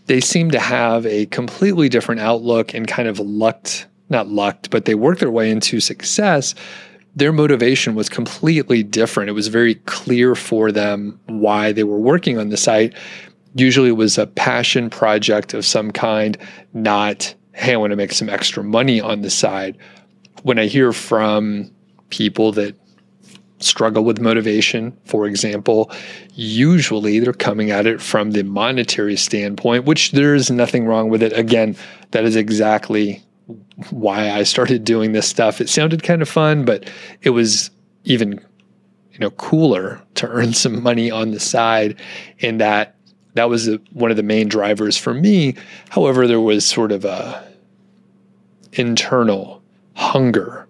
they 0.07 0.19
seem 0.19 0.51
to 0.51 0.59
have 0.59 1.05
a 1.05 1.26
completely 1.28 1.89
different 1.89 2.21
outlook 2.21 2.74
and 2.74 2.88
kind 2.88 3.07
of 3.07 3.19
lucked, 3.19 3.86
not 4.09 4.28
lucked, 4.28 4.69
but 4.69 4.86
they 4.86 4.95
worked 4.95 5.19
their 5.19 5.32
way 5.32 5.51
into 5.51 5.80
success. 5.80 6.55
Their 7.15 7.32
motivation 7.32 7.95
was 7.95 8.09
completely 8.09 8.82
different. 8.82 9.30
It 9.30 9.34
was 9.34 9.47
very 9.47 9.76
clear 9.76 10.36
for 10.36 10.71
them 10.71 11.19
why 11.28 11.71
they 11.71 11.84
were 11.84 11.99
working 11.99 12.39
on 12.39 12.49
the 12.49 12.57
site. 12.57 12.95
Usually 13.56 13.89
it 13.89 13.93
was 13.93 14.18
a 14.18 14.28
passion 14.28 14.89
project 14.89 15.54
of 15.54 15.66
some 15.66 15.91
kind, 15.91 16.38
not 16.74 17.36
hey, 17.54 17.74
I 17.74 17.78
want 17.78 17.91
to 17.91 17.95
make 17.95 18.12
some 18.12 18.30
extra 18.30 18.64
money 18.64 18.99
on 18.99 19.22
the 19.22 19.30
side. 19.30 19.78
When 20.41 20.60
I 20.60 20.66
hear 20.66 20.91
from 20.91 21.72
people 22.10 22.51
that 22.54 22.76
struggle 23.60 24.04
with 24.04 24.20
motivation, 24.20 24.97
for 25.06 25.26
example, 25.26 25.91
usually 26.34 27.20
they're 27.20 27.32
coming 27.34 27.72
at 27.72 27.86
it 27.86 28.01
from 28.01 28.32
the 28.32 28.43
monetary 28.43 29.16
standpoint, 29.16 29.86
which 29.86 30.12
there's 30.12 30.51
nothing 30.51 30.86
wrong 30.86 31.10
with 31.10 31.24
it. 31.24 31.32
Again, 31.34 31.76
that 32.12 32.26
is 32.26 32.36
exactly 32.36 33.24
why 33.89 34.32
I 34.32 34.43
started 34.43 34.84
doing 34.84 35.14
this 35.14 35.28
stuff. 35.28 35.62
It 35.62 35.70
sounded 35.70 36.04
kind 36.04 36.22
of 36.22 36.30
fun, 36.30 36.66
but 36.66 36.89
it 37.22 37.32
was 37.32 37.70
even 38.04 38.34
you 39.12 39.20
know 39.20 39.30
cooler 39.32 40.01
to 40.16 40.28
earn 40.28 40.54
some 40.54 40.82
money 40.82 41.12
on 41.12 41.32
the 41.32 41.39
side 41.39 41.99
in 42.39 42.58
that 42.58 42.95
that 43.36 43.49
was 43.49 43.67
a, 43.67 43.79
one 43.91 44.11
of 44.11 44.17
the 44.17 44.23
main 44.23 44.47
drivers 44.47 44.97
for 44.97 45.13
me. 45.13 45.55
However, 45.89 46.27
there 46.27 46.41
was 46.41 46.65
sort 46.65 46.91
of 46.91 47.05
a 47.05 47.43
internal 48.73 49.61
hunger 49.95 50.67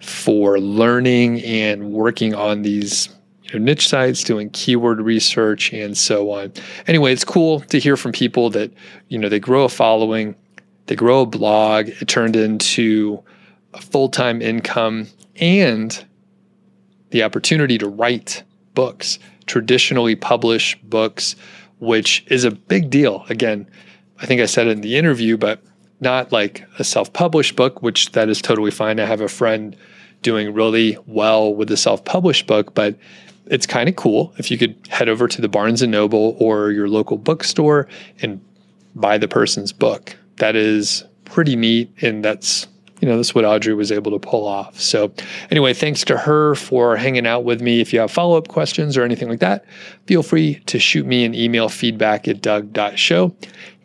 for 0.00 0.58
learning 0.58 1.40
and 1.42 1.92
working 1.92 2.34
on 2.34 2.62
these 2.62 3.08
you 3.44 3.58
know, 3.58 3.64
niche 3.64 3.88
sites, 3.88 4.24
doing 4.24 4.50
keyword 4.50 5.00
research, 5.00 5.72
and 5.72 5.96
so 5.96 6.30
on. 6.32 6.52
Anyway, 6.86 7.12
it's 7.12 7.24
cool 7.24 7.60
to 7.60 7.78
hear 7.78 7.96
from 7.96 8.12
people 8.12 8.50
that 8.50 8.72
you 9.08 9.18
know 9.18 9.28
they 9.28 9.40
grow 9.40 9.64
a 9.64 9.68
following, 9.68 10.34
they 10.86 10.96
grow 10.96 11.22
a 11.22 11.26
blog, 11.26 11.88
it 11.88 12.08
turned 12.08 12.36
into 12.36 13.22
a 13.74 13.80
full 13.80 14.08
time 14.08 14.42
income 14.42 15.06
and 15.36 16.04
the 17.10 17.22
opportunity 17.22 17.78
to 17.78 17.88
write 17.88 18.42
books, 18.74 19.18
traditionally 19.46 20.16
publish 20.16 20.78
books 20.82 21.36
which 21.82 22.24
is 22.28 22.44
a 22.44 22.50
big 22.52 22.90
deal. 22.90 23.26
Again, 23.28 23.66
I 24.20 24.26
think 24.26 24.40
I 24.40 24.46
said 24.46 24.68
it 24.68 24.70
in 24.70 24.80
the 24.82 24.96
interview, 24.96 25.36
but 25.36 25.60
not 26.00 26.30
like 26.30 26.64
a 26.78 26.84
self 26.84 27.12
published 27.12 27.56
book, 27.56 27.82
which 27.82 28.12
that 28.12 28.28
is 28.28 28.40
totally 28.40 28.70
fine. 28.70 29.00
I 29.00 29.04
have 29.04 29.20
a 29.20 29.28
friend 29.28 29.76
doing 30.22 30.54
really 30.54 30.96
well 31.06 31.52
with 31.52 31.72
a 31.72 31.76
self 31.76 32.04
published 32.04 32.46
book, 32.46 32.72
but 32.74 32.96
it's 33.46 33.66
kind 33.66 33.88
of 33.88 33.96
cool 33.96 34.32
if 34.38 34.48
you 34.48 34.58
could 34.58 34.76
head 34.90 35.08
over 35.08 35.26
to 35.26 35.42
the 35.42 35.48
Barnes 35.48 35.82
and 35.82 35.90
Noble 35.90 36.36
or 36.38 36.70
your 36.70 36.88
local 36.88 37.18
bookstore 37.18 37.88
and 38.20 38.40
buy 38.94 39.18
the 39.18 39.26
person's 39.26 39.72
book. 39.72 40.16
That 40.36 40.54
is 40.54 41.02
pretty 41.24 41.56
neat. 41.56 41.92
And 42.00 42.24
that's 42.24 42.68
you 43.02 43.08
know, 43.08 43.16
that's 43.16 43.34
what 43.34 43.44
Audrey 43.44 43.74
was 43.74 43.90
able 43.90 44.12
to 44.12 44.18
pull 44.20 44.46
off. 44.46 44.80
So, 44.80 45.12
anyway, 45.50 45.74
thanks 45.74 46.04
to 46.04 46.16
her 46.16 46.54
for 46.54 46.96
hanging 46.96 47.26
out 47.26 47.42
with 47.42 47.60
me. 47.60 47.80
If 47.80 47.92
you 47.92 47.98
have 47.98 48.12
follow 48.12 48.38
up 48.38 48.46
questions 48.46 48.96
or 48.96 49.02
anything 49.02 49.28
like 49.28 49.40
that, 49.40 49.64
feel 50.06 50.22
free 50.22 50.60
to 50.66 50.78
shoot 50.78 51.04
me 51.04 51.24
an 51.24 51.34
email 51.34 51.68
feedback 51.68 52.28
at 52.28 52.40
doug.show. 52.40 53.34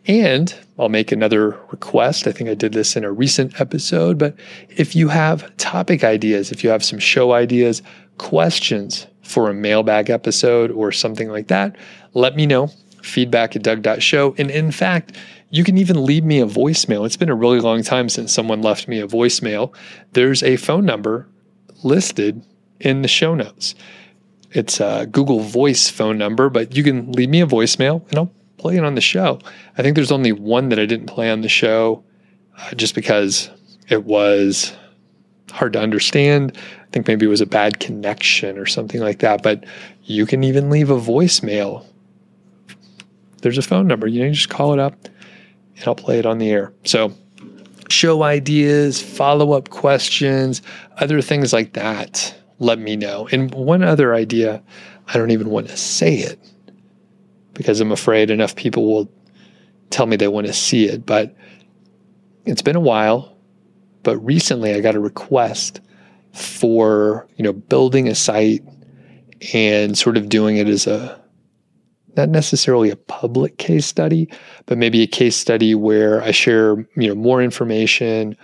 And 0.06 0.54
I'll 0.78 0.88
make 0.88 1.10
another 1.10 1.58
request. 1.72 2.28
I 2.28 2.32
think 2.32 2.48
I 2.48 2.54
did 2.54 2.72
this 2.72 2.96
in 2.96 3.02
a 3.02 3.10
recent 3.10 3.60
episode, 3.60 4.18
but 4.18 4.36
if 4.70 4.94
you 4.94 5.08
have 5.08 5.54
topic 5.56 6.04
ideas, 6.04 6.52
if 6.52 6.62
you 6.62 6.70
have 6.70 6.84
some 6.84 7.00
show 7.00 7.32
ideas, 7.32 7.82
questions 8.18 9.08
for 9.22 9.50
a 9.50 9.54
mailbag 9.54 10.10
episode 10.10 10.70
or 10.70 10.92
something 10.92 11.28
like 11.28 11.48
that, 11.48 11.74
let 12.14 12.36
me 12.36 12.46
know. 12.46 12.70
Feedback 13.02 13.56
at 13.56 13.62
doug.show. 13.64 14.36
And 14.38 14.50
in 14.50 14.70
fact, 14.70 15.16
you 15.50 15.64
can 15.64 15.78
even 15.78 16.04
leave 16.04 16.24
me 16.24 16.40
a 16.40 16.46
voicemail. 16.46 17.06
It's 17.06 17.16
been 17.16 17.30
a 17.30 17.34
really 17.34 17.60
long 17.60 17.82
time 17.82 18.08
since 18.08 18.32
someone 18.32 18.62
left 18.62 18.88
me 18.88 19.00
a 19.00 19.06
voicemail. 19.06 19.74
There's 20.12 20.42
a 20.42 20.56
phone 20.56 20.84
number 20.84 21.26
listed 21.82 22.44
in 22.80 23.02
the 23.02 23.08
show 23.08 23.34
notes. 23.34 23.74
It's 24.52 24.80
a 24.80 25.06
Google 25.10 25.40
Voice 25.40 25.88
phone 25.88 26.18
number, 26.18 26.48
but 26.48 26.76
you 26.76 26.82
can 26.82 27.12
leave 27.12 27.28
me 27.28 27.40
a 27.40 27.46
voicemail 27.46 28.06
and 28.10 28.18
I'll 28.18 28.32
play 28.58 28.76
it 28.76 28.84
on 28.84 28.94
the 28.94 29.00
show. 29.00 29.38
I 29.76 29.82
think 29.82 29.94
there's 29.94 30.12
only 30.12 30.32
one 30.32 30.68
that 30.70 30.78
I 30.78 30.86
didn't 30.86 31.06
play 31.06 31.30
on 31.30 31.40
the 31.40 31.48
show 31.48 32.04
uh, 32.58 32.74
just 32.74 32.94
because 32.94 33.50
it 33.88 34.04
was 34.04 34.74
hard 35.50 35.72
to 35.74 35.80
understand. 35.80 36.56
I 36.56 36.90
think 36.90 37.06
maybe 37.08 37.26
it 37.26 37.30
was 37.30 37.40
a 37.40 37.46
bad 37.46 37.80
connection 37.80 38.58
or 38.58 38.66
something 38.66 39.00
like 39.00 39.20
that. 39.20 39.42
But 39.42 39.64
you 40.04 40.26
can 40.26 40.44
even 40.44 40.70
leave 40.70 40.90
a 40.90 40.98
voicemail. 40.98 41.86
There's 43.42 43.58
a 43.58 43.62
phone 43.62 43.86
number. 43.86 44.06
You, 44.06 44.20
know, 44.20 44.26
you 44.26 44.34
just 44.34 44.48
call 44.48 44.72
it 44.72 44.78
up 44.78 45.08
and 45.78 45.88
I'll 45.88 45.94
play 45.94 46.18
it 46.18 46.26
on 46.26 46.38
the 46.38 46.50
air. 46.50 46.72
So, 46.84 47.12
show 47.88 48.22
ideas, 48.22 49.00
follow 49.00 49.52
up 49.52 49.70
questions, 49.70 50.62
other 50.96 51.22
things 51.22 51.52
like 51.52 51.72
that, 51.74 52.34
let 52.58 52.78
me 52.78 52.96
know. 52.96 53.28
And 53.30 53.52
one 53.54 53.82
other 53.82 54.14
idea, 54.14 54.62
I 55.06 55.14
don't 55.18 55.30
even 55.30 55.48
want 55.48 55.68
to 55.68 55.76
say 55.76 56.16
it 56.16 56.38
because 57.54 57.80
I'm 57.80 57.92
afraid 57.92 58.30
enough 58.30 58.56
people 58.56 58.86
will 58.92 59.10
tell 59.90 60.06
me 60.06 60.16
they 60.16 60.28
want 60.28 60.46
to 60.46 60.52
see 60.52 60.86
it. 60.86 61.06
But 61.06 61.34
it's 62.44 62.62
been 62.62 62.76
a 62.76 62.80
while, 62.80 63.36
but 64.02 64.16
recently 64.18 64.74
I 64.74 64.80
got 64.80 64.94
a 64.94 65.00
request 65.00 65.80
for, 66.32 67.26
you 67.36 67.42
know, 67.42 67.52
building 67.52 68.08
a 68.08 68.14
site 68.14 68.62
and 69.52 69.96
sort 69.96 70.16
of 70.16 70.28
doing 70.28 70.56
it 70.56 70.68
as 70.68 70.86
a 70.86 71.20
not 72.18 72.28
necessarily 72.28 72.90
a 72.90 72.96
public 72.96 73.56
case 73.56 73.86
study, 73.86 74.28
but 74.66 74.76
maybe 74.76 75.02
a 75.02 75.06
case 75.06 75.36
study 75.36 75.74
where 75.74 76.20
I 76.22 76.32
share, 76.32 76.76
you 76.96 77.08
know, 77.08 77.14
more 77.14 77.40
information 77.40 78.36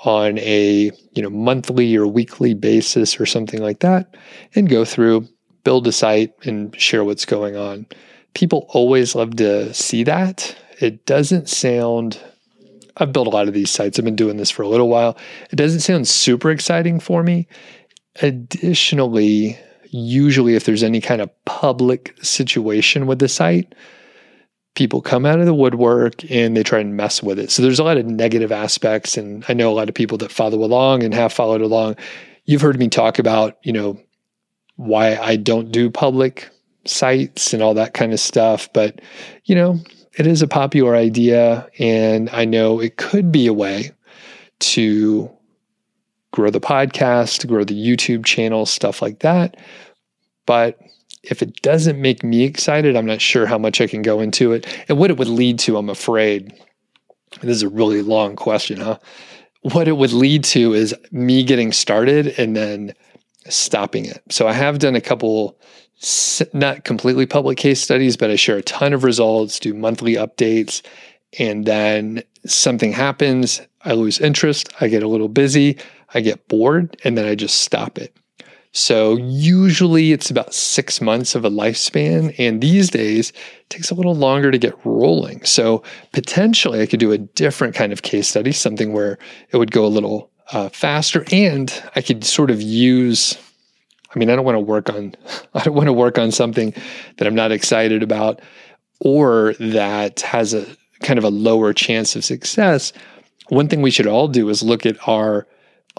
on 0.00 0.38
a, 0.38 0.90
you 1.14 1.22
know, 1.22 1.30
monthly 1.30 1.96
or 1.96 2.06
weekly 2.06 2.54
basis 2.54 3.18
or 3.18 3.26
something 3.26 3.60
like 3.60 3.80
that 3.80 4.14
and 4.54 4.68
go 4.68 4.84
through, 4.84 5.26
build 5.64 5.86
a 5.86 5.92
site 5.92 6.32
and 6.44 6.78
share 6.80 7.04
what's 7.04 7.24
going 7.24 7.56
on. 7.56 7.86
People 8.34 8.66
always 8.68 9.14
love 9.14 9.36
to 9.36 9.72
see 9.72 10.04
that. 10.04 10.54
It 10.80 11.06
doesn't 11.06 11.48
sound 11.48 12.20
I've 12.98 13.12
built 13.12 13.26
a 13.26 13.30
lot 13.30 13.48
of 13.48 13.54
these 13.54 13.70
sites. 13.70 13.98
I've 13.98 14.04
been 14.04 14.16
doing 14.16 14.36
this 14.36 14.50
for 14.50 14.62
a 14.62 14.68
little 14.68 14.88
while. 14.88 15.16
It 15.50 15.56
doesn't 15.56 15.80
sound 15.80 16.06
super 16.06 16.50
exciting 16.50 17.00
for 17.00 17.22
me. 17.22 17.48
Additionally, 18.20 19.58
usually 19.92 20.56
if 20.56 20.64
there's 20.64 20.82
any 20.82 21.00
kind 21.00 21.20
of 21.20 21.30
public 21.44 22.16
situation 22.22 23.06
with 23.06 23.18
the 23.18 23.28
site, 23.28 23.74
people 24.74 25.02
come 25.02 25.26
out 25.26 25.38
of 25.38 25.46
the 25.46 25.54
woodwork 25.54 26.28
and 26.30 26.56
they 26.56 26.62
try 26.62 26.80
and 26.80 26.96
mess 26.96 27.22
with 27.22 27.38
it. 27.38 27.50
So 27.50 27.62
there's 27.62 27.78
a 27.78 27.84
lot 27.84 27.98
of 27.98 28.06
negative 28.06 28.50
aspects. 28.50 29.18
And 29.18 29.44
I 29.48 29.52
know 29.52 29.70
a 29.70 29.74
lot 29.74 29.90
of 29.90 29.94
people 29.94 30.16
that 30.18 30.32
follow 30.32 30.64
along 30.64 31.02
and 31.02 31.12
have 31.12 31.32
followed 31.32 31.60
along. 31.60 31.96
You've 32.46 32.62
heard 32.62 32.78
me 32.78 32.88
talk 32.88 33.18
about, 33.18 33.58
you 33.62 33.72
know, 33.72 34.00
why 34.76 35.16
I 35.16 35.36
don't 35.36 35.70
do 35.70 35.90
public 35.90 36.48
sites 36.86 37.52
and 37.52 37.62
all 37.62 37.74
that 37.74 37.92
kind 37.92 38.14
of 38.14 38.20
stuff. 38.20 38.72
But, 38.72 39.02
you 39.44 39.54
know, 39.54 39.78
it 40.16 40.26
is 40.26 40.40
a 40.40 40.48
popular 40.48 40.96
idea. 40.96 41.68
And 41.78 42.30
I 42.30 42.46
know 42.46 42.80
it 42.80 42.96
could 42.96 43.30
be 43.30 43.46
a 43.46 43.52
way 43.52 43.92
to 44.60 45.30
grow 46.32 46.50
the 46.50 46.60
podcast, 46.60 47.46
grow 47.46 47.64
the 47.64 47.74
YouTube 47.74 48.24
channel, 48.24 48.66
stuff 48.66 49.00
like 49.00 49.20
that. 49.20 49.56
But 50.46 50.78
if 51.22 51.40
it 51.42 51.62
doesn't 51.62 52.00
make 52.00 52.24
me 52.24 52.42
excited, 52.42 52.96
I'm 52.96 53.06
not 53.06 53.20
sure 53.20 53.46
how 53.46 53.58
much 53.58 53.80
I 53.80 53.86
can 53.86 54.02
go 54.02 54.20
into 54.20 54.52
it. 54.52 54.66
And 54.88 54.98
what 54.98 55.10
it 55.10 55.18
would 55.18 55.28
lead 55.28 55.58
to, 55.60 55.76
I'm 55.76 55.88
afraid, 55.88 56.52
this 57.40 57.56
is 57.56 57.62
a 57.62 57.68
really 57.68 58.02
long 58.02 58.34
question, 58.34 58.80
huh? 58.80 58.98
what 59.62 59.88
it 59.88 59.96
would 59.96 60.12
lead 60.12 60.44
to 60.44 60.74
is 60.74 60.94
me 61.10 61.44
getting 61.44 61.72
started 61.72 62.38
and 62.38 62.56
then 62.56 62.92
stopping 63.48 64.04
it. 64.04 64.22
So 64.30 64.46
I 64.46 64.52
have 64.52 64.78
done 64.78 64.96
a 64.96 65.00
couple 65.00 65.58
not 66.52 66.84
completely 66.84 67.26
public 67.26 67.58
case 67.58 67.80
studies, 67.80 68.16
but 68.16 68.30
I 68.30 68.36
share 68.36 68.56
a 68.56 68.62
ton 68.62 68.92
of 68.92 69.04
results, 69.04 69.60
do 69.60 69.72
monthly 69.72 70.14
updates, 70.14 70.82
and 71.38 71.64
then 71.64 72.24
something 72.44 72.92
happens, 72.92 73.60
I 73.84 73.92
lose 73.92 74.18
interest, 74.18 74.68
I 74.80 74.88
get 74.88 75.04
a 75.04 75.08
little 75.08 75.28
busy, 75.28 75.78
I 76.14 76.20
get 76.20 76.48
bored, 76.48 76.96
and 77.04 77.16
then 77.16 77.26
I 77.26 77.34
just 77.34 77.60
stop 77.60 77.98
it. 77.98 78.16
So 78.72 79.18
usually 79.18 80.12
it's 80.12 80.30
about 80.30 80.54
six 80.54 81.02
months 81.02 81.34
of 81.34 81.44
a 81.44 81.50
lifespan. 81.50 82.34
And 82.38 82.62
these 82.62 82.90
days 82.90 83.30
it 83.30 83.68
takes 83.68 83.90
a 83.90 83.94
little 83.94 84.14
longer 84.14 84.50
to 84.50 84.58
get 84.58 84.74
rolling. 84.84 85.44
So 85.44 85.82
potentially 86.12 86.80
I 86.80 86.86
could 86.86 87.00
do 87.00 87.12
a 87.12 87.18
different 87.18 87.74
kind 87.74 87.92
of 87.92 88.00
case 88.00 88.28
study, 88.28 88.50
something 88.52 88.94
where 88.94 89.18
it 89.50 89.58
would 89.58 89.72
go 89.72 89.84
a 89.84 89.88
little 89.88 90.30
uh, 90.52 90.70
faster 90.70 91.24
and 91.30 91.82
I 91.94 92.00
could 92.00 92.24
sort 92.24 92.50
of 92.50 92.60
use 92.60 93.36
I 94.14 94.18
mean, 94.18 94.28
I 94.28 94.36
don't 94.36 94.44
want 94.44 94.56
to 94.56 94.60
work 94.60 94.90
on 94.90 95.14
I 95.54 95.64
don't 95.64 95.74
want 95.74 95.88
to 95.88 95.92
work 95.92 96.18
on 96.18 96.32
something 96.32 96.74
that 97.18 97.26
I'm 97.26 97.34
not 97.34 97.52
excited 97.52 98.02
about 98.02 98.40
or 99.00 99.54
that 99.58 100.20
has 100.20 100.54
a 100.54 100.66
kind 101.02 101.18
of 101.18 101.24
a 101.24 101.30
lower 101.30 101.72
chance 101.72 102.16
of 102.16 102.24
success. 102.24 102.92
One 103.48 103.68
thing 103.68 103.82
we 103.82 103.90
should 103.90 104.06
all 104.06 104.28
do 104.28 104.48
is 104.48 104.62
look 104.62 104.86
at 104.86 104.96
our 105.06 105.46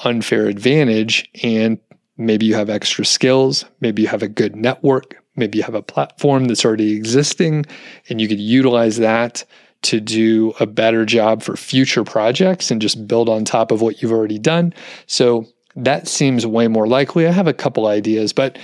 unfair 0.03 0.47
advantage 0.47 1.29
and 1.43 1.79
maybe 2.17 2.45
you 2.45 2.55
have 2.55 2.69
extra 2.69 3.05
skills, 3.05 3.65
maybe 3.81 4.01
you 4.01 4.07
have 4.07 4.23
a 4.23 4.27
good 4.27 4.55
network, 4.55 5.15
maybe 5.35 5.57
you 5.57 5.63
have 5.63 5.75
a 5.75 5.81
platform 5.81 6.45
that's 6.45 6.65
already 6.65 6.93
existing 6.93 7.65
and 8.09 8.21
you 8.21 8.27
could 8.27 8.39
utilize 8.39 8.97
that 8.97 9.43
to 9.83 9.99
do 9.99 10.53
a 10.59 10.65
better 10.65 11.05
job 11.05 11.43
for 11.43 11.57
future 11.57 12.03
projects 12.03 12.71
and 12.71 12.81
just 12.81 13.07
build 13.07 13.27
on 13.27 13.43
top 13.43 13.71
of 13.71 13.81
what 13.81 14.01
you've 14.01 14.13
already 14.13 14.39
done. 14.39 14.73
So 15.07 15.45
that 15.75 16.07
seems 16.07 16.47
way 16.47 16.67
more 16.67 16.87
likely. 16.87 17.27
I 17.27 17.31
have 17.31 17.47
a 17.47 17.53
couple 17.53 17.87
ideas, 17.87 18.31
but 18.31 18.57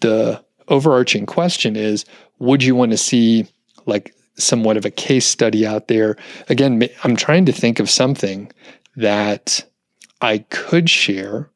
the 0.00 0.42
overarching 0.68 1.26
question 1.26 1.76
is 1.76 2.04
would 2.38 2.62
you 2.62 2.74
want 2.74 2.92
to 2.92 2.96
see 2.96 3.46
like 3.86 4.14
somewhat 4.36 4.76
of 4.76 4.84
a 4.84 4.90
case 4.90 5.26
study 5.26 5.66
out 5.66 5.88
there? 5.88 6.16
Again, 6.48 6.88
I'm 7.04 7.16
trying 7.16 7.44
to 7.46 7.52
think 7.52 7.78
of 7.78 7.90
something 7.90 8.50
that 8.96 9.64
I 10.22 10.38
could 10.50 10.88
share. 10.88 11.50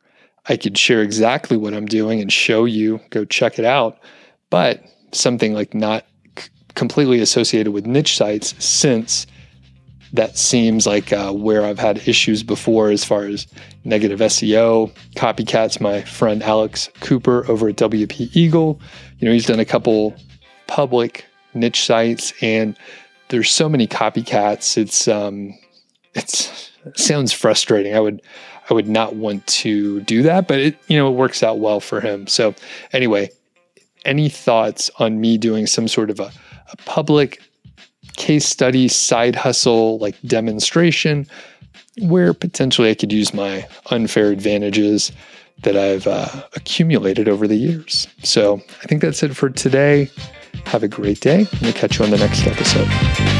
I 0.49 0.57
could 0.57 0.77
share 0.77 1.01
exactly 1.01 1.57
what 1.57 1.73
I'm 1.73 1.87
doing 1.87 2.21
and 2.21 2.33
show 2.33 2.64
you, 2.64 3.01
go 3.11 3.25
check 3.25 3.59
it 3.59 3.64
out, 3.64 3.99
but 4.51 4.85
something 5.12 5.55
like 5.55 5.75
not 5.75 6.05
completely 6.75 7.21
associated 7.21 7.73
with 7.73 7.87
niche 7.87 8.17
sites 8.17 8.55
since 8.62 9.27
that 10.12 10.39
seems 10.39 10.87
like 10.87 11.12
uh, 11.12 11.33
where 11.33 11.64
I've 11.64 11.79
had 11.79 12.07
issues 12.09 12.43
before 12.43 12.91
as 12.91 13.05
far 13.05 13.25
as 13.25 13.47
negative 13.85 14.21
SEO, 14.21 14.95
copycats. 15.17 15.81
My 15.81 16.03
friend 16.03 16.43
Alex 16.43 16.89
Cooper 17.01 17.49
over 17.51 17.69
at 17.69 17.77
WP 17.77 18.37
Eagle, 18.37 18.81
you 19.19 19.27
know, 19.27 19.33
he's 19.33 19.47
done 19.47 19.61
a 19.61 19.64
couple 19.64 20.14
public 20.69 21.25
niche 21.55 21.85
sites, 21.85 22.33
and 22.41 22.77
there's 23.29 23.51
so 23.51 23.69
many 23.69 23.87
copycats. 23.87 24.77
It's 24.79 25.09
um, 25.09 25.59
it's 26.14 26.71
it 26.85 26.99
sounds 26.99 27.33
frustrating. 27.33 27.95
I 27.95 28.01
would 28.01 28.23
I 28.69 28.75
would 28.75 28.89
not 28.89 29.14
want 29.17 29.47
to 29.47 30.01
do 30.01 30.23
that, 30.23 30.49
but 30.49 30.59
it 30.59 30.79
you 30.89 30.97
know 30.97 31.09
it 31.09 31.12
works 31.14 31.43
out 31.43 31.59
well 31.59 31.81
for 31.81 32.01
him. 32.01 32.27
So 32.27 32.55
anyway, 32.93 33.31
any 34.05 34.29
thoughts 34.29 34.91
on 34.99 35.21
me 35.21 35.39
doing 35.39 35.67
some 35.67 35.89
sort 35.89 36.11
of 36.11 36.21
a, 36.21 36.31
a 36.73 36.77
public 36.85 37.41
case 38.17 38.47
study, 38.47 38.89
side 38.89 39.37
hustle, 39.37 39.99
like 39.99 40.21
demonstration, 40.23 41.27
where 42.01 42.33
potentially 42.35 42.91
I 42.91 42.95
could 42.95 43.12
use 43.12 43.33
my 43.35 43.67
unfair 43.91 44.31
advantages 44.31 45.12
that 45.62 45.77
I've 45.77 46.07
uh, 46.07 46.43
accumulated 46.55 47.29
over 47.29 47.47
the 47.49 47.57
years. 47.57 48.07
So 48.23 48.62
I 48.83 48.87
think 48.87 49.01
that's 49.01 49.23
it 49.23 49.35
for 49.35 49.51
today. 49.51 50.11
Have 50.67 50.83
a 50.83 50.89
great 50.89 51.21
day. 51.21 51.41
and 51.41 51.61
We'll 51.62 51.73
catch 51.73 51.99
you 51.99 52.05
on 52.05 52.11
the 52.11 52.19
next 52.19 52.47
episode. 52.47 53.36